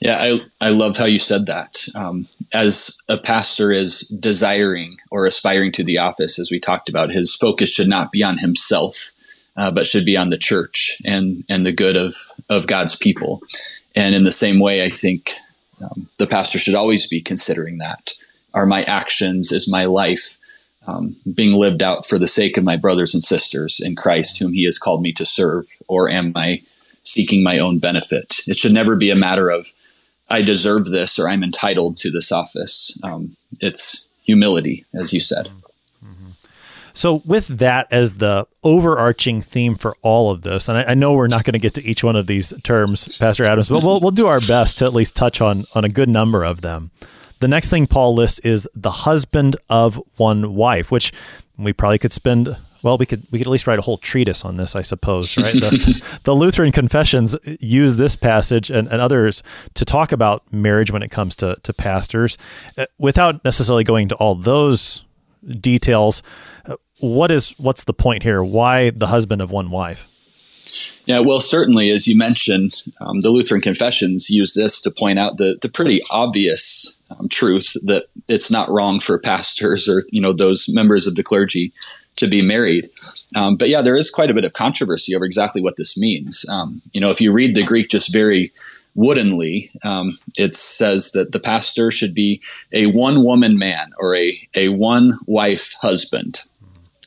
Yeah, 0.00 0.18
I, 0.20 0.40
I 0.60 0.68
love 0.68 0.98
how 0.98 1.06
you 1.06 1.18
said 1.18 1.46
that. 1.46 1.86
Um, 1.94 2.24
as 2.52 3.02
a 3.08 3.16
pastor 3.16 3.72
is 3.72 4.00
desiring 4.20 4.98
or 5.10 5.24
aspiring 5.24 5.72
to 5.72 5.82
the 5.82 5.96
office, 5.96 6.38
as 6.38 6.50
we 6.50 6.60
talked 6.60 6.90
about, 6.90 7.10
his 7.10 7.34
focus 7.34 7.72
should 7.72 7.88
not 7.88 8.12
be 8.12 8.22
on 8.22 8.36
himself, 8.36 9.12
uh, 9.56 9.72
but 9.72 9.86
should 9.86 10.04
be 10.04 10.14
on 10.14 10.28
the 10.28 10.36
church 10.36 11.00
and, 11.06 11.42
and 11.48 11.64
the 11.64 11.72
good 11.72 11.96
of, 11.96 12.14
of 12.50 12.66
God's 12.66 12.96
people. 12.96 13.40
And 13.96 14.14
in 14.14 14.24
the 14.24 14.32
same 14.32 14.58
way, 14.58 14.84
I 14.84 14.90
think 14.90 15.32
um, 15.82 16.08
the 16.18 16.26
pastor 16.26 16.58
should 16.58 16.74
always 16.74 17.06
be 17.06 17.20
considering 17.20 17.78
that. 17.78 18.12
Are 18.52 18.66
my 18.66 18.84
actions, 18.84 19.50
is 19.50 19.70
my 19.70 19.84
life 19.84 20.38
um, 20.86 21.16
being 21.34 21.52
lived 21.52 21.82
out 21.82 22.06
for 22.06 22.18
the 22.18 22.28
sake 22.28 22.56
of 22.56 22.64
my 22.64 22.76
brothers 22.76 23.14
and 23.14 23.22
sisters 23.22 23.80
in 23.82 23.96
Christ, 23.96 24.38
whom 24.38 24.52
He 24.52 24.64
has 24.64 24.78
called 24.78 25.02
me 25.02 25.12
to 25.12 25.26
serve, 25.26 25.66
or 25.88 26.08
am 26.08 26.32
I 26.36 26.62
seeking 27.02 27.42
my 27.42 27.58
own 27.58 27.78
benefit? 27.78 28.36
It 28.46 28.58
should 28.58 28.72
never 28.72 28.96
be 28.96 29.10
a 29.10 29.16
matter 29.16 29.50
of 29.50 29.66
I 30.28 30.42
deserve 30.42 30.86
this 30.86 31.18
or 31.18 31.28
I'm 31.28 31.44
entitled 31.44 31.96
to 31.98 32.10
this 32.10 32.32
office. 32.32 32.98
Um, 33.02 33.36
it's 33.60 34.08
humility, 34.24 34.84
as 34.94 35.12
you 35.12 35.20
said. 35.20 35.50
So, 36.96 37.22
with 37.26 37.48
that 37.48 37.88
as 37.90 38.14
the 38.14 38.46
overarching 38.62 39.40
theme 39.40 39.74
for 39.74 39.96
all 40.00 40.30
of 40.30 40.42
this, 40.42 40.68
and 40.68 40.78
I, 40.78 40.84
I 40.84 40.94
know 40.94 41.12
we're 41.14 41.26
not 41.26 41.44
going 41.44 41.54
to 41.54 41.58
get 41.58 41.74
to 41.74 41.84
each 41.84 42.04
one 42.04 42.14
of 42.14 42.28
these 42.28 42.54
terms, 42.62 43.18
Pastor 43.18 43.44
Adams, 43.44 43.68
but 43.68 43.82
we'll, 43.82 44.00
we'll 44.00 44.12
do 44.12 44.28
our 44.28 44.40
best 44.40 44.78
to 44.78 44.84
at 44.84 44.94
least 44.94 45.16
touch 45.16 45.40
on, 45.40 45.64
on 45.74 45.84
a 45.84 45.88
good 45.88 46.08
number 46.08 46.44
of 46.44 46.60
them. 46.60 46.92
The 47.40 47.48
next 47.48 47.68
thing 47.68 47.88
Paul 47.88 48.14
lists 48.14 48.38
is 48.38 48.68
the 48.74 48.92
husband 48.92 49.56
of 49.68 50.00
one 50.16 50.54
wife, 50.54 50.92
which 50.92 51.12
we 51.58 51.72
probably 51.72 51.98
could 51.98 52.12
spend 52.12 52.56
well, 52.84 52.98
we 52.98 53.06
could 53.06 53.22
we 53.32 53.38
could 53.38 53.48
at 53.48 53.50
least 53.50 53.66
write 53.66 53.78
a 53.78 53.82
whole 53.82 53.96
treatise 53.96 54.44
on 54.44 54.58
this, 54.58 54.76
I 54.76 54.82
suppose. 54.82 55.38
Right? 55.38 55.46
The, 55.46 56.18
the 56.24 56.34
Lutheran 56.34 56.70
confessions 56.70 57.34
use 57.58 57.96
this 57.96 58.14
passage 58.14 58.70
and, 58.70 58.86
and, 58.88 59.00
others 59.00 59.42
to 59.72 59.86
talk 59.86 60.12
about 60.12 60.42
marriage 60.52 60.90
when 60.90 61.02
it 61.02 61.10
comes 61.10 61.34
to 61.36 61.56
to 61.62 61.72
pastors, 61.72 62.36
uh, 62.76 62.84
without 62.98 63.42
necessarily 63.42 63.84
going 63.84 64.08
to 64.08 64.14
all 64.16 64.34
those 64.34 65.02
details 65.60 66.22
what 67.00 67.30
is 67.30 67.50
what's 67.58 67.84
the 67.84 67.94
point 67.94 68.22
here? 68.22 68.42
Why 68.42 68.90
the 68.90 69.08
husband 69.08 69.42
of 69.42 69.50
one 69.50 69.70
wife? 69.70 70.10
Yeah, 71.06 71.18
well, 71.18 71.40
certainly, 71.40 71.90
as 71.90 72.08
you 72.08 72.16
mentioned, 72.16 72.82
um, 72.98 73.20
the 73.20 73.28
Lutheran 73.28 73.60
confessions 73.60 74.30
use 74.30 74.54
this 74.54 74.80
to 74.82 74.90
point 74.90 75.18
out 75.18 75.36
the 75.36 75.58
the 75.60 75.68
pretty 75.68 76.00
obvious 76.10 76.98
um, 77.10 77.28
truth 77.28 77.76
that 77.84 78.06
it's 78.28 78.50
not 78.50 78.70
wrong 78.70 79.00
for 79.00 79.18
pastors 79.18 79.88
or 79.88 80.04
you 80.10 80.20
know 80.20 80.32
those 80.32 80.66
members 80.68 81.06
of 81.06 81.16
the 81.16 81.22
clergy 81.22 81.72
to 82.16 82.26
be 82.26 82.42
married. 82.42 82.88
Um, 83.36 83.56
but 83.56 83.68
yeah, 83.68 83.82
there 83.82 83.96
is 83.96 84.10
quite 84.10 84.30
a 84.30 84.34
bit 84.34 84.44
of 84.44 84.52
controversy 84.52 85.14
over 85.14 85.24
exactly 85.24 85.60
what 85.60 85.76
this 85.76 85.98
means. 85.98 86.46
Um, 86.48 86.80
you 86.92 87.00
know, 87.00 87.10
if 87.10 87.20
you 87.20 87.32
read 87.32 87.54
the 87.54 87.64
Greek 87.64 87.88
just 87.88 88.12
very 88.12 88.52
woodenly, 88.94 89.70
um, 89.82 90.10
it 90.36 90.54
says 90.54 91.12
that 91.12 91.32
the 91.32 91.40
pastor 91.40 91.90
should 91.90 92.14
be 92.14 92.40
a 92.72 92.86
one 92.86 93.24
woman 93.24 93.58
man 93.58 93.92
or 93.98 94.14
a, 94.14 94.40
a 94.54 94.68
one 94.68 95.18
wife 95.26 95.74
husband. 95.82 96.40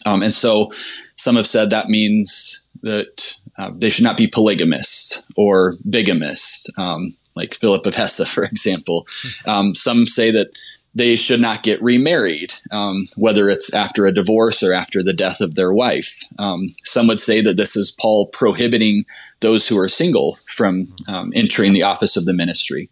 Um, 0.08 0.24
and 0.24 0.34
so 0.34 0.72
some 1.18 1.36
have 1.36 1.48
said 1.48 1.70
that 1.70 1.90
means 1.90 2.68
that 2.82 3.36
uh, 3.58 3.72
they 3.76 3.90
should 3.90 4.04
not 4.04 4.18
be 4.18 4.28
polygamist 4.28 5.26
or 5.36 5.74
bigamist, 5.90 6.72
um, 6.78 7.16
like 7.36 7.56
Philip 7.56 7.86
of 7.86 7.96
Hesse, 7.96 8.28
for 8.32 8.44
example. 8.44 9.06
Um, 9.46 9.76
some 9.76 10.06
say 10.06 10.32
that 10.32 10.56
they 10.96 11.16
should 11.16 11.42
not 11.42 11.62
get 11.62 11.82
remarried, 11.84 12.54
um, 12.72 13.06
whether 13.16 13.50
it's 13.50 13.74
after 13.74 14.06
a 14.06 14.14
divorce 14.14 14.64
or 14.64 14.74
after 14.74 15.04
the 15.04 15.14
death 15.14 15.42
of 15.42 15.56
their 15.56 15.72
wife. 15.72 16.24
Um, 16.40 16.74
some 16.86 17.08
would 17.08 17.20
say 17.20 17.42
that 17.42 17.58
this 17.58 17.76
is 17.76 17.96
Paul 18.00 18.28
prohibiting 18.28 19.04
those 19.42 19.68
who 19.68 19.78
are 19.78 19.90
single 19.90 20.40
from 20.46 20.96
um, 21.08 21.34
entering 21.36 21.74
the 21.74 21.84
office 21.84 22.18
of 22.18 22.26
the 22.26 22.34
ministry, 22.34 22.90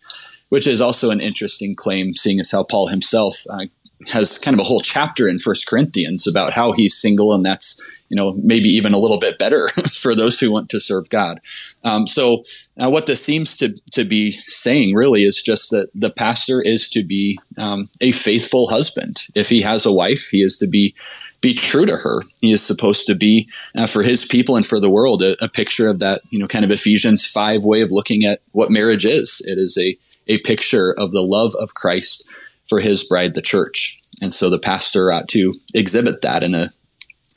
which 0.49 0.67
is 0.67 0.81
also 0.81 1.09
an 1.09 1.21
interesting 1.21 1.75
claim, 1.75 2.13
seeing 2.13 2.39
as 2.39 2.51
how 2.51 2.63
Paul 2.63 2.87
himself 2.87 3.43
uh, 3.49 3.65
has 4.07 4.37
kind 4.37 4.53
of 4.53 4.59
a 4.59 4.67
whole 4.67 4.81
chapter 4.81 5.27
in 5.27 5.39
First 5.39 5.67
Corinthians 5.67 6.27
about 6.27 6.53
how 6.53 6.71
he's 6.73 6.99
single, 6.99 7.33
and 7.33 7.45
that's 7.45 7.99
you 8.09 8.15
know 8.15 8.33
maybe 8.43 8.69
even 8.69 8.93
a 8.93 8.99
little 8.99 9.19
bit 9.19 9.37
better 9.37 9.67
for 9.93 10.15
those 10.15 10.39
who 10.39 10.51
want 10.51 10.69
to 10.69 10.79
serve 10.79 11.09
God. 11.09 11.39
Um, 11.83 12.05
so 12.07 12.43
uh, 12.81 12.89
what 12.89 13.05
this 13.05 13.23
seems 13.23 13.57
to 13.57 13.73
to 13.93 14.03
be 14.03 14.31
saying 14.31 14.95
really 14.95 15.23
is 15.23 15.41
just 15.41 15.71
that 15.71 15.89
the 15.95 16.09
pastor 16.09 16.61
is 16.61 16.89
to 16.89 17.03
be 17.03 17.39
um, 17.57 17.89
a 18.01 18.11
faithful 18.11 18.69
husband. 18.69 19.27
If 19.33 19.49
he 19.49 19.61
has 19.61 19.85
a 19.85 19.93
wife, 19.93 20.29
he 20.31 20.41
is 20.41 20.57
to 20.57 20.67
be 20.67 20.93
be 21.41 21.53
true 21.53 21.85
to 21.85 21.95
her. 21.95 22.23
He 22.41 22.51
is 22.51 22.65
supposed 22.65 23.07
to 23.07 23.15
be 23.15 23.49
uh, 23.75 23.87
for 23.87 24.03
his 24.03 24.25
people 24.25 24.55
and 24.55 24.65
for 24.65 24.79
the 24.79 24.89
world 24.89 25.21
a, 25.21 25.41
a 25.43 25.47
picture 25.47 25.87
of 25.87 25.99
that 25.99 26.21
you 26.29 26.39
know 26.39 26.47
kind 26.47 26.65
of 26.65 26.71
Ephesians 26.71 27.25
five 27.25 27.63
way 27.63 27.81
of 27.81 27.91
looking 27.91 28.25
at 28.25 28.41
what 28.51 28.71
marriage 28.71 29.05
is. 29.05 29.41
It 29.47 29.57
is 29.57 29.77
a 29.81 29.97
a 30.27 30.39
picture 30.39 30.91
of 30.91 31.11
the 31.11 31.21
love 31.21 31.53
of 31.59 31.75
Christ 31.75 32.27
for 32.67 32.79
his 32.79 33.03
bride, 33.03 33.35
the 33.35 33.41
church. 33.41 33.99
And 34.21 34.33
so 34.33 34.49
the 34.49 34.59
pastor 34.59 35.11
ought 35.11 35.27
to 35.29 35.59
exhibit 35.73 36.21
that 36.21 36.43
in 36.43 36.55
a 36.55 36.71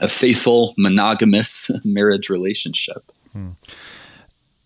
a 0.01 0.07
faithful 0.07 0.74
monogamous 0.79 1.72
marriage 1.85 2.31
relationship. 2.31 3.11
Hmm 3.33 3.51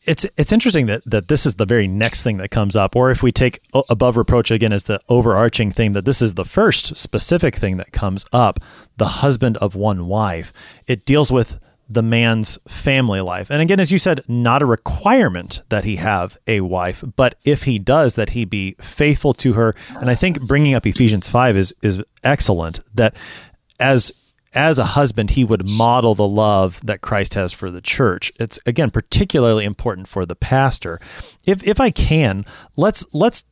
it's 0.04 0.26
it's 0.36 0.52
interesting 0.52 0.86
that 0.86 1.02
that 1.06 1.28
this 1.28 1.46
is 1.46 1.56
the 1.56 1.66
very 1.66 1.86
next 1.86 2.22
thing 2.22 2.36
that 2.38 2.50
comes 2.50 2.74
up 2.74 2.96
or 2.96 3.10
if 3.10 3.22
we 3.22 3.30
take 3.30 3.60
above 3.88 4.16
reproach 4.16 4.50
again 4.50 4.72
as 4.72 4.84
the 4.84 5.00
overarching 5.08 5.70
theme 5.70 5.92
that 5.92 6.04
this 6.04 6.20
is 6.20 6.34
the 6.34 6.44
first 6.44 6.96
specific 6.96 7.54
thing 7.54 7.76
that 7.76 7.92
comes 7.92 8.24
up 8.32 8.58
the 8.96 9.06
husband 9.06 9.56
of 9.58 9.74
one 9.74 10.06
wife 10.06 10.52
it 10.86 11.04
deals 11.06 11.30
with 11.30 11.58
the 11.92 12.02
man's 12.02 12.58
family 12.68 13.20
life 13.20 13.50
and 13.50 13.60
again 13.60 13.80
as 13.80 13.92
you 13.92 13.98
said 13.98 14.22
not 14.28 14.62
a 14.62 14.66
requirement 14.66 15.62
that 15.68 15.84
he 15.84 15.96
have 15.96 16.38
a 16.46 16.60
wife 16.60 17.04
but 17.16 17.34
if 17.44 17.64
he 17.64 17.78
does 17.78 18.14
that 18.14 18.30
he 18.30 18.44
be 18.44 18.74
faithful 18.80 19.34
to 19.34 19.52
her 19.54 19.74
and 20.00 20.10
i 20.10 20.14
think 20.14 20.40
bringing 20.42 20.74
up 20.74 20.86
ephesians 20.86 21.28
5 21.28 21.56
is 21.56 21.74
is 21.82 22.02
excellent 22.24 22.80
that 22.94 23.14
as 23.78 24.12
as 24.54 24.78
a 24.78 24.84
husband, 24.84 25.30
he 25.30 25.44
would 25.44 25.66
model 25.66 26.14
the 26.14 26.28
love 26.28 26.80
that 26.84 27.00
Christ 27.00 27.34
has 27.34 27.52
for 27.52 27.70
the 27.70 27.80
church. 27.80 28.32
It's 28.38 28.58
again 28.66 28.90
particularly 28.90 29.64
important 29.64 30.08
for 30.08 30.26
the 30.26 30.36
pastor. 30.36 31.00
If 31.46 31.64
if 31.64 31.80
I 31.80 31.90
can, 31.90 32.44
let's 32.76 33.06
let's 33.12 33.44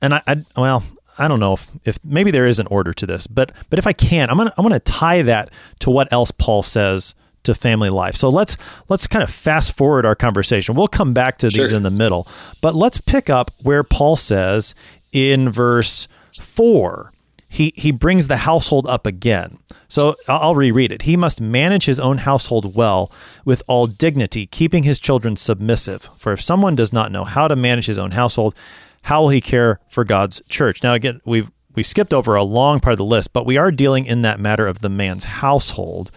and 0.00 0.14
I, 0.14 0.22
I 0.26 0.44
well, 0.56 0.84
I 1.18 1.28
don't 1.28 1.40
know 1.40 1.54
if, 1.54 1.68
if 1.84 1.98
maybe 2.04 2.30
there 2.30 2.46
is 2.46 2.58
an 2.58 2.66
order 2.68 2.92
to 2.92 3.06
this, 3.06 3.26
but 3.26 3.52
but 3.70 3.78
if 3.78 3.86
I 3.86 3.92
can, 3.92 4.30
I'm 4.30 4.36
gonna 4.36 4.54
I'm 4.56 4.64
gonna 4.64 4.80
tie 4.80 5.22
that 5.22 5.50
to 5.80 5.90
what 5.90 6.12
else 6.12 6.30
Paul 6.30 6.62
says 6.62 7.14
to 7.46 7.54
family 7.54 7.88
life. 7.88 8.16
So 8.16 8.28
let's 8.28 8.56
let's 8.88 9.06
kind 9.06 9.22
of 9.22 9.30
fast 9.30 9.76
forward 9.76 10.06
our 10.06 10.14
conversation. 10.14 10.74
We'll 10.74 10.88
come 10.88 11.12
back 11.12 11.38
to 11.38 11.48
these 11.48 11.72
in 11.72 11.82
the 11.82 11.90
middle, 11.90 12.28
but 12.60 12.74
let's 12.74 13.00
pick 13.00 13.30
up 13.30 13.50
where 13.62 13.82
Paul 13.82 14.16
says 14.16 14.74
in 15.12 15.50
verse 15.50 16.08
four 16.40 17.12
he 17.48 17.72
he 17.76 17.90
brings 17.90 18.26
the 18.26 18.38
household 18.38 18.86
up 18.86 19.06
again. 19.06 19.58
So 19.88 20.16
I'll 20.28 20.54
reread 20.54 20.92
it. 20.92 21.02
He 21.02 21.16
must 21.16 21.40
manage 21.40 21.84
his 21.86 22.00
own 22.00 22.18
household 22.18 22.74
well 22.74 23.10
with 23.44 23.62
all 23.66 23.86
dignity, 23.86 24.46
keeping 24.46 24.82
his 24.82 24.98
children 24.98 25.36
submissive. 25.36 26.10
For 26.16 26.32
if 26.32 26.40
someone 26.40 26.74
does 26.74 26.92
not 26.92 27.12
know 27.12 27.24
how 27.24 27.48
to 27.48 27.56
manage 27.56 27.86
his 27.86 27.98
own 27.98 28.10
household, 28.10 28.54
how 29.02 29.22
will 29.22 29.28
he 29.28 29.40
care 29.40 29.80
for 29.88 30.04
God's 30.04 30.42
church? 30.48 30.82
Now 30.82 30.94
again, 30.94 31.20
we've 31.24 31.50
we 31.76 31.82
skipped 31.82 32.14
over 32.14 32.34
a 32.34 32.42
long 32.42 32.80
part 32.80 32.94
of 32.94 32.98
the 32.98 33.04
list, 33.04 33.32
but 33.32 33.46
we 33.46 33.58
are 33.58 33.70
dealing 33.70 34.06
in 34.06 34.22
that 34.22 34.40
matter 34.40 34.66
of 34.66 34.80
the 34.80 34.88
man's 34.88 35.24
household. 35.24 36.10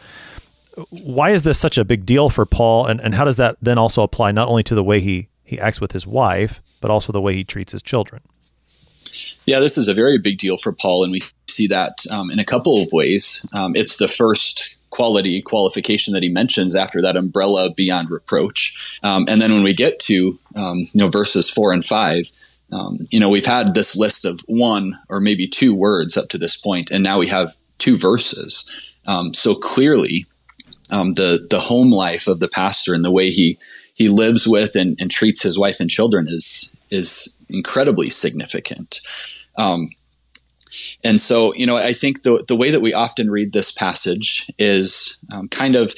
Why 0.89 1.31
is 1.31 1.43
this 1.43 1.59
such 1.59 1.77
a 1.77 1.85
big 1.85 2.05
deal 2.05 2.29
for 2.29 2.45
Paul 2.45 2.85
and, 2.85 2.99
and 3.01 3.13
how 3.13 3.25
does 3.25 3.37
that 3.37 3.57
then 3.61 3.77
also 3.77 4.03
apply 4.03 4.31
not 4.31 4.47
only 4.47 4.63
to 4.63 4.75
the 4.75 4.83
way 4.83 4.99
he, 4.99 5.29
he 5.43 5.59
acts 5.59 5.81
with 5.81 5.91
his 5.91 6.05
wife, 6.05 6.61
but 6.81 6.91
also 6.91 7.11
the 7.11 7.21
way 7.21 7.33
he 7.33 7.43
treats 7.43 7.71
his 7.71 7.81
children? 7.81 8.21
Yeah, 9.45 9.59
this 9.59 9.77
is 9.77 9.87
a 9.87 9.93
very 9.93 10.17
big 10.17 10.37
deal 10.37 10.57
for 10.57 10.71
Paul, 10.71 11.03
and 11.03 11.11
we 11.11 11.21
see 11.47 11.67
that 11.67 12.05
um, 12.11 12.29
in 12.31 12.39
a 12.39 12.45
couple 12.45 12.81
of 12.81 12.91
ways. 12.93 13.45
Um, 13.53 13.75
it's 13.75 13.97
the 13.97 14.07
first 14.07 14.77
quality 14.91 15.41
qualification 15.41 16.13
that 16.13 16.23
he 16.23 16.29
mentions 16.29 16.75
after 16.75 17.01
that 17.01 17.15
umbrella 17.15 17.71
beyond 17.71 18.09
reproach, 18.09 18.99
um, 19.03 19.25
and 19.27 19.41
then 19.41 19.51
when 19.51 19.63
we 19.63 19.73
get 19.73 19.99
to 20.01 20.37
um, 20.55 20.87
you 20.93 20.99
know 20.99 21.09
verses 21.09 21.49
four 21.49 21.73
and 21.73 21.83
five. 21.83 22.31
Um, 22.71 22.99
you 23.09 23.19
know, 23.19 23.29
we've 23.29 23.47
had 23.47 23.73
this 23.73 23.95
list 23.95 24.25
of 24.25 24.41
one 24.41 24.99
or 25.09 25.19
maybe 25.19 25.47
two 25.47 25.73
words 25.73 26.15
up 26.15 26.29
to 26.29 26.37
this 26.37 26.55
point, 26.55 26.91
and 26.91 27.03
now 27.03 27.17
we 27.17 27.25
have 27.25 27.55
two 27.79 27.97
verses. 27.97 28.69
Um, 29.07 29.33
so 29.33 29.55
clearly, 29.55 30.27
the 30.89 31.45
the 31.49 31.59
home 31.59 31.91
life 31.91 32.27
of 32.27 32.39
the 32.39 32.47
pastor 32.47 32.93
and 32.93 33.03
the 33.03 33.11
way 33.11 33.29
he 33.29 33.57
he 33.95 34.07
lives 34.07 34.47
with 34.47 34.75
and, 34.75 34.97
and 34.99 35.11
treats 35.11 35.43
his 35.43 35.59
wife 35.59 35.79
and 35.79 35.89
children 35.89 36.27
is 36.27 36.75
is 36.89 37.37
incredibly 37.49 38.09
significant. 38.09 38.99
Um, 39.57 39.89
and 41.03 41.19
so, 41.19 41.53
you 41.55 41.65
know, 41.65 41.77
I 41.77 41.93
think 41.93 42.23
the 42.23 42.43
the 42.47 42.55
way 42.55 42.71
that 42.71 42.81
we 42.81 42.93
often 42.93 43.29
read 43.29 43.53
this 43.53 43.71
passage 43.71 44.51
is 44.57 45.19
um, 45.33 45.47
kind 45.49 45.75
of 45.75 45.93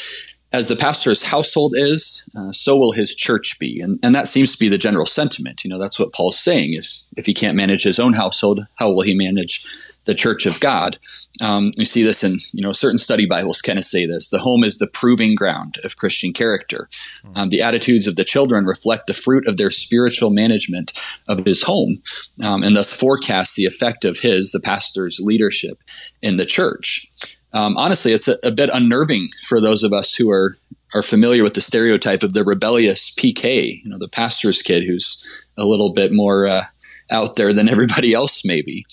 as 0.54 0.68
the 0.68 0.76
pastor's 0.76 1.24
household 1.24 1.74
is, 1.78 2.30
uh, 2.36 2.52
so 2.52 2.78
will 2.78 2.92
his 2.92 3.16
church 3.16 3.58
be, 3.60 3.80
and 3.80 4.00
and 4.04 4.14
that 4.16 4.28
seems 4.28 4.52
to 4.54 4.60
be 4.60 4.70
the 4.70 4.78
general 4.78 5.06
sentiment. 5.06 5.64
You 5.64 5.70
know, 5.70 5.80
that's 5.80 6.00
what 6.00 6.14
Paul's 6.14 6.40
saying. 6.40 6.74
If 6.74 7.06
if 7.16 7.26
he 7.26 7.34
can't 7.34 7.56
manage 7.56 7.84
his 7.84 8.00
own 8.00 8.14
household, 8.14 8.66
how 8.76 8.92
will 8.92 9.04
he 9.04 9.14
manage 9.14 9.66
the 10.06 10.16
church 10.16 10.46
of 10.46 10.60
God. 10.60 10.98
Um, 11.42 11.72
we 11.78 11.86
see 11.86 12.04
this 12.04 12.24
in 12.24 12.38
you 12.54 12.62
know 12.62 12.72
certain 12.72 12.98
study 12.98 13.26
Bibles 13.26 13.62
kind 13.62 13.80
of 13.80 13.86
say 13.86 14.06
this: 14.06 14.30
the 14.30 14.40
home 14.40 14.64
is 14.64 14.78
the 14.78 14.88
proving 14.88 15.36
ground 15.36 15.78
of 15.84 15.98
Christian 15.98 16.34
character. 16.34 16.90
Um, 17.36 17.50
the 17.50 17.62
attitudes 17.62 18.08
of 18.08 18.16
the 18.16 18.24
children 18.24 18.66
reflect 18.66 19.08
the 19.08 19.14
fruit 19.14 19.48
of 19.48 19.58
their 19.58 19.70
spiritual 19.70 20.30
management 20.30 21.00
of 21.28 21.46
his 21.46 21.64
home, 21.64 22.02
um, 22.44 22.64
and 22.64 22.76
thus 22.76 22.98
forecast 22.98 23.56
the 23.56 23.66
effect 23.66 24.06
of 24.06 24.20
his, 24.20 24.52
the 24.52 24.60
pastor's 24.60 25.20
leadership 25.20 25.80
in 26.22 26.38
the 26.38 26.46
church. 26.46 27.12
Um, 27.54 27.78
honestly, 27.78 28.14
it's 28.14 28.28
a, 28.28 28.38
a 28.44 28.52
bit 28.52 28.70
unnerving 28.72 29.30
for 29.44 29.60
those 29.60 29.84
of 29.84 29.94
us 29.94 30.16
who 30.16 30.32
are 30.32 30.58
are 30.94 31.04
familiar 31.04 31.44
with 31.44 31.54
the 31.54 31.62
stereotype 31.62 32.22
of 32.22 32.34
the 32.34 32.44
rebellious 32.44 33.12
PK, 33.12 33.82
you 33.82 33.90
know, 33.90 33.98
the 33.98 34.10
pastor's 34.10 34.62
kid 34.62 34.84
who's 34.84 35.26
a 35.58 35.64
little 35.64 35.94
bit 35.94 36.12
more 36.12 36.48
uh, 36.48 36.64
out 37.10 37.36
there 37.36 37.54
than 37.54 37.70
everybody 37.70 38.14
else, 38.14 38.44
maybe. 38.44 38.86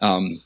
Um, 0.00 0.40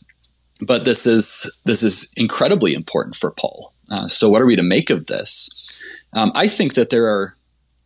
but 0.60 0.84
this 0.84 1.06
is 1.06 1.60
this 1.64 1.82
is 1.82 2.12
incredibly 2.16 2.74
important 2.74 3.16
for 3.16 3.30
Paul. 3.30 3.72
Uh, 3.90 4.08
so, 4.08 4.28
what 4.28 4.42
are 4.42 4.46
we 4.46 4.56
to 4.56 4.62
make 4.62 4.90
of 4.90 5.06
this? 5.06 5.76
Um, 6.12 6.32
I 6.34 6.48
think 6.48 6.74
that 6.74 6.90
there 6.90 7.06
are 7.06 7.36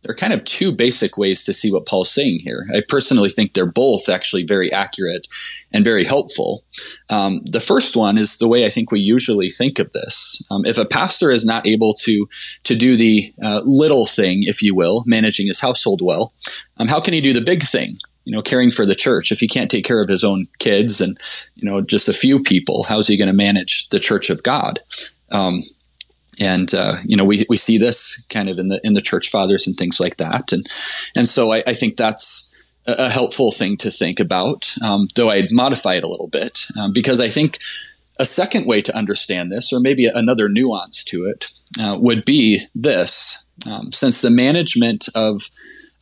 there 0.03 0.11
are 0.13 0.15
kind 0.15 0.33
of 0.33 0.43
two 0.45 0.71
basic 0.71 1.15
ways 1.15 1.43
to 1.43 1.53
see 1.53 1.71
what 1.71 1.85
Paul's 1.85 2.11
saying 2.11 2.39
here. 2.39 2.67
I 2.73 2.81
personally 2.87 3.29
think 3.29 3.53
they're 3.53 3.65
both 3.65 4.09
actually 4.09 4.43
very 4.43 4.71
accurate 4.71 5.27
and 5.71 5.83
very 5.83 6.03
helpful. 6.03 6.63
Um, 7.09 7.41
the 7.45 7.59
first 7.59 7.95
one 7.95 8.17
is 8.17 8.37
the 8.37 8.47
way 8.47 8.65
I 8.65 8.69
think 8.69 8.91
we 8.91 8.99
usually 8.99 9.49
think 9.49 9.77
of 9.77 9.91
this. 9.91 10.45
Um, 10.49 10.65
if 10.65 10.79
a 10.79 10.85
pastor 10.85 11.29
is 11.29 11.45
not 11.45 11.67
able 11.67 11.93
to 12.05 12.27
to 12.63 12.75
do 12.75 12.95
the 12.95 13.31
uh, 13.43 13.61
little 13.63 14.07
thing, 14.07 14.43
if 14.43 14.63
you 14.63 14.73
will, 14.73 15.03
managing 15.05 15.47
his 15.47 15.59
household 15.59 16.01
well, 16.01 16.33
um, 16.77 16.87
how 16.87 16.99
can 16.99 17.13
he 17.13 17.21
do 17.21 17.33
the 17.33 17.41
big 17.41 17.61
thing? 17.63 17.95
You 18.25 18.35
know, 18.35 18.41
caring 18.41 18.69
for 18.69 18.85
the 18.85 18.95
church. 18.95 19.31
If 19.31 19.39
he 19.39 19.47
can't 19.47 19.71
take 19.71 19.85
care 19.85 19.99
of 19.99 20.09
his 20.09 20.23
own 20.23 20.45
kids 20.59 21.01
and, 21.01 21.17
you 21.55 21.69
know, 21.69 21.81
just 21.81 22.07
a 22.07 22.13
few 22.13 22.41
people, 22.41 22.83
how's 22.83 23.07
he 23.07 23.17
going 23.17 23.27
to 23.27 23.33
manage 23.33 23.89
the 23.89 23.99
church 23.99 24.29
of 24.29 24.43
God? 24.43 24.79
Um, 25.31 25.63
and 26.39 26.73
uh, 26.73 26.97
you 27.03 27.15
know, 27.15 27.23
we, 27.23 27.45
we 27.49 27.57
see 27.57 27.77
this 27.77 28.23
kind 28.29 28.49
of 28.49 28.57
in 28.57 28.69
the 28.69 28.79
in 28.83 28.93
the 28.93 29.01
church 29.01 29.29
fathers 29.29 29.67
and 29.67 29.77
things 29.77 29.99
like 29.99 30.17
that. 30.17 30.51
And 30.51 30.67
and 31.15 31.27
so 31.27 31.53
I, 31.53 31.63
I 31.67 31.73
think 31.73 31.97
that's 31.97 32.65
a, 32.85 33.09
helpful 33.09 33.51
thing 33.51 33.77
to 33.77 33.91
think 33.91 34.19
about. 34.19 34.73
Um, 34.81 35.07
though 35.15 35.29
I'd 35.29 35.51
modify 35.51 35.95
it 35.95 36.03
a 36.03 36.07
little 36.07 36.27
bit 36.27 36.65
um, 36.79 36.93
because 36.93 37.19
I 37.19 37.27
think 37.27 37.59
a 38.17 38.25
second 38.25 38.65
way 38.65 38.81
to 38.81 38.95
understand 38.95 39.51
this, 39.51 39.71
or 39.71 39.79
maybe 39.79 40.05
another 40.05 40.49
nuance 40.49 41.03
to 41.05 41.25
it, 41.25 41.51
uh, 41.79 41.97
would 41.99 42.25
be 42.25 42.65
this: 42.73 43.45
um, 43.69 43.91
since 43.91 44.21
the 44.21 44.31
management 44.31 45.09
of 45.13 45.49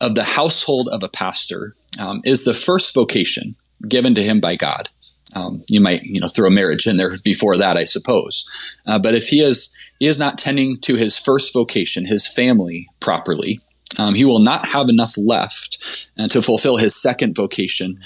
of 0.00 0.14
the 0.14 0.24
household 0.24 0.88
of 0.88 1.02
a 1.02 1.08
pastor 1.08 1.74
um, 1.98 2.20
is 2.24 2.44
the 2.44 2.54
first 2.54 2.94
vocation 2.94 3.56
given 3.88 4.14
to 4.14 4.22
him 4.22 4.40
by 4.40 4.56
God. 4.56 4.88
Um, 5.34 5.64
you 5.68 5.80
might, 5.80 6.02
you 6.02 6.20
know, 6.20 6.26
throw 6.26 6.48
a 6.48 6.50
marriage 6.50 6.86
in 6.86 6.96
there 6.96 7.16
before 7.24 7.56
that, 7.56 7.76
I 7.76 7.84
suppose. 7.84 8.44
Uh, 8.86 8.98
but 8.98 9.14
if 9.14 9.28
he 9.28 9.42
is 9.42 9.74
he 9.98 10.06
is 10.06 10.18
not 10.18 10.38
tending 10.38 10.78
to 10.80 10.96
his 10.96 11.18
first 11.18 11.52
vocation, 11.52 12.06
his 12.06 12.26
family 12.26 12.88
properly, 13.00 13.60
um, 13.98 14.14
he 14.14 14.24
will 14.24 14.40
not 14.40 14.66
have 14.68 14.88
enough 14.88 15.16
left 15.16 15.78
uh, 16.18 16.26
to 16.28 16.42
fulfill 16.42 16.78
his 16.78 17.00
second 17.00 17.36
vocation 17.36 18.00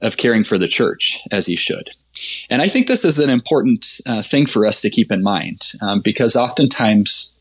of 0.00 0.16
caring 0.16 0.42
for 0.42 0.58
the 0.58 0.68
church 0.68 1.20
as 1.30 1.46
he 1.46 1.56
should. 1.56 1.90
And 2.48 2.62
I 2.62 2.68
think 2.68 2.86
this 2.86 3.04
is 3.04 3.18
an 3.18 3.30
important 3.30 4.00
uh, 4.06 4.22
thing 4.22 4.46
for 4.46 4.66
us 4.66 4.80
to 4.80 4.90
keep 4.90 5.12
in 5.12 5.22
mind 5.22 5.62
um, 5.82 6.00
because 6.00 6.36
oftentimes, 6.36 7.36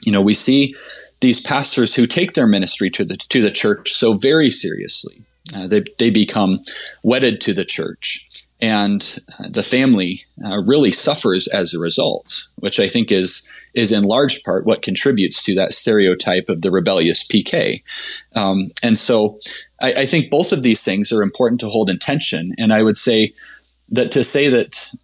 you 0.00 0.12
know, 0.12 0.22
we 0.22 0.34
see 0.34 0.74
these 1.20 1.40
pastors 1.40 1.94
who 1.94 2.06
take 2.06 2.32
their 2.32 2.46
ministry 2.46 2.90
to 2.90 3.04
the 3.04 3.16
to 3.16 3.40
the 3.40 3.50
church 3.50 3.92
so 3.92 4.14
very 4.14 4.50
seriously. 4.50 5.22
Uh, 5.54 5.66
they 5.66 5.84
they 5.98 6.10
become 6.10 6.60
wedded 7.02 7.40
to 7.40 7.52
the 7.52 7.64
church, 7.64 8.28
and 8.60 9.18
uh, 9.38 9.48
the 9.50 9.62
family 9.62 10.24
uh, 10.44 10.62
really 10.66 10.90
suffers 10.90 11.46
as 11.48 11.74
a 11.74 11.78
result, 11.78 12.48
which 12.56 12.80
I 12.80 12.88
think 12.88 13.12
is 13.12 13.50
is 13.74 13.92
in 13.92 14.04
large 14.04 14.42
part 14.44 14.64
what 14.64 14.82
contributes 14.82 15.42
to 15.42 15.54
that 15.56 15.72
stereotype 15.72 16.48
of 16.48 16.62
the 16.62 16.70
rebellious 16.70 17.26
PK. 17.26 17.82
Um, 18.34 18.70
and 18.82 18.96
so, 18.96 19.38
I, 19.82 19.92
I 19.92 20.06
think 20.06 20.30
both 20.30 20.52
of 20.52 20.62
these 20.62 20.84
things 20.84 21.12
are 21.12 21.22
important 21.22 21.60
to 21.60 21.68
hold 21.68 21.90
in 21.90 21.98
tension. 21.98 22.46
And 22.56 22.72
I 22.72 22.82
would 22.82 22.96
say 22.96 23.34
that 23.90 24.10
to 24.12 24.24
say 24.24 24.48
that 24.48 24.94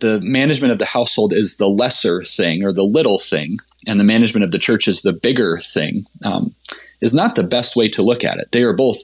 the 0.00 0.20
management 0.22 0.72
of 0.72 0.78
the 0.78 0.84
household 0.84 1.32
is 1.32 1.56
the 1.56 1.68
lesser 1.68 2.22
thing 2.24 2.64
or 2.64 2.72
the 2.72 2.84
little 2.84 3.18
thing, 3.18 3.56
and 3.86 3.98
the 3.98 4.04
management 4.04 4.44
of 4.44 4.50
the 4.50 4.58
church 4.58 4.86
is 4.86 5.02
the 5.02 5.12
bigger 5.12 5.60
thing, 5.64 6.04
um, 6.24 6.54
is 7.00 7.14
not 7.14 7.34
the 7.34 7.42
best 7.42 7.76
way 7.76 7.88
to 7.88 8.02
look 8.02 8.24
at 8.24 8.38
it. 8.38 8.52
They 8.52 8.62
are 8.62 8.76
both 8.76 8.98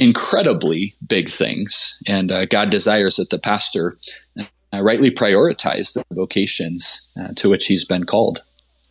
incredibly 0.00 0.94
big 1.06 1.28
things, 1.28 1.98
and 2.06 2.32
uh, 2.32 2.46
God 2.46 2.70
desires 2.70 3.16
that 3.16 3.28
the 3.28 3.38
pastor 3.38 3.98
uh, 4.38 4.80
rightly 4.80 5.10
prioritize 5.10 5.92
the 5.92 6.02
vocations 6.14 7.08
uh, 7.20 7.28
to 7.36 7.50
which 7.50 7.66
he's 7.66 7.84
been 7.84 8.04
called. 8.04 8.42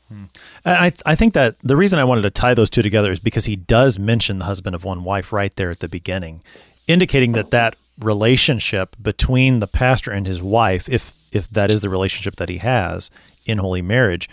Hmm. 0.07 0.25
I, 0.63 0.91
I 1.05 1.15
think 1.15 1.33
that 1.33 1.57
the 1.63 1.75
reason 1.75 1.97
I 1.97 2.03
wanted 2.03 2.21
to 2.21 2.29
tie 2.29 2.53
those 2.53 2.69
two 2.69 2.83
together 2.83 3.11
is 3.11 3.19
because 3.19 3.45
he 3.45 3.55
does 3.55 3.97
mention 3.97 4.37
the 4.37 4.45
husband 4.45 4.75
of 4.75 4.83
one 4.83 5.03
wife 5.03 5.33
right 5.33 5.53
there 5.55 5.71
at 5.71 5.79
the 5.79 5.87
beginning, 5.87 6.43
indicating 6.87 7.31
that 7.31 7.49
that 7.51 7.75
relationship 7.99 8.95
between 9.01 9.59
the 9.59 9.67
pastor 9.67 10.11
and 10.11 10.27
his 10.27 10.41
wife, 10.41 10.87
if 10.87 11.13
if 11.31 11.49
that 11.49 11.71
is 11.71 11.81
the 11.81 11.89
relationship 11.89 12.35
that 12.37 12.49
he 12.49 12.57
has, 12.57 13.09
in 13.45 13.57
holy 13.57 13.81
marriage, 13.81 14.29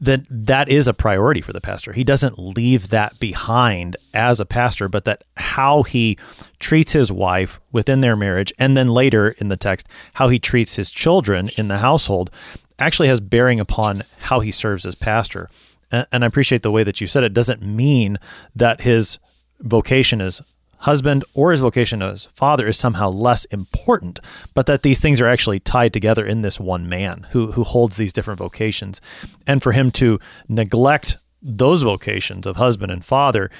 that 0.00 0.22
that 0.30 0.68
is 0.68 0.86
a 0.86 0.94
priority 0.94 1.40
for 1.40 1.52
the 1.52 1.60
pastor. 1.60 1.92
He 1.92 2.04
doesn't 2.04 2.38
leave 2.38 2.90
that 2.90 3.18
behind 3.18 3.96
as 4.14 4.38
a 4.38 4.46
pastor, 4.46 4.88
but 4.88 5.04
that 5.04 5.24
how 5.36 5.82
he 5.82 6.16
treats 6.60 6.92
his 6.92 7.10
wife 7.10 7.60
within 7.72 8.00
their 8.00 8.16
marriage, 8.16 8.52
and 8.58 8.76
then 8.76 8.88
later 8.88 9.30
in 9.38 9.48
the 9.48 9.56
text, 9.56 9.88
how 10.14 10.28
he 10.28 10.38
treats 10.38 10.76
his 10.76 10.90
children 10.90 11.50
in 11.56 11.68
the 11.68 11.78
household, 11.78 12.30
actually 12.78 13.08
has 13.08 13.20
bearing 13.20 13.58
upon 13.58 14.04
how 14.20 14.40
he 14.40 14.52
serves 14.52 14.86
as 14.86 14.94
pastor. 14.94 15.50
And, 15.90 16.22
I 16.22 16.26
appreciate 16.26 16.62
the 16.62 16.70
way 16.70 16.84
that 16.84 17.00
you 17.00 17.06
said 17.06 17.24
it. 17.24 17.34
Doesn't 17.34 17.62
mean 17.62 18.18
that 18.54 18.82
his 18.82 19.18
vocation 19.60 20.20
as 20.20 20.40
husband 20.80 21.24
or 21.34 21.50
his 21.50 21.60
vocation 21.60 22.02
as 22.02 22.26
father 22.26 22.68
is 22.68 22.76
somehow 22.76 23.08
less 23.08 23.44
important, 23.46 24.20
but 24.54 24.66
that 24.66 24.82
these 24.82 25.00
things 25.00 25.20
are 25.20 25.28
actually 25.28 25.60
tied 25.60 25.92
together 25.92 26.24
in 26.24 26.42
this 26.42 26.60
one 26.60 26.88
man 26.88 27.26
who 27.30 27.52
who 27.52 27.64
holds 27.64 27.96
these 27.96 28.12
different 28.12 28.38
vocations. 28.38 29.00
And 29.46 29.62
for 29.62 29.72
him 29.72 29.90
to 29.92 30.18
neglect 30.48 31.18
those 31.42 31.82
vocations 31.82 32.46
of 32.46 32.56
husband 32.56 32.92
and 32.92 33.04
father 33.04 33.50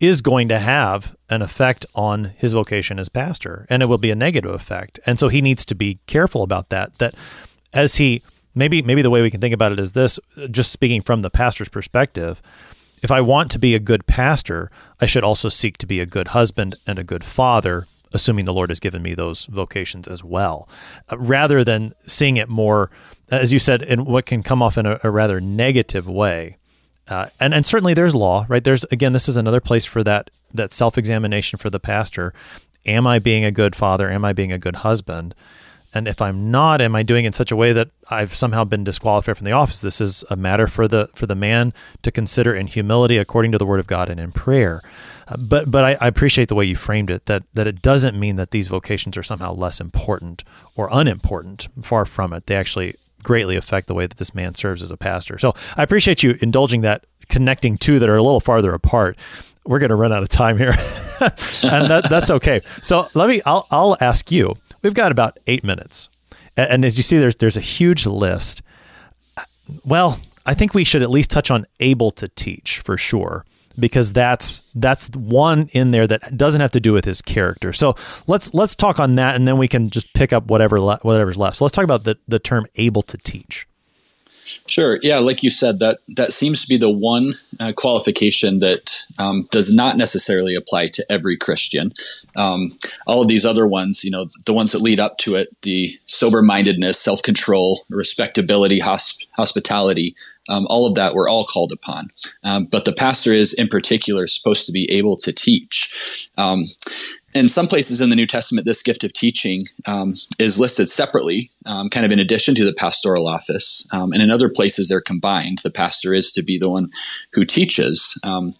is 0.00 0.20
going 0.20 0.48
to 0.48 0.58
have 0.58 1.16
an 1.28 1.42
effect 1.42 1.84
on 1.94 2.32
his 2.36 2.52
vocation 2.52 2.98
as 2.98 3.08
pastor 3.08 3.66
and 3.68 3.82
it 3.82 3.86
will 3.86 3.98
be 3.98 4.10
a 4.10 4.14
negative 4.14 4.52
effect. 4.52 5.00
And 5.06 5.18
so 5.18 5.28
he 5.28 5.42
needs 5.42 5.64
to 5.66 5.74
be 5.74 5.98
careful 6.06 6.42
about 6.42 6.68
that 6.68 6.96
that 6.98 7.14
as 7.72 7.96
he 7.96 8.22
maybe 8.54 8.82
maybe 8.82 9.02
the 9.02 9.10
way 9.10 9.22
we 9.22 9.30
can 9.30 9.40
think 9.40 9.54
about 9.54 9.72
it 9.72 9.80
is 9.80 9.92
this 9.92 10.18
just 10.50 10.72
speaking 10.72 11.02
from 11.02 11.22
the 11.22 11.30
pastor's 11.30 11.68
perspective 11.68 12.40
if 13.02 13.10
I 13.10 13.20
want 13.20 13.50
to 13.52 13.58
be 13.58 13.74
a 13.74 13.80
good 13.80 14.06
pastor, 14.06 14.70
I 15.00 15.06
should 15.06 15.24
also 15.24 15.48
seek 15.48 15.78
to 15.78 15.86
be 15.86 16.00
a 16.00 16.06
good 16.06 16.28
husband 16.28 16.76
and 16.86 16.98
a 16.98 17.04
good 17.04 17.24
father, 17.24 17.86
assuming 18.12 18.44
the 18.44 18.54
Lord 18.54 18.70
has 18.70 18.80
given 18.80 19.02
me 19.02 19.14
those 19.14 19.46
vocations 19.46 20.08
as 20.08 20.24
well, 20.24 20.68
uh, 21.10 21.18
rather 21.18 21.64
than 21.64 21.92
seeing 22.06 22.36
it 22.36 22.48
more, 22.48 22.90
as 23.30 23.52
you 23.52 23.58
said, 23.58 23.82
in 23.82 24.04
what 24.04 24.26
can 24.26 24.42
come 24.42 24.62
off 24.62 24.78
in 24.78 24.86
a, 24.86 24.98
a 25.02 25.10
rather 25.10 25.40
negative 25.40 26.08
way. 26.08 26.56
Uh, 27.08 27.26
and 27.40 27.54
and 27.54 27.64
certainly 27.64 27.94
there's 27.94 28.14
law, 28.14 28.44
right? 28.48 28.62
There's 28.64 28.84
again, 28.84 29.12
this 29.12 29.28
is 29.28 29.36
another 29.38 29.60
place 29.60 29.86
for 29.86 30.04
that 30.04 30.30
that 30.52 30.72
self 30.72 30.98
examination 30.98 31.58
for 31.58 31.70
the 31.70 31.80
pastor. 31.80 32.34
Am 32.84 33.06
I 33.06 33.18
being 33.18 33.44
a 33.44 33.50
good 33.50 33.74
father? 33.74 34.10
Am 34.10 34.24
I 34.24 34.32
being 34.32 34.52
a 34.52 34.58
good 34.58 34.76
husband? 34.76 35.34
And 35.94 36.06
if 36.06 36.20
I'm 36.20 36.50
not, 36.50 36.80
am 36.80 36.94
I 36.94 37.02
doing 37.02 37.24
it 37.24 37.28
in 37.28 37.32
such 37.32 37.50
a 37.50 37.56
way 37.56 37.72
that 37.72 37.88
I've 38.10 38.34
somehow 38.34 38.64
been 38.64 38.84
disqualified 38.84 39.36
from 39.36 39.44
the 39.46 39.52
office? 39.52 39.80
This 39.80 40.00
is 40.00 40.22
a 40.30 40.36
matter 40.36 40.66
for 40.66 40.86
the 40.86 41.08
for 41.14 41.26
the 41.26 41.34
man 41.34 41.72
to 42.02 42.10
consider 42.10 42.54
in 42.54 42.66
humility, 42.66 43.16
according 43.16 43.52
to 43.52 43.58
the 43.58 43.64
Word 43.64 43.80
of 43.80 43.86
God, 43.86 44.10
and 44.10 44.20
in 44.20 44.32
prayer. 44.32 44.82
Uh, 45.26 45.36
but 45.42 45.70
but 45.70 45.84
I, 45.84 45.96
I, 46.00 46.06
appreciate 46.06 46.48
the 46.48 46.54
way 46.54 46.66
you 46.66 46.76
framed 46.76 47.10
it. 47.10 47.26
That 47.26 47.44
that 47.54 47.66
it 47.66 47.80
doesn't 47.80 48.18
mean 48.18 48.36
that 48.36 48.50
these 48.50 48.68
vocations 48.68 49.16
are 49.16 49.22
somehow 49.22 49.54
less 49.54 49.80
important 49.80 50.44
or 50.76 50.88
unimportant. 50.92 51.68
Far 51.82 52.04
from 52.04 52.32
it. 52.32 52.46
They 52.46 52.56
actually 52.56 52.94
greatly 53.22 53.56
affect 53.56 53.88
the 53.88 53.94
way 53.94 54.06
that 54.06 54.18
this 54.18 54.34
man 54.34 54.54
serves 54.54 54.82
as 54.82 54.90
a 54.90 54.96
pastor. 54.96 55.38
So 55.38 55.54
I 55.76 55.82
appreciate 55.82 56.22
you 56.22 56.38
indulging 56.40 56.82
that, 56.82 57.04
connecting 57.28 57.76
two 57.76 57.98
that 57.98 58.08
are 58.08 58.16
a 58.16 58.22
little 58.22 58.40
farther 58.40 58.74
apart 58.74 59.18
we're 59.68 59.78
going 59.78 59.90
to 59.90 59.96
run 59.96 60.12
out 60.12 60.22
of 60.22 60.30
time 60.30 60.56
here, 60.56 60.70
and 61.20 61.88
that, 61.88 62.06
that's 62.08 62.30
okay. 62.30 62.62
So 62.82 63.06
let 63.14 63.28
me. 63.28 63.42
I'll 63.44 63.66
I'll 63.70 63.96
ask 64.00 64.32
you. 64.32 64.56
We've 64.82 64.94
got 64.94 65.12
about 65.12 65.38
eight 65.46 65.64
minutes, 65.64 66.08
and, 66.56 66.70
and 66.70 66.84
as 66.84 66.96
you 66.96 67.02
see, 67.02 67.18
there's 67.18 67.36
there's 67.36 67.56
a 67.56 67.62
huge 67.62 68.06
list. 68.06 68.62
Well, 69.84 70.20
I 70.46 70.54
think 70.54 70.74
we 70.74 70.84
should 70.84 71.02
at 71.02 71.10
least 71.10 71.30
touch 71.30 71.50
on 71.50 71.66
able 71.80 72.10
to 72.12 72.28
teach 72.28 72.78
for 72.78 72.96
sure 72.96 73.44
because 73.78 74.12
that's 74.12 74.62
that's 74.74 75.08
one 75.10 75.68
in 75.72 75.90
there 75.90 76.06
that 76.06 76.36
doesn't 76.36 76.60
have 76.60 76.72
to 76.72 76.80
do 76.80 76.92
with 76.92 77.04
his 77.04 77.22
character. 77.22 77.72
So 77.72 77.94
let's 78.26 78.52
let's 78.54 78.74
talk 78.74 78.98
on 78.98 79.16
that, 79.16 79.36
and 79.36 79.46
then 79.46 79.58
we 79.58 79.68
can 79.68 79.90
just 79.90 80.12
pick 80.14 80.32
up 80.32 80.46
whatever 80.46 80.80
le- 80.80 80.98
whatever's 81.02 81.36
left. 81.36 81.56
So 81.56 81.64
let's 81.64 81.72
talk 81.72 81.84
about 81.84 82.04
the 82.04 82.16
the 82.26 82.38
term 82.38 82.66
able 82.76 83.02
to 83.02 83.18
teach. 83.18 83.66
Sure. 84.66 84.98
Yeah, 85.02 85.18
like 85.18 85.42
you 85.42 85.50
said, 85.50 85.78
that 85.78 85.98
that 86.08 86.32
seems 86.32 86.62
to 86.62 86.68
be 86.68 86.76
the 86.76 86.90
one 86.90 87.34
uh, 87.60 87.72
qualification 87.72 88.60
that 88.60 88.97
um, 89.18 89.42
does 89.50 89.74
not 89.74 89.96
necessarily 89.96 90.54
apply 90.54 90.88
to 90.88 91.04
every 91.10 91.36
Christian. 91.36 91.92
Um, 92.36 92.76
all 93.06 93.22
of 93.22 93.28
these 93.28 93.44
other 93.44 93.66
ones, 93.66 94.04
you 94.04 94.10
know, 94.10 94.30
the 94.46 94.54
ones 94.54 94.72
that 94.72 94.82
lead 94.82 95.00
up 95.00 95.18
to 95.18 95.34
it, 95.34 95.48
the 95.62 95.98
sober 96.06 96.42
mindedness, 96.42 97.00
self 97.00 97.22
control, 97.22 97.84
respectability, 97.90 98.80
hosp- 98.80 99.26
hospitality, 99.32 100.14
um, 100.48 100.66
all 100.68 100.86
of 100.86 100.94
that 100.94 101.14
we're 101.14 101.28
all 101.28 101.44
called 101.44 101.72
upon. 101.72 102.10
Um, 102.44 102.66
but 102.66 102.84
the 102.84 102.92
pastor 102.92 103.32
is, 103.32 103.52
in 103.52 103.68
particular, 103.68 104.26
supposed 104.26 104.66
to 104.66 104.72
be 104.72 104.90
able 104.90 105.16
to 105.18 105.32
teach. 105.32 106.28
In 107.38 107.48
some 107.48 107.68
places 107.68 108.00
in 108.00 108.10
the 108.10 108.16
New 108.16 108.26
Testament, 108.26 108.64
this 108.64 108.82
gift 108.82 109.04
of 109.04 109.12
teaching 109.12 109.62
um, 109.86 110.16
is 110.40 110.58
listed 110.58 110.88
separately, 110.88 111.52
um, 111.66 111.88
kind 111.88 112.04
of 112.04 112.10
in 112.10 112.18
addition 112.18 112.56
to 112.56 112.64
the 112.64 112.72
pastoral 112.72 113.28
office. 113.28 113.86
Um, 113.92 114.12
and 114.12 114.20
in 114.20 114.28
other 114.28 114.48
places, 114.48 114.88
they're 114.88 115.00
combined. 115.00 115.58
The 115.58 115.70
pastor 115.70 116.12
is 116.12 116.32
to 116.32 116.42
be 116.42 116.58
the 116.58 116.68
one 116.68 116.90
who 117.34 117.44
teaches. 117.44 118.20
Um, 118.24 118.54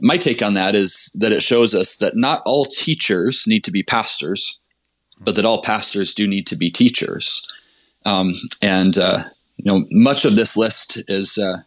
my 0.00 0.16
take 0.16 0.42
on 0.42 0.54
that 0.54 0.74
is 0.74 1.16
that 1.20 1.30
it 1.30 1.40
shows 1.40 1.72
us 1.72 1.98
that 1.98 2.16
not 2.16 2.42
all 2.44 2.64
teachers 2.64 3.44
need 3.46 3.62
to 3.62 3.70
be 3.70 3.84
pastors, 3.84 4.60
but 5.20 5.36
that 5.36 5.44
all 5.44 5.62
pastors 5.62 6.12
do 6.12 6.26
need 6.26 6.48
to 6.48 6.56
be 6.56 6.68
teachers. 6.68 7.48
Um, 8.04 8.34
and 8.60 8.98
uh, 8.98 9.20
you 9.56 9.70
know, 9.70 9.86
much 9.92 10.24
of 10.24 10.34
this 10.34 10.56
list 10.56 11.00
is. 11.06 11.38
Uh, 11.38 11.58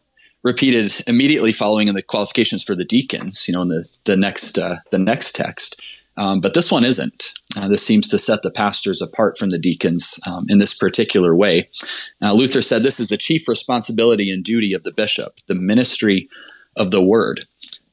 repeated 0.42 1.04
immediately 1.06 1.52
following 1.52 1.90
in 1.90 1.96
the 1.96 2.02
qualifications 2.02 2.64
for 2.64 2.74
the 2.74 2.86
deacons, 2.86 3.46
you 3.46 3.54
know, 3.54 3.62
in 3.62 3.68
the, 3.68 3.86
the 4.06 4.16
next 4.16 4.58
uh, 4.58 4.76
the 4.90 4.98
next 4.98 5.36
text. 5.36 5.82
Um, 6.18 6.42
but 6.42 6.54
this 6.54 6.72
one 6.72 6.84
isn't. 6.84 7.34
Uh, 7.56 7.68
this 7.68 7.84
seems 7.84 8.10
to 8.10 8.20
set 8.20 8.42
the 8.44 8.52
pastors 8.52 9.02
apart 9.02 9.38
from 9.38 9.50
the 9.50 9.58
deacons 9.58 10.20
um, 10.28 10.46
in 10.50 10.58
this 10.58 10.74
particular 10.74 11.36
way. 11.36 11.70
Uh, 12.22 12.34
Luther 12.34 12.62
said 12.62 12.84
this 12.84 13.00
is 13.00 13.10
the 13.10 13.18
chief 13.18 13.48
responsibility 13.48 14.32
and 14.32 14.44
duty 14.44 14.74
of 14.74 14.84
the 14.84 14.92
bishop, 14.92 15.34
the 15.48 15.56
ministry 15.56 16.28
of 16.76 16.92
the 16.92 17.02
word, 17.02 17.46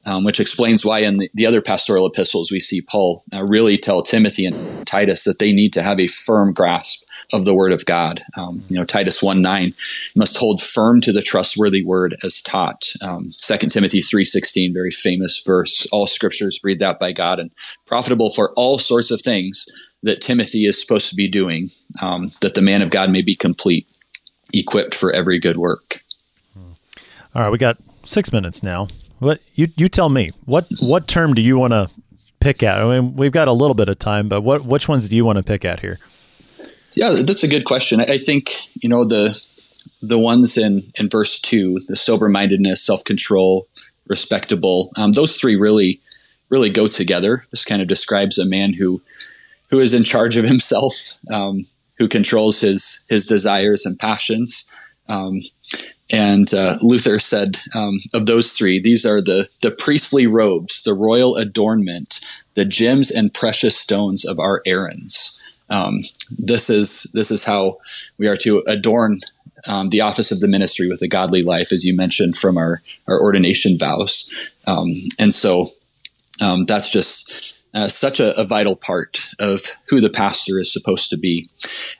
um, 0.05 0.23
which 0.23 0.39
explains 0.39 0.85
why 0.85 0.99
in 0.99 1.17
the, 1.17 1.29
the, 1.33 1.45
other 1.45 1.61
pastoral 1.61 2.05
epistles 2.05 2.51
we 2.51 2.59
see 2.59 2.81
Paul 2.81 3.23
uh, 3.33 3.43
really 3.45 3.77
tell 3.77 4.03
Timothy 4.03 4.45
and 4.45 4.85
Titus 4.85 5.23
that 5.23 5.39
they 5.39 5.51
need 5.51 5.73
to 5.73 5.81
have 5.81 5.99
a 5.99 6.07
firm 6.07 6.53
grasp 6.53 7.03
of 7.33 7.45
the 7.45 7.53
word 7.53 7.71
of 7.71 7.85
God. 7.85 8.23
Um, 8.35 8.63
you 8.69 8.77
know, 8.77 8.85
Titus 8.85 9.21
1 9.21 9.41
9 9.41 9.73
must 10.15 10.37
hold 10.37 10.61
firm 10.61 11.01
to 11.01 11.11
the 11.11 11.21
trustworthy 11.21 11.83
word 11.83 12.15
as 12.23 12.41
taught. 12.41 12.91
Um, 13.05 13.33
2 13.37 13.57
Timothy 13.69 14.01
3.16, 14.01 14.73
very 14.73 14.91
famous 14.91 15.41
verse. 15.45 15.87
All 15.91 16.07
scriptures 16.07 16.59
breathed 16.59 16.83
out 16.83 16.99
by 16.99 17.11
God 17.11 17.39
and 17.39 17.51
profitable 17.85 18.31
for 18.31 18.53
all 18.53 18.77
sorts 18.77 19.11
of 19.11 19.21
things 19.21 19.65
that 20.03 20.21
Timothy 20.21 20.65
is 20.65 20.79
supposed 20.79 21.09
to 21.09 21.15
be 21.15 21.27
doing, 21.29 21.69
um, 22.01 22.31
that 22.41 22.55
the 22.55 22.61
man 22.61 22.81
of 22.81 22.89
God 22.89 23.09
may 23.11 23.21
be 23.21 23.35
complete, 23.35 23.87
equipped 24.53 24.95
for 24.95 25.11
every 25.11 25.39
good 25.39 25.57
work. 25.57 26.01
All 27.35 27.43
right, 27.43 27.49
we 27.51 27.57
got 27.57 27.77
six 28.03 28.31
minutes 28.31 28.63
now. 28.63 28.87
What 29.19 29.41
you 29.55 29.67
you 29.75 29.87
tell 29.87 30.09
me? 30.09 30.29
What 30.45 30.67
what 30.79 31.07
term 31.07 31.33
do 31.33 31.41
you 31.41 31.57
want 31.57 31.73
to 31.73 31.89
pick 32.39 32.63
at? 32.63 32.79
I 32.79 32.99
mean, 32.99 33.15
we've 33.15 33.31
got 33.31 33.47
a 33.47 33.51
little 33.51 33.73
bit 33.73 33.89
of 33.89 33.99
time, 33.99 34.29
but 34.29 34.41
what 34.41 34.63
which 34.63 34.87
ones 34.87 35.09
do 35.09 35.15
you 35.15 35.25
want 35.25 35.37
to 35.37 35.43
pick 35.43 35.65
at 35.65 35.79
here? 35.79 35.97
Yeah, 36.97 37.21
that's 37.21 37.43
a 37.43 37.47
good 37.47 37.65
question. 37.65 38.01
I 38.01 38.17
think 38.17 38.73
you 38.81 38.89
know 38.89 39.05
the 39.05 39.39
the 40.01 40.17
ones 40.17 40.57
in 40.57 40.91
in 40.95 41.09
verse 41.09 41.39
two, 41.39 41.79
the 41.87 41.95
sober 41.95 42.27
mindedness, 42.27 42.83
self 42.83 43.03
control, 43.03 43.67
respectable. 44.07 44.91
Um, 44.97 45.11
those 45.11 45.37
three 45.37 45.55
really 45.55 45.99
really 46.49 46.71
go 46.71 46.87
together. 46.87 47.45
This 47.51 47.65
kind 47.65 47.83
of 47.83 47.87
describes 47.87 48.39
a 48.39 48.49
man 48.49 48.73
who 48.73 49.03
who 49.69 49.79
is 49.79 49.93
in 49.93 50.03
charge 50.03 50.37
of 50.37 50.45
himself, 50.45 51.13
um, 51.31 51.67
who 51.99 52.07
controls 52.07 52.61
his 52.61 53.05
his 53.09 53.27
desires 53.27 53.85
and 53.85 53.99
passions. 53.99 54.73
Um, 55.07 55.43
and 56.09 56.51
uh, 56.51 56.79
Luther 56.81 57.19
said 57.19 57.59
um, 57.75 57.99
of 58.15 58.25
those 58.25 58.53
three, 58.53 58.79
these 58.79 59.05
are 59.05 59.21
the 59.21 59.49
the 59.61 59.69
priestly 59.69 60.25
robes, 60.25 60.81
the 60.81 60.95
royal 60.95 61.35
adornment, 61.35 62.21
the 62.55 62.65
gems 62.65 63.11
and 63.11 63.31
precious 63.31 63.77
stones 63.77 64.25
of 64.25 64.39
our 64.39 64.63
Aarons. 64.65 65.39
Um, 65.69 66.01
this 66.37 66.69
is 66.69 67.11
this 67.13 67.31
is 67.31 67.43
how 67.43 67.77
we 68.17 68.27
are 68.27 68.37
to 68.37 68.63
adorn 68.67 69.21
um, 69.67 69.89
the 69.89 70.01
office 70.01 70.31
of 70.31 70.39
the 70.39 70.47
ministry 70.47 70.87
with 70.87 71.01
a 71.01 71.07
godly 71.07 71.43
life, 71.43 71.71
as 71.71 71.85
you 71.85 71.95
mentioned 71.95 72.37
from 72.37 72.57
our 72.57 72.81
our 73.07 73.19
ordination 73.19 73.77
vows, 73.77 74.33
um, 74.65 75.01
and 75.19 75.33
so 75.33 75.73
um, 76.41 76.65
that's 76.65 76.89
just. 76.89 77.53
Uh, 77.73 77.87
such 77.87 78.19
a, 78.19 78.35
a, 78.39 78.45
vital 78.45 78.75
part 78.75 79.29
of 79.39 79.61
who 79.89 79.99
the 80.01 80.09
pastor 80.09 80.57
is 80.57 80.71
supposed 80.71 81.09
to 81.09 81.17
be. 81.17 81.47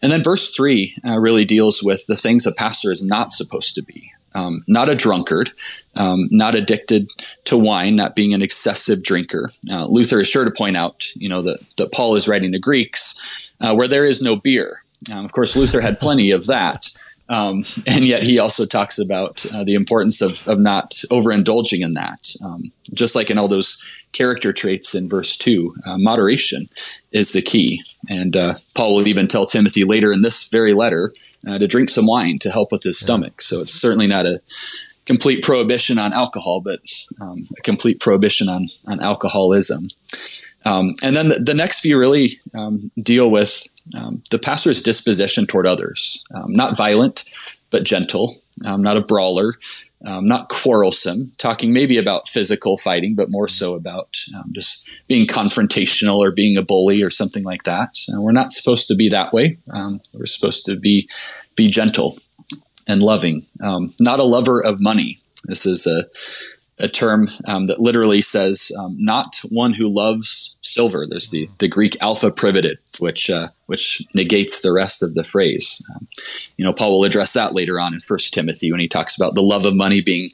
And 0.02 0.12
then 0.12 0.24
verse 0.24 0.56
3 0.56 0.96
uh, 1.06 1.20
really 1.20 1.46
deals 1.46 1.84
with 1.84 2.08
the 2.08 2.16
things 2.16 2.48
a 2.48 2.54
pastor 2.56 2.90
is 2.90 3.04
not 3.04 3.32
supposed 3.32 3.76
to 3.76 3.84
be. 3.84 4.12
Um, 4.34 4.64
not 4.68 4.90
a 4.90 4.96
drunkard, 4.96 5.52
um, 5.96 6.30
not 6.32 6.56
addicted 6.56 7.12
to 7.44 7.58
wine, 7.58 7.96
not 7.96 8.16
being 8.16 8.34
an 8.34 8.42
excessive 8.42 9.04
drinker. 9.04 9.52
Uh, 9.72 9.86
Luther 9.88 10.22
is 10.22 10.30
sure 10.30 10.46
to 10.46 10.52
point 10.52 10.78
out, 10.78 11.14
you 11.16 11.28
know, 11.28 11.42
that, 11.44 11.60
that 11.78 11.92
Paul 11.92 12.16
is 12.16 12.28
writing 12.28 12.54
to 12.54 12.60
Greeks 12.60 13.47
uh, 13.62 13.74
where 13.76 13.88
there 13.88 14.06
is 14.06 14.22
no 14.22 14.36
beer. 14.36 14.84
Um, 15.12 15.26
of 15.26 15.32
course, 15.32 15.56
Luther 15.56 15.82
had 15.82 16.00
plenty 16.00 16.32
of 16.32 16.48
that. 16.48 16.90
Um, 17.30 17.66
and 17.86 18.06
yet 18.06 18.24
he 18.24 18.40
also 18.40 18.66
talks 18.66 18.98
about 18.98 19.46
uh, 19.54 19.64
the 19.64 19.74
importance 19.74 20.22
of, 20.22 20.48
of 20.48 20.60
not 20.60 20.92
overindulging 21.12 21.82
in 21.82 21.94
that. 21.94 22.34
Um, 22.44 22.72
just 22.94 23.16
like 23.16 23.30
in 23.30 23.38
all 23.38 23.48
those 23.48 23.84
character 24.14 24.54
traits 24.54 24.96
in 24.96 25.10
verse 25.10 25.38
2, 25.38 25.76
uh, 25.86 25.98
moderation 25.98 26.70
is 27.12 27.32
the 27.32 27.42
key. 27.42 27.84
And 28.10 28.36
uh, 28.36 28.56
Paul 28.76 28.94
will 28.96 29.08
even 29.08 29.28
tell 29.28 29.46
Timothy 29.46 29.84
later 29.84 30.12
in 30.12 30.22
this 30.22 30.50
very 30.50 30.74
letter 30.74 31.12
uh, 31.48 31.58
to 31.58 31.68
drink 31.68 31.90
some 31.90 32.08
wine 32.08 32.40
to 32.40 32.52
help 32.52 32.72
with 32.72 32.84
his 32.84 33.00
stomach. 33.00 33.42
So 33.42 33.60
it's 33.60 33.74
certainly 33.74 34.08
not 34.08 34.26
a 34.26 34.42
complete 35.06 35.44
prohibition 35.44 35.98
on 35.98 36.14
alcohol, 36.14 36.62
but 36.62 36.80
um, 37.20 37.48
a 37.58 37.62
complete 37.62 38.00
prohibition 38.00 38.50
on 38.50 38.68
on 38.86 39.00
alcoholism. 39.00 39.88
Um, 40.68 40.94
and 41.04 41.16
then 41.16 41.30
the, 41.30 41.40
the, 41.40 41.54
next 41.54 41.80
few 41.80 41.98
really 41.98 42.30
um, 42.54 42.92
deal 43.00 43.32
with 43.32 43.68
um, 43.98 44.22
the 44.32 44.40
pastor's 44.40 44.84
disposition 44.84 45.48
toward 45.48 45.66
others. 45.66 46.26
Um, 46.34 46.52
not 46.52 46.76
violent, 46.76 47.24
but 47.70 47.84
gentle. 47.84 48.36
Um, 48.66 48.82
not 48.82 48.98
a 48.98 49.02
brawler. 49.02 49.56
Um, 50.06 50.26
not 50.26 50.50
quarrelsome. 50.50 51.32
Talking 51.38 51.74
maybe 51.74 51.98
about 51.98 52.28
physical 52.28 52.78
fighting, 52.78 53.16
but 53.16 53.30
more 53.30 53.48
so 53.48 53.76
about 53.76 54.18
just 54.54 54.88
being 55.08 55.26
confrontational 55.26 56.18
or 56.18 56.32
being 56.32 56.58
a 56.58 56.62
bully 56.62 57.02
or 57.02 57.10
something 57.10 57.44
like 57.44 57.64
that. 57.64 57.98
Uh, 58.14 58.22
we're 58.22 58.32
not 58.32 58.52
supposed 58.52 58.88
to 58.90 58.96
be 58.96 59.10
that 59.10 59.34
way. 59.34 59.58
we're 60.14 60.26
supposed 60.26 60.66
to 60.66 60.76
be 60.76 61.10
be 61.56 61.70
gentle 61.70 62.20
and 62.88 63.02
loving. 63.02 63.46
not 63.60 64.20
a 64.20 64.24
lover 64.24 64.64
of 64.64 64.80
money. 64.80 65.20
This 65.46 65.66
is 65.66 65.88
a 65.88 66.06
a 66.80 66.88
term 66.88 67.28
um, 67.46 67.66
that 67.66 67.80
literally 67.80 68.22
says 68.22 68.72
um, 68.80 68.96
not 69.00 69.42
one 69.50 69.74
who 69.74 69.88
loves 69.88 70.58
silver. 70.62 71.08
There's 71.10 71.30
the, 71.30 71.50
the 71.58 71.68
Greek 71.68 72.00
alpha 72.02 72.32
privative, 72.32 72.78
which 73.00 73.30
uh, 73.30 73.48
which 73.66 74.06
negates 74.14 74.62
the 74.62 74.74
rest 74.74 75.02
of 75.02 75.16
the 75.16 75.24
phrase. 75.24 75.84
Um, 75.96 76.08
you 76.58 76.64
know, 76.64 76.74
Paul 76.74 76.92
will 76.92 77.04
address 77.04 77.34
that 77.34 77.56
later 77.56 77.80
on 77.80 77.94
in 77.94 78.00
First 78.00 78.34
Timothy 78.34 78.72
when 78.72 78.80
he 78.80 78.88
talks 78.88 79.16
about 79.16 79.34
the 79.34 79.42
love 79.42 79.66
of 79.66 79.76
money 79.76 80.02
being 80.02 80.28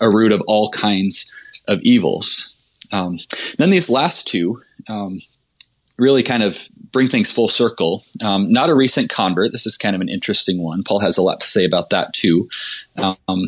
a 0.00 0.10
root 0.10 0.32
of 0.32 0.42
all 0.46 0.70
kinds 0.70 1.32
of 1.68 1.80
evils. 1.82 2.54
Um, 2.92 3.18
then 3.58 3.70
these 3.70 3.90
last 3.90 4.26
two 4.26 4.62
um, 4.88 5.20
really 5.98 6.22
kind 6.22 6.42
of 6.42 6.68
bring 6.92 7.08
things 7.08 7.30
full 7.30 7.48
circle. 7.48 8.04
Um, 8.24 8.50
not 8.50 8.70
a 8.70 8.74
recent 8.74 9.10
convert. 9.10 9.52
This 9.52 9.66
is 9.66 9.76
kind 9.76 9.94
of 9.94 10.00
an 10.00 10.08
interesting 10.08 10.62
one. 10.62 10.82
Paul 10.82 11.00
has 11.00 11.18
a 11.18 11.22
lot 11.22 11.40
to 11.40 11.48
say 11.48 11.64
about 11.64 11.90
that 11.90 12.12
too. 12.14 12.48
Um, 12.96 13.46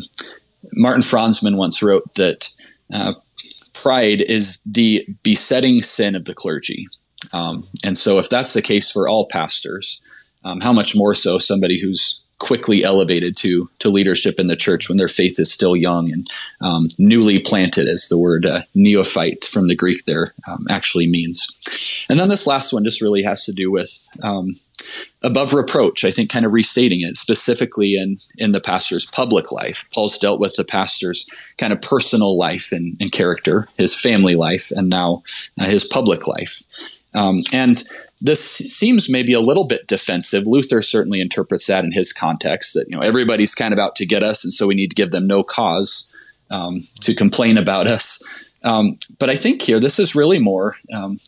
Martin 0.73 1.03
Franzmann 1.03 1.57
once 1.57 1.83
wrote 1.83 2.13
that 2.15 2.49
uh, 2.93 3.13
pride 3.73 4.21
is 4.21 4.61
the 4.65 5.05
besetting 5.23 5.81
sin 5.81 6.15
of 6.15 6.25
the 6.25 6.33
clergy. 6.33 6.87
Um, 7.31 7.67
and 7.83 7.97
so, 7.97 8.19
if 8.19 8.29
that's 8.29 8.53
the 8.53 8.61
case 8.61 8.91
for 8.91 9.07
all 9.07 9.27
pastors, 9.27 10.01
um, 10.43 10.61
how 10.61 10.73
much 10.73 10.95
more 10.95 11.13
so 11.13 11.37
somebody 11.37 11.79
who's 11.79 12.21
quickly 12.39 12.83
elevated 12.83 13.37
to 13.37 13.69
to 13.79 13.89
leadership 13.89 14.37
in 14.37 14.47
the 14.47 14.55
church 14.55 14.89
when 14.89 14.97
their 14.97 15.07
faith 15.07 15.39
is 15.39 15.51
still 15.51 15.75
young 15.75 16.11
and 16.11 16.27
um, 16.61 16.89
newly 16.99 17.39
planted, 17.39 17.87
as 17.87 18.07
the 18.09 18.17
word 18.17 18.45
uh, 18.45 18.61
neophyte 18.75 19.45
from 19.45 19.67
the 19.67 19.75
Greek 19.75 20.05
there 20.05 20.33
um, 20.47 20.65
actually 20.69 21.07
means. 21.07 21.47
And 22.09 22.19
then 22.19 22.29
this 22.29 22.45
last 22.45 22.73
one 22.73 22.83
just 22.83 23.01
really 23.01 23.23
has 23.23 23.45
to 23.45 23.53
do 23.53 23.71
with 23.71 24.09
um, 24.21 24.59
above 25.21 25.53
reproach, 25.53 26.03
I 26.03 26.11
think 26.11 26.29
kind 26.29 26.45
of 26.45 26.53
restating 26.53 27.01
it 27.01 27.15
specifically 27.15 27.95
in, 27.95 28.19
in 28.37 28.51
the 28.51 28.61
pastor's 28.61 29.05
public 29.05 29.51
life. 29.51 29.87
Paul's 29.93 30.17
dealt 30.17 30.39
with 30.39 30.55
the 30.55 30.65
pastor's 30.65 31.25
kind 31.57 31.73
of 31.73 31.81
personal 31.81 32.37
life 32.37 32.71
and, 32.71 32.97
and 32.99 33.11
character, 33.11 33.67
his 33.77 33.99
family 33.99 34.35
life, 34.35 34.71
and 34.71 34.89
now 34.89 35.23
uh, 35.59 35.65
his 35.65 35.85
public 35.85 36.27
life. 36.27 36.63
Um, 37.15 37.37
and 37.51 37.83
this 38.21 38.43
seems 38.43 39.09
maybe 39.09 39.33
a 39.33 39.39
little 39.39 39.67
bit 39.67 39.87
defensive. 39.87 40.47
Luther 40.47 40.81
certainly 40.81 41.21
interprets 41.21 41.67
that 41.67 41.85
in 41.85 41.91
his 41.91 42.11
context 42.11 42.73
that, 42.73 42.85
you 42.89 42.95
know, 42.95 43.03
everybody's 43.03 43.53
kind 43.53 43.73
of 43.73 43.79
out 43.79 43.95
to 43.97 44.05
get 44.05 44.23
us, 44.23 44.43
and 44.43 44.53
so 44.53 44.67
we 44.67 44.75
need 44.75 44.89
to 44.89 44.95
give 44.95 45.11
them 45.11 45.27
no 45.27 45.43
cause 45.43 46.13
um, 46.49 46.87
to 47.01 47.13
complain 47.13 47.57
about 47.57 47.87
us. 47.87 48.21
Um, 48.63 48.97
but 49.19 49.29
I 49.29 49.35
think 49.35 49.61
here 49.61 49.79
this 49.79 49.99
is 49.99 50.15
really 50.15 50.39
more 50.39 50.77
um, 50.93 51.19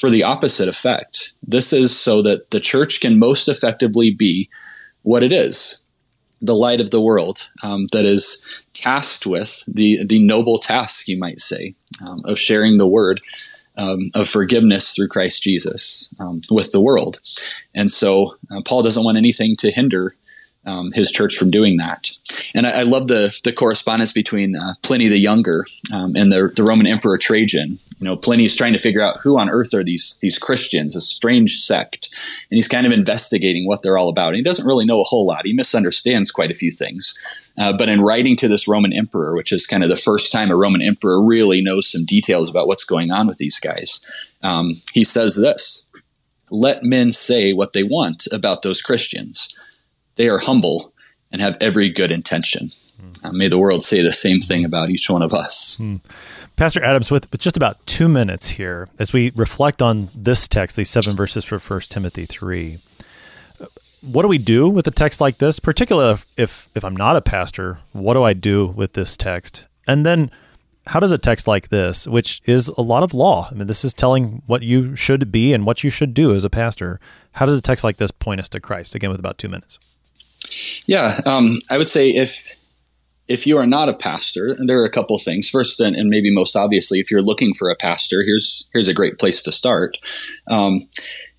for 0.00 0.10
the 0.10 0.22
opposite 0.22 0.68
effect. 0.68 1.34
This 1.42 1.72
is 1.72 1.96
so 1.96 2.22
that 2.22 2.50
the 2.50 2.60
church 2.60 3.00
can 3.00 3.18
most 3.18 3.48
effectively 3.48 4.10
be 4.10 4.48
what 5.02 5.22
it 5.22 5.32
is 5.32 5.84
the 6.42 6.54
light 6.54 6.80
of 6.80 6.90
the 6.90 7.00
world 7.00 7.50
um, 7.62 7.86
that 7.92 8.04
is 8.04 8.48
tasked 8.72 9.26
with 9.26 9.62
the, 9.68 10.02
the 10.04 10.24
noble 10.24 10.58
task, 10.58 11.06
you 11.06 11.18
might 11.18 11.38
say, 11.38 11.74
um, 12.00 12.22
of 12.24 12.38
sharing 12.38 12.78
the 12.78 12.88
word 12.88 13.20
um, 13.76 14.10
of 14.14 14.28
forgiveness 14.28 14.94
through 14.94 15.08
Christ 15.08 15.42
Jesus 15.42 16.12
um, 16.18 16.40
with 16.50 16.72
the 16.72 16.80
world. 16.80 17.20
And 17.74 17.90
so 17.90 18.36
uh, 18.50 18.62
Paul 18.64 18.82
doesn't 18.82 19.04
want 19.04 19.18
anything 19.18 19.54
to 19.56 19.70
hinder 19.70 20.14
um, 20.70 20.92
his 20.92 21.10
church 21.10 21.36
from 21.36 21.50
doing 21.50 21.76
that. 21.78 22.10
And 22.54 22.66
I, 22.66 22.80
I 22.80 22.82
love 22.82 23.08
the 23.08 23.36
the 23.44 23.52
correspondence 23.52 24.12
between 24.12 24.56
uh, 24.56 24.74
Pliny 24.82 25.08
the 25.08 25.18
Younger 25.18 25.66
um, 25.92 26.14
and 26.16 26.30
the, 26.32 26.52
the 26.54 26.62
Roman 26.62 26.86
Emperor 26.86 27.18
Trajan. 27.18 27.78
You 27.98 28.06
know, 28.06 28.16
Pliny's 28.16 28.56
trying 28.56 28.72
to 28.72 28.78
figure 28.78 29.02
out 29.02 29.20
who 29.20 29.38
on 29.38 29.50
earth 29.50 29.74
are 29.74 29.84
these 29.84 30.18
these 30.22 30.38
Christians, 30.38 30.96
a 30.96 31.00
strange 31.00 31.58
sect, 31.58 32.08
and 32.50 32.56
he's 32.56 32.68
kind 32.68 32.86
of 32.86 32.92
investigating 32.92 33.66
what 33.66 33.82
they're 33.82 33.98
all 33.98 34.08
about. 34.08 34.28
And 34.28 34.36
he 34.36 34.42
doesn't 34.42 34.66
really 34.66 34.86
know 34.86 35.00
a 35.00 35.04
whole 35.04 35.26
lot. 35.26 35.44
He 35.44 35.52
misunderstands 35.52 36.30
quite 36.30 36.50
a 36.50 36.54
few 36.54 36.70
things. 36.70 37.14
Uh, 37.58 37.72
but 37.76 37.88
in 37.88 38.00
writing 38.00 38.36
to 38.36 38.48
this 38.48 38.66
Roman 38.66 38.92
emperor, 38.92 39.34
which 39.34 39.52
is 39.52 39.66
kind 39.66 39.82
of 39.82 39.90
the 39.90 39.96
first 39.96 40.32
time 40.32 40.50
a 40.50 40.56
Roman 40.56 40.80
emperor 40.80 41.22
really 41.22 41.60
knows 41.60 41.90
some 41.90 42.06
details 42.06 42.48
about 42.48 42.66
what's 42.66 42.84
going 42.84 43.10
on 43.10 43.26
with 43.26 43.36
these 43.36 43.60
guys, 43.60 44.10
um, 44.42 44.80
he 44.94 45.04
says 45.04 45.36
this: 45.36 45.90
"Let 46.50 46.82
men 46.82 47.12
say 47.12 47.52
what 47.52 47.74
they 47.74 47.82
want 47.82 48.26
about 48.32 48.62
those 48.62 48.80
Christians." 48.80 49.54
They 50.20 50.28
are 50.28 50.36
humble 50.36 50.92
and 51.32 51.40
have 51.40 51.56
every 51.62 51.88
good 51.88 52.12
intention. 52.12 52.72
Mm. 53.00 53.24
Uh, 53.24 53.32
may 53.32 53.48
the 53.48 53.56
world 53.56 53.82
say 53.82 54.02
the 54.02 54.12
same 54.12 54.40
thing 54.42 54.66
about 54.66 54.90
each 54.90 55.08
one 55.08 55.22
of 55.22 55.32
us. 55.32 55.80
Mm. 55.82 56.02
Pastor 56.56 56.84
Adams, 56.84 57.10
with, 57.10 57.32
with 57.32 57.40
just 57.40 57.56
about 57.56 57.86
two 57.86 58.06
minutes 58.06 58.50
here, 58.50 58.90
as 58.98 59.14
we 59.14 59.32
reflect 59.34 59.80
on 59.80 60.10
this 60.14 60.46
text, 60.46 60.76
these 60.76 60.90
seven 60.90 61.16
verses 61.16 61.46
for 61.46 61.58
First 61.58 61.90
Timothy 61.90 62.26
3, 62.26 62.80
what 64.02 64.20
do 64.20 64.28
we 64.28 64.36
do 64.36 64.68
with 64.68 64.86
a 64.86 64.90
text 64.90 65.22
like 65.22 65.38
this? 65.38 65.58
Particularly 65.58 66.12
if, 66.12 66.26
if, 66.36 66.68
if 66.74 66.84
I'm 66.84 66.94
not 66.94 67.16
a 67.16 67.22
pastor, 67.22 67.78
what 67.92 68.12
do 68.12 68.22
I 68.22 68.34
do 68.34 68.66
with 68.66 68.92
this 68.92 69.16
text? 69.16 69.64
And 69.86 70.04
then 70.04 70.30
how 70.86 71.00
does 71.00 71.12
a 71.12 71.18
text 71.18 71.48
like 71.48 71.70
this, 71.70 72.06
which 72.06 72.42
is 72.44 72.68
a 72.68 72.82
lot 72.82 73.02
of 73.02 73.14
law, 73.14 73.48
I 73.50 73.54
mean, 73.54 73.68
this 73.68 73.86
is 73.86 73.94
telling 73.94 74.42
what 74.44 74.62
you 74.62 74.94
should 74.96 75.32
be 75.32 75.54
and 75.54 75.64
what 75.64 75.82
you 75.82 75.88
should 75.88 76.12
do 76.12 76.34
as 76.34 76.44
a 76.44 76.50
pastor, 76.50 77.00
how 77.32 77.46
does 77.46 77.58
a 77.58 77.62
text 77.62 77.84
like 77.84 77.96
this 77.96 78.10
point 78.10 78.42
us 78.42 78.50
to 78.50 78.60
Christ? 78.60 78.94
Again, 78.94 79.08
with 79.08 79.18
about 79.18 79.38
two 79.38 79.48
minutes. 79.48 79.78
Yeah, 80.86 81.20
um, 81.26 81.56
I 81.70 81.78
would 81.78 81.88
say 81.88 82.10
if 82.10 82.56
if 83.30 83.46
you 83.46 83.56
are 83.56 83.66
not 83.66 83.88
a 83.88 83.94
pastor, 83.94 84.48
and 84.58 84.68
there 84.68 84.80
are 84.80 84.84
a 84.84 84.90
couple 84.90 85.16
things. 85.16 85.48
First, 85.48 85.78
and, 85.78 85.94
and, 85.94 86.10
maybe 86.10 86.34
most 86.34 86.56
obviously, 86.56 86.98
if 86.98 87.12
you're 87.12 87.22
looking 87.22 87.54
for 87.54 87.70
a 87.70 87.76
pastor, 87.76 88.24
here's 88.24 88.68
here's 88.72 88.88
a 88.88 88.94
great 88.94 89.18
place 89.18 89.40
to 89.42 89.52
start. 89.52 89.98
Um, 90.50 90.88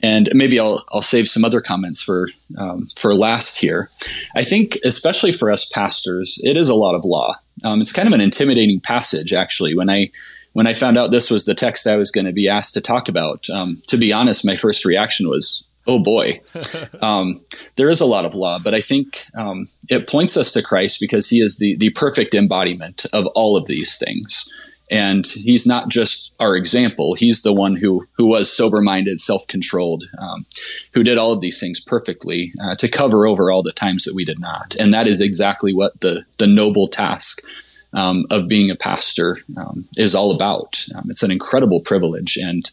and 0.01 0.29
maybe 0.33 0.57
I'll 0.57 0.85
I'll 0.93 1.01
save 1.01 1.27
some 1.27 1.43
other 1.43 1.59
comments 1.59 2.01
for 2.01 2.29
um, 2.57 2.89
for 2.97 3.13
last 3.13 3.59
here. 3.59 3.89
I 4.35 4.43
think, 4.43 4.77
especially 4.85 5.33
for 5.33 5.51
us 5.51 5.65
pastors, 5.65 6.39
it 6.43 6.55
is 6.55 6.69
a 6.69 6.75
lot 6.75 6.95
of 6.95 7.03
law. 7.03 7.35
Um, 7.65 7.81
it's 7.81 7.91
kind 7.91 8.07
of 8.07 8.13
an 8.13 8.21
intimidating 8.21 8.79
passage, 8.79 9.33
actually. 9.33 9.75
When 9.75 9.89
I 9.89 10.11
when 10.53 10.67
I 10.67 10.73
found 10.73 10.97
out 10.97 11.11
this 11.11 11.29
was 11.29 11.45
the 11.45 11.55
text 11.55 11.87
I 11.87 11.97
was 11.97 12.11
going 12.11 12.25
to 12.25 12.33
be 12.33 12.47
asked 12.47 12.73
to 12.75 12.81
talk 12.81 13.09
about, 13.09 13.49
um, 13.49 13.81
to 13.87 13.97
be 13.97 14.13
honest, 14.13 14.45
my 14.45 14.55
first 14.55 14.85
reaction 14.85 15.29
was, 15.29 15.67
oh 15.87 15.99
boy, 15.99 16.41
um, 17.01 17.41
there 17.75 17.89
is 17.89 18.01
a 18.01 18.05
lot 18.05 18.25
of 18.25 18.35
law, 18.35 18.59
but 18.59 18.73
I 18.73 18.79
think 18.79 19.25
um, 19.35 19.67
it 19.89 20.07
points 20.07 20.37
us 20.37 20.51
to 20.53 20.61
Christ 20.61 20.99
because 20.99 21.29
he 21.29 21.41
is 21.41 21.57
the, 21.57 21.75
the 21.77 21.89
perfect 21.91 22.35
embodiment 22.35 23.05
of 23.13 23.25
all 23.27 23.55
of 23.55 23.67
these 23.67 23.97
things. 23.97 24.51
And 24.89 25.25
he's 25.25 25.65
not 25.65 25.87
just 25.87 26.33
our 26.41 26.53
example. 26.53 27.15
He's 27.15 27.43
the 27.43 27.53
one 27.53 27.77
who, 27.77 28.05
who 28.17 28.25
was 28.25 28.51
sober 28.51 28.81
minded, 28.81 29.21
self 29.21 29.47
controlled, 29.47 30.03
um, 30.19 30.45
who 30.93 31.01
did 31.01 31.17
all 31.17 31.31
of 31.31 31.39
these 31.39 31.61
things 31.61 31.79
perfectly 31.79 32.51
uh, 32.61 32.75
to 32.75 32.89
cover 32.89 33.25
over 33.25 33.49
all 33.49 33.63
the 33.63 33.71
times 33.71 34.03
that 34.03 34.15
we 34.15 34.25
did 34.25 34.39
not. 34.39 34.75
And 34.77 34.93
that 34.93 35.07
is 35.07 35.21
exactly 35.21 35.73
what 35.73 36.01
the, 36.01 36.25
the 36.39 36.47
noble 36.47 36.89
task 36.89 37.41
um, 37.93 38.25
of 38.29 38.49
being 38.49 38.69
a 38.69 38.75
pastor 38.75 39.33
um, 39.65 39.87
is 39.97 40.13
all 40.13 40.35
about. 40.35 40.85
Um, 40.93 41.05
it's 41.07 41.23
an 41.23 41.31
incredible 41.31 41.79
privilege. 41.79 42.35
And 42.35 42.69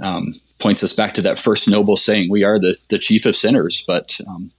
um, 0.00 0.34
points 0.60 0.84
us 0.84 0.92
back 0.92 1.14
to 1.14 1.22
that 1.22 1.38
first 1.38 1.68
noble 1.68 1.96
saying, 1.96 2.30
we 2.30 2.44
are 2.44 2.58
the, 2.58 2.76
the 2.88 2.98
chief 2.98 3.26
of 3.26 3.34
sinners, 3.36 3.82
but 3.86 4.20
um, 4.28 4.52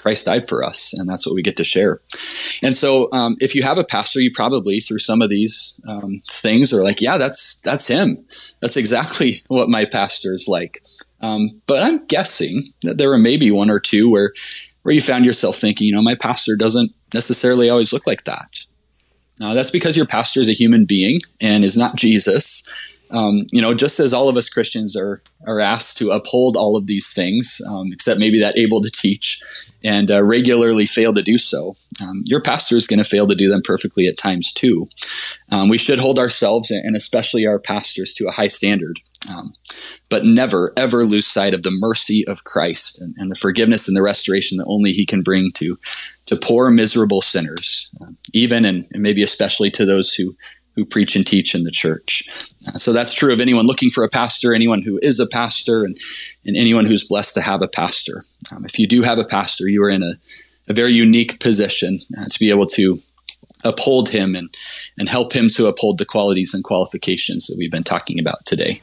Christ 0.00 0.26
died 0.26 0.48
for 0.48 0.64
us, 0.64 0.94
and 0.94 1.08
that's 1.08 1.26
what 1.26 1.34
we 1.34 1.42
get 1.42 1.58
to 1.58 1.64
share. 1.64 2.00
And 2.62 2.74
so, 2.74 3.12
um, 3.12 3.36
if 3.40 3.54
you 3.54 3.62
have 3.62 3.76
a 3.76 3.84
pastor, 3.84 4.20
you 4.20 4.30
probably 4.32 4.80
through 4.80 4.98
some 4.98 5.20
of 5.20 5.28
these 5.28 5.78
um, 5.86 6.22
things 6.26 6.72
are 6.72 6.82
like, 6.82 7.02
yeah, 7.02 7.18
that's 7.18 7.60
that's 7.60 7.86
him. 7.86 8.24
That's 8.60 8.78
exactly 8.78 9.42
what 9.48 9.68
my 9.68 9.84
pastor 9.84 10.32
is 10.32 10.48
like. 10.48 10.82
Um, 11.20 11.60
but 11.66 11.82
I'm 11.82 12.06
guessing 12.06 12.72
that 12.82 12.96
there 12.96 13.10
were 13.10 13.18
maybe 13.18 13.50
one 13.50 13.68
or 13.68 13.78
two 13.78 14.10
where 14.10 14.32
where 14.82 14.94
you 14.94 15.02
found 15.02 15.26
yourself 15.26 15.56
thinking, 15.56 15.86
you 15.86 15.94
know, 15.94 16.02
my 16.02 16.14
pastor 16.14 16.56
doesn't 16.56 16.92
necessarily 17.12 17.68
always 17.68 17.92
look 17.92 18.06
like 18.06 18.24
that. 18.24 18.64
Now, 19.38 19.54
that's 19.54 19.70
because 19.70 19.96
your 19.96 20.06
pastor 20.06 20.40
is 20.40 20.48
a 20.48 20.54
human 20.54 20.86
being 20.86 21.20
and 21.40 21.64
is 21.64 21.76
not 21.76 21.96
Jesus 21.96 22.66
um, 23.12 23.46
you 23.52 23.60
know, 23.60 23.74
just 23.74 24.00
as 24.00 24.14
all 24.14 24.28
of 24.28 24.36
us 24.36 24.48
Christians 24.48 24.96
are 24.96 25.22
are 25.46 25.60
asked 25.60 25.96
to 25.98 26.10
uphold 26.10 26.56
all 26.56 26.76
of 26.76 26.86
these 26.86 27.12
things, 27.14 27.60
um, 27.68 27.92
except 27.92 28.20
maybe 28.20 28.40
that 28.40 28.58
able 28.58 28.82
to 28.82 28.90
teach, 28.90 29.40
and 29.82 30.10
uh, 30.10 30.22
regularly 30.22 30.86
fail 30.86 31.12
to 31.14 31.22
do 31.22 31.38
so, 31.38 31.76
um, 32.02 32.22
your 32.26 32.40
pastor 32.40 32.76
is 32.76 32.86
going 32.86 32.98
to 32.98 33.08
fail 33.08 33.26
to 33.26 33.34
do 33.34 33.48
them 33.48 33.62
perfectly 33.64 34.06
at 34.06 34.18
times 34.18 34.52
too. 34.52 34.88
Um, 35.50 35.68
we 35.68 35.78
should 35.78 35.98
hold 35.98 36.18
ourselves 36.18 36.70
and 36.70 36.94
especially 36.94 37.46
our 37.46 37.58
pastors 37.58 38.14
to 38.14 38.28
a 38.28 38.32
high 38.32 38.48
standard. 38.48 39.00
Um, 39.30 39.52
but 40.08 40.24
never, 40.24 40.72
ever 40.76 41.04
lose 41.04 41.26
sight 41.26 41.52
of 41.52 41.62
the 41.62 41.70
mercy 41.70 42.26
of 42.26 42.44
Christ 42.44 43.00
and, 43.00 43.14
and, 43.18 43.30
the 43.30 43.34
forgiveness 43.34 43.86
and 43.86 43.94
the 43.94 44.02
restoration 44.02 44.56
that 44.56 44.66
only 44.66 44.92
He 44.92 45.04
can 45.04 45.20
bring 45.22 45.50
to 45.56 45.76
to 46.26 46.36
poor, 46.36 46.70
miserable 46.70 47.20
sinners, 47.20 47.90
uh, 48.00 48.06
even 48.32 48.64
and, 48.64 48.86
and, 48.92 49.02
maybe 49.02 49.22
especially 49.22 49.70
to 49.72 49.84
those 49.84 50.14
who 50.14 50.36
who 50.74 50.84
preach 50.84 51.16
and 51.16 51.26
teach 51.26 51.54
in 51.54 51.64
the 51.64 51.70
church. 51.70 52.28
Uh, 52.66 52.78
so 52.78 52.92
that's 52.92 53.14
true 53.14 53.32
of 53.32 53.40
anyone 53.40 53.66
looking 53.66 53.90
for 53.90 54.04
a 54.04 54.08
pastor, 54.08 54.54
anyone 54.54 54.82
who 54.82 54.98
is 55.02 55.18
a 55.20 55.26
pastor, 55.26 55.84
and, 55.84 55.98
and 56.44 56.56
anyone 56.56 56.86
who's 56.86 57.04
blessed 57.04 57.34
to 57.34 57.40
have 57.40 57.62
a 57.62 57.68
pastor. 57.68 58.24
Um, 58.52 58.64
if 58.64 58.78
you 58.78 58.86
do 58.86 59.02
have 59.02 59.18
a 59.18 59.24
pastor, 59.24 59.68
you 59.68 59.82
are 59.82 59.90
in 59.90 60.02
a, 60.02 60.12
a 60.68 60.74
very 60.74 60.92
unique 60.92 61.40
position 61.40 62.00
uh, 62.18 62.26
to 62.28 62.38
be 62.38 62.50
able 62.50 62.66
to 62.66 63.00
uphold 63.64 64.08
him 64.08 64.34
and, 64.34 64.54
and 64.98 65.08
help 65.08 65.32
him 65.32 65.48
to 65.50 65.66
uphold 65.66 65.98
the 65.98 66.06
qualities 66.06 66.54
and 66.54 66.64
qualifications 66.64 67.46
that 67.46 67.56
we've 67.58 67.70
been 67.70 67.84
talking 67.84 68.18
about 68.18 68.44
today. 68.46 68.80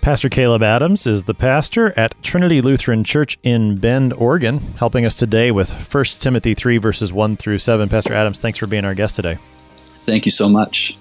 Pastor 0.00 0.28
Caleb 0.28 0.62
Adams 0.62 1.06
is 1.06 1.24
the 1.24 1.32
pastor 1.32 1.98
at 1.98 2.14
Trinity 2.22 2.60
Lutheran 2.60 3.04
Church 3.04 3.38
in 3.42 3.76
Bend, 3.76 4.12
Oregon, 4.12 4.58
helping 4.78 5.06
us 5.06 5.16
today 5.16 5.50
with 5.50 5.70
1 5.70 6.04
Timothy 6.20 6.52
3, 6.52 6.76
verses 6.76 7.10
1 7.10 7.38
through 7.38 7.56
7. 7.56 7.88
Pastor 7.88 8.12
Adams, 8.12 8.38
thanks 8.38 8.58
for 8.58 8.66
being 8.66 8.84
our 8.84 8.94
guest 8.94 9.16
today. 9.16 9.38
Thank 10.04 10.26
you 10.26 10.30
so 10.30 10.48
much. 10.48 10.98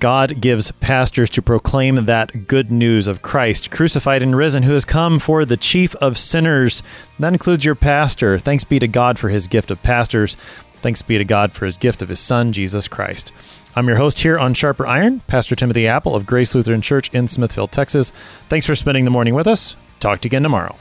God 0.00 0.40
gives 0.40 0.70
pastors 0.72 1.30
to 1.30 1.40
proclaim 1.40 2.04
that 2.04 2.46
good 2.46 2.70
news 2.70 3.06
of 3.06 3.22
Christ, 3.22 3.70
crucified 3.70 4.22
and 4.22 4.36
risen, 4.36 4.62
who 4.62 4.74
has 4.74 4.84
come 4.84 5.18
for 5.18 5.44
the 5.44 5.56
chief 5.56 5.94
of 5.96 6.18
sinners. 6.18 6.82
That 7.18 7.32
includes 7.32 7.64
your 7.64 7.74
pastor. 7.74 8.38
Thanks 8.38 8.64
be 8.64 8.78
to 8.78 8.88
God 8.88 9.18
for 9.18 9.30
his 9.30 9.48
gift 9.48 9.70
of 9.70 9.82
pastors. 9.82 10.34
Thanks 10.76 11.00
be 11.00 11.16
to 11.16 11.24
God 11.24 11.52
for 11.52 11.64
his 11.64 11.78
gift 11.78 12.02
of 12.02 12.10
his 12.10 12.20
son, 12.20 12.52
Jesus 12.52 12.86
Christ. 12.86 13.32
I'm 13.74 13.88
your 13.88 13.96
host 13.96 14.20
here 14.20 14.38
on 14.38 14.52
Sharper 14.52 14.86
Iron, 14.86 15.20
Pastor 15.20 15.54
Timothy 15.54 15.86
Appel 15.86 16.14
of 16.14 16.26
Grace 16.26 16.54
Lutheran 16.54 16.82
Church 16.82 17.08
in 17.14 17.26
Smithville, 17.26 17.68
Texas. 17.68 18.12
Thanks 18.48 18.66
for 18.66 18.74
spending 18.74 19.04
the 19.04 19.10
morning 19.10 19.34
with 19.34 19.46
us. 19.46 19.74
Talk 20.00 20.20
to 20.20 20.26
you 20.26 20.28
again 20.28 20.42
tomorrow. 20.42 20.76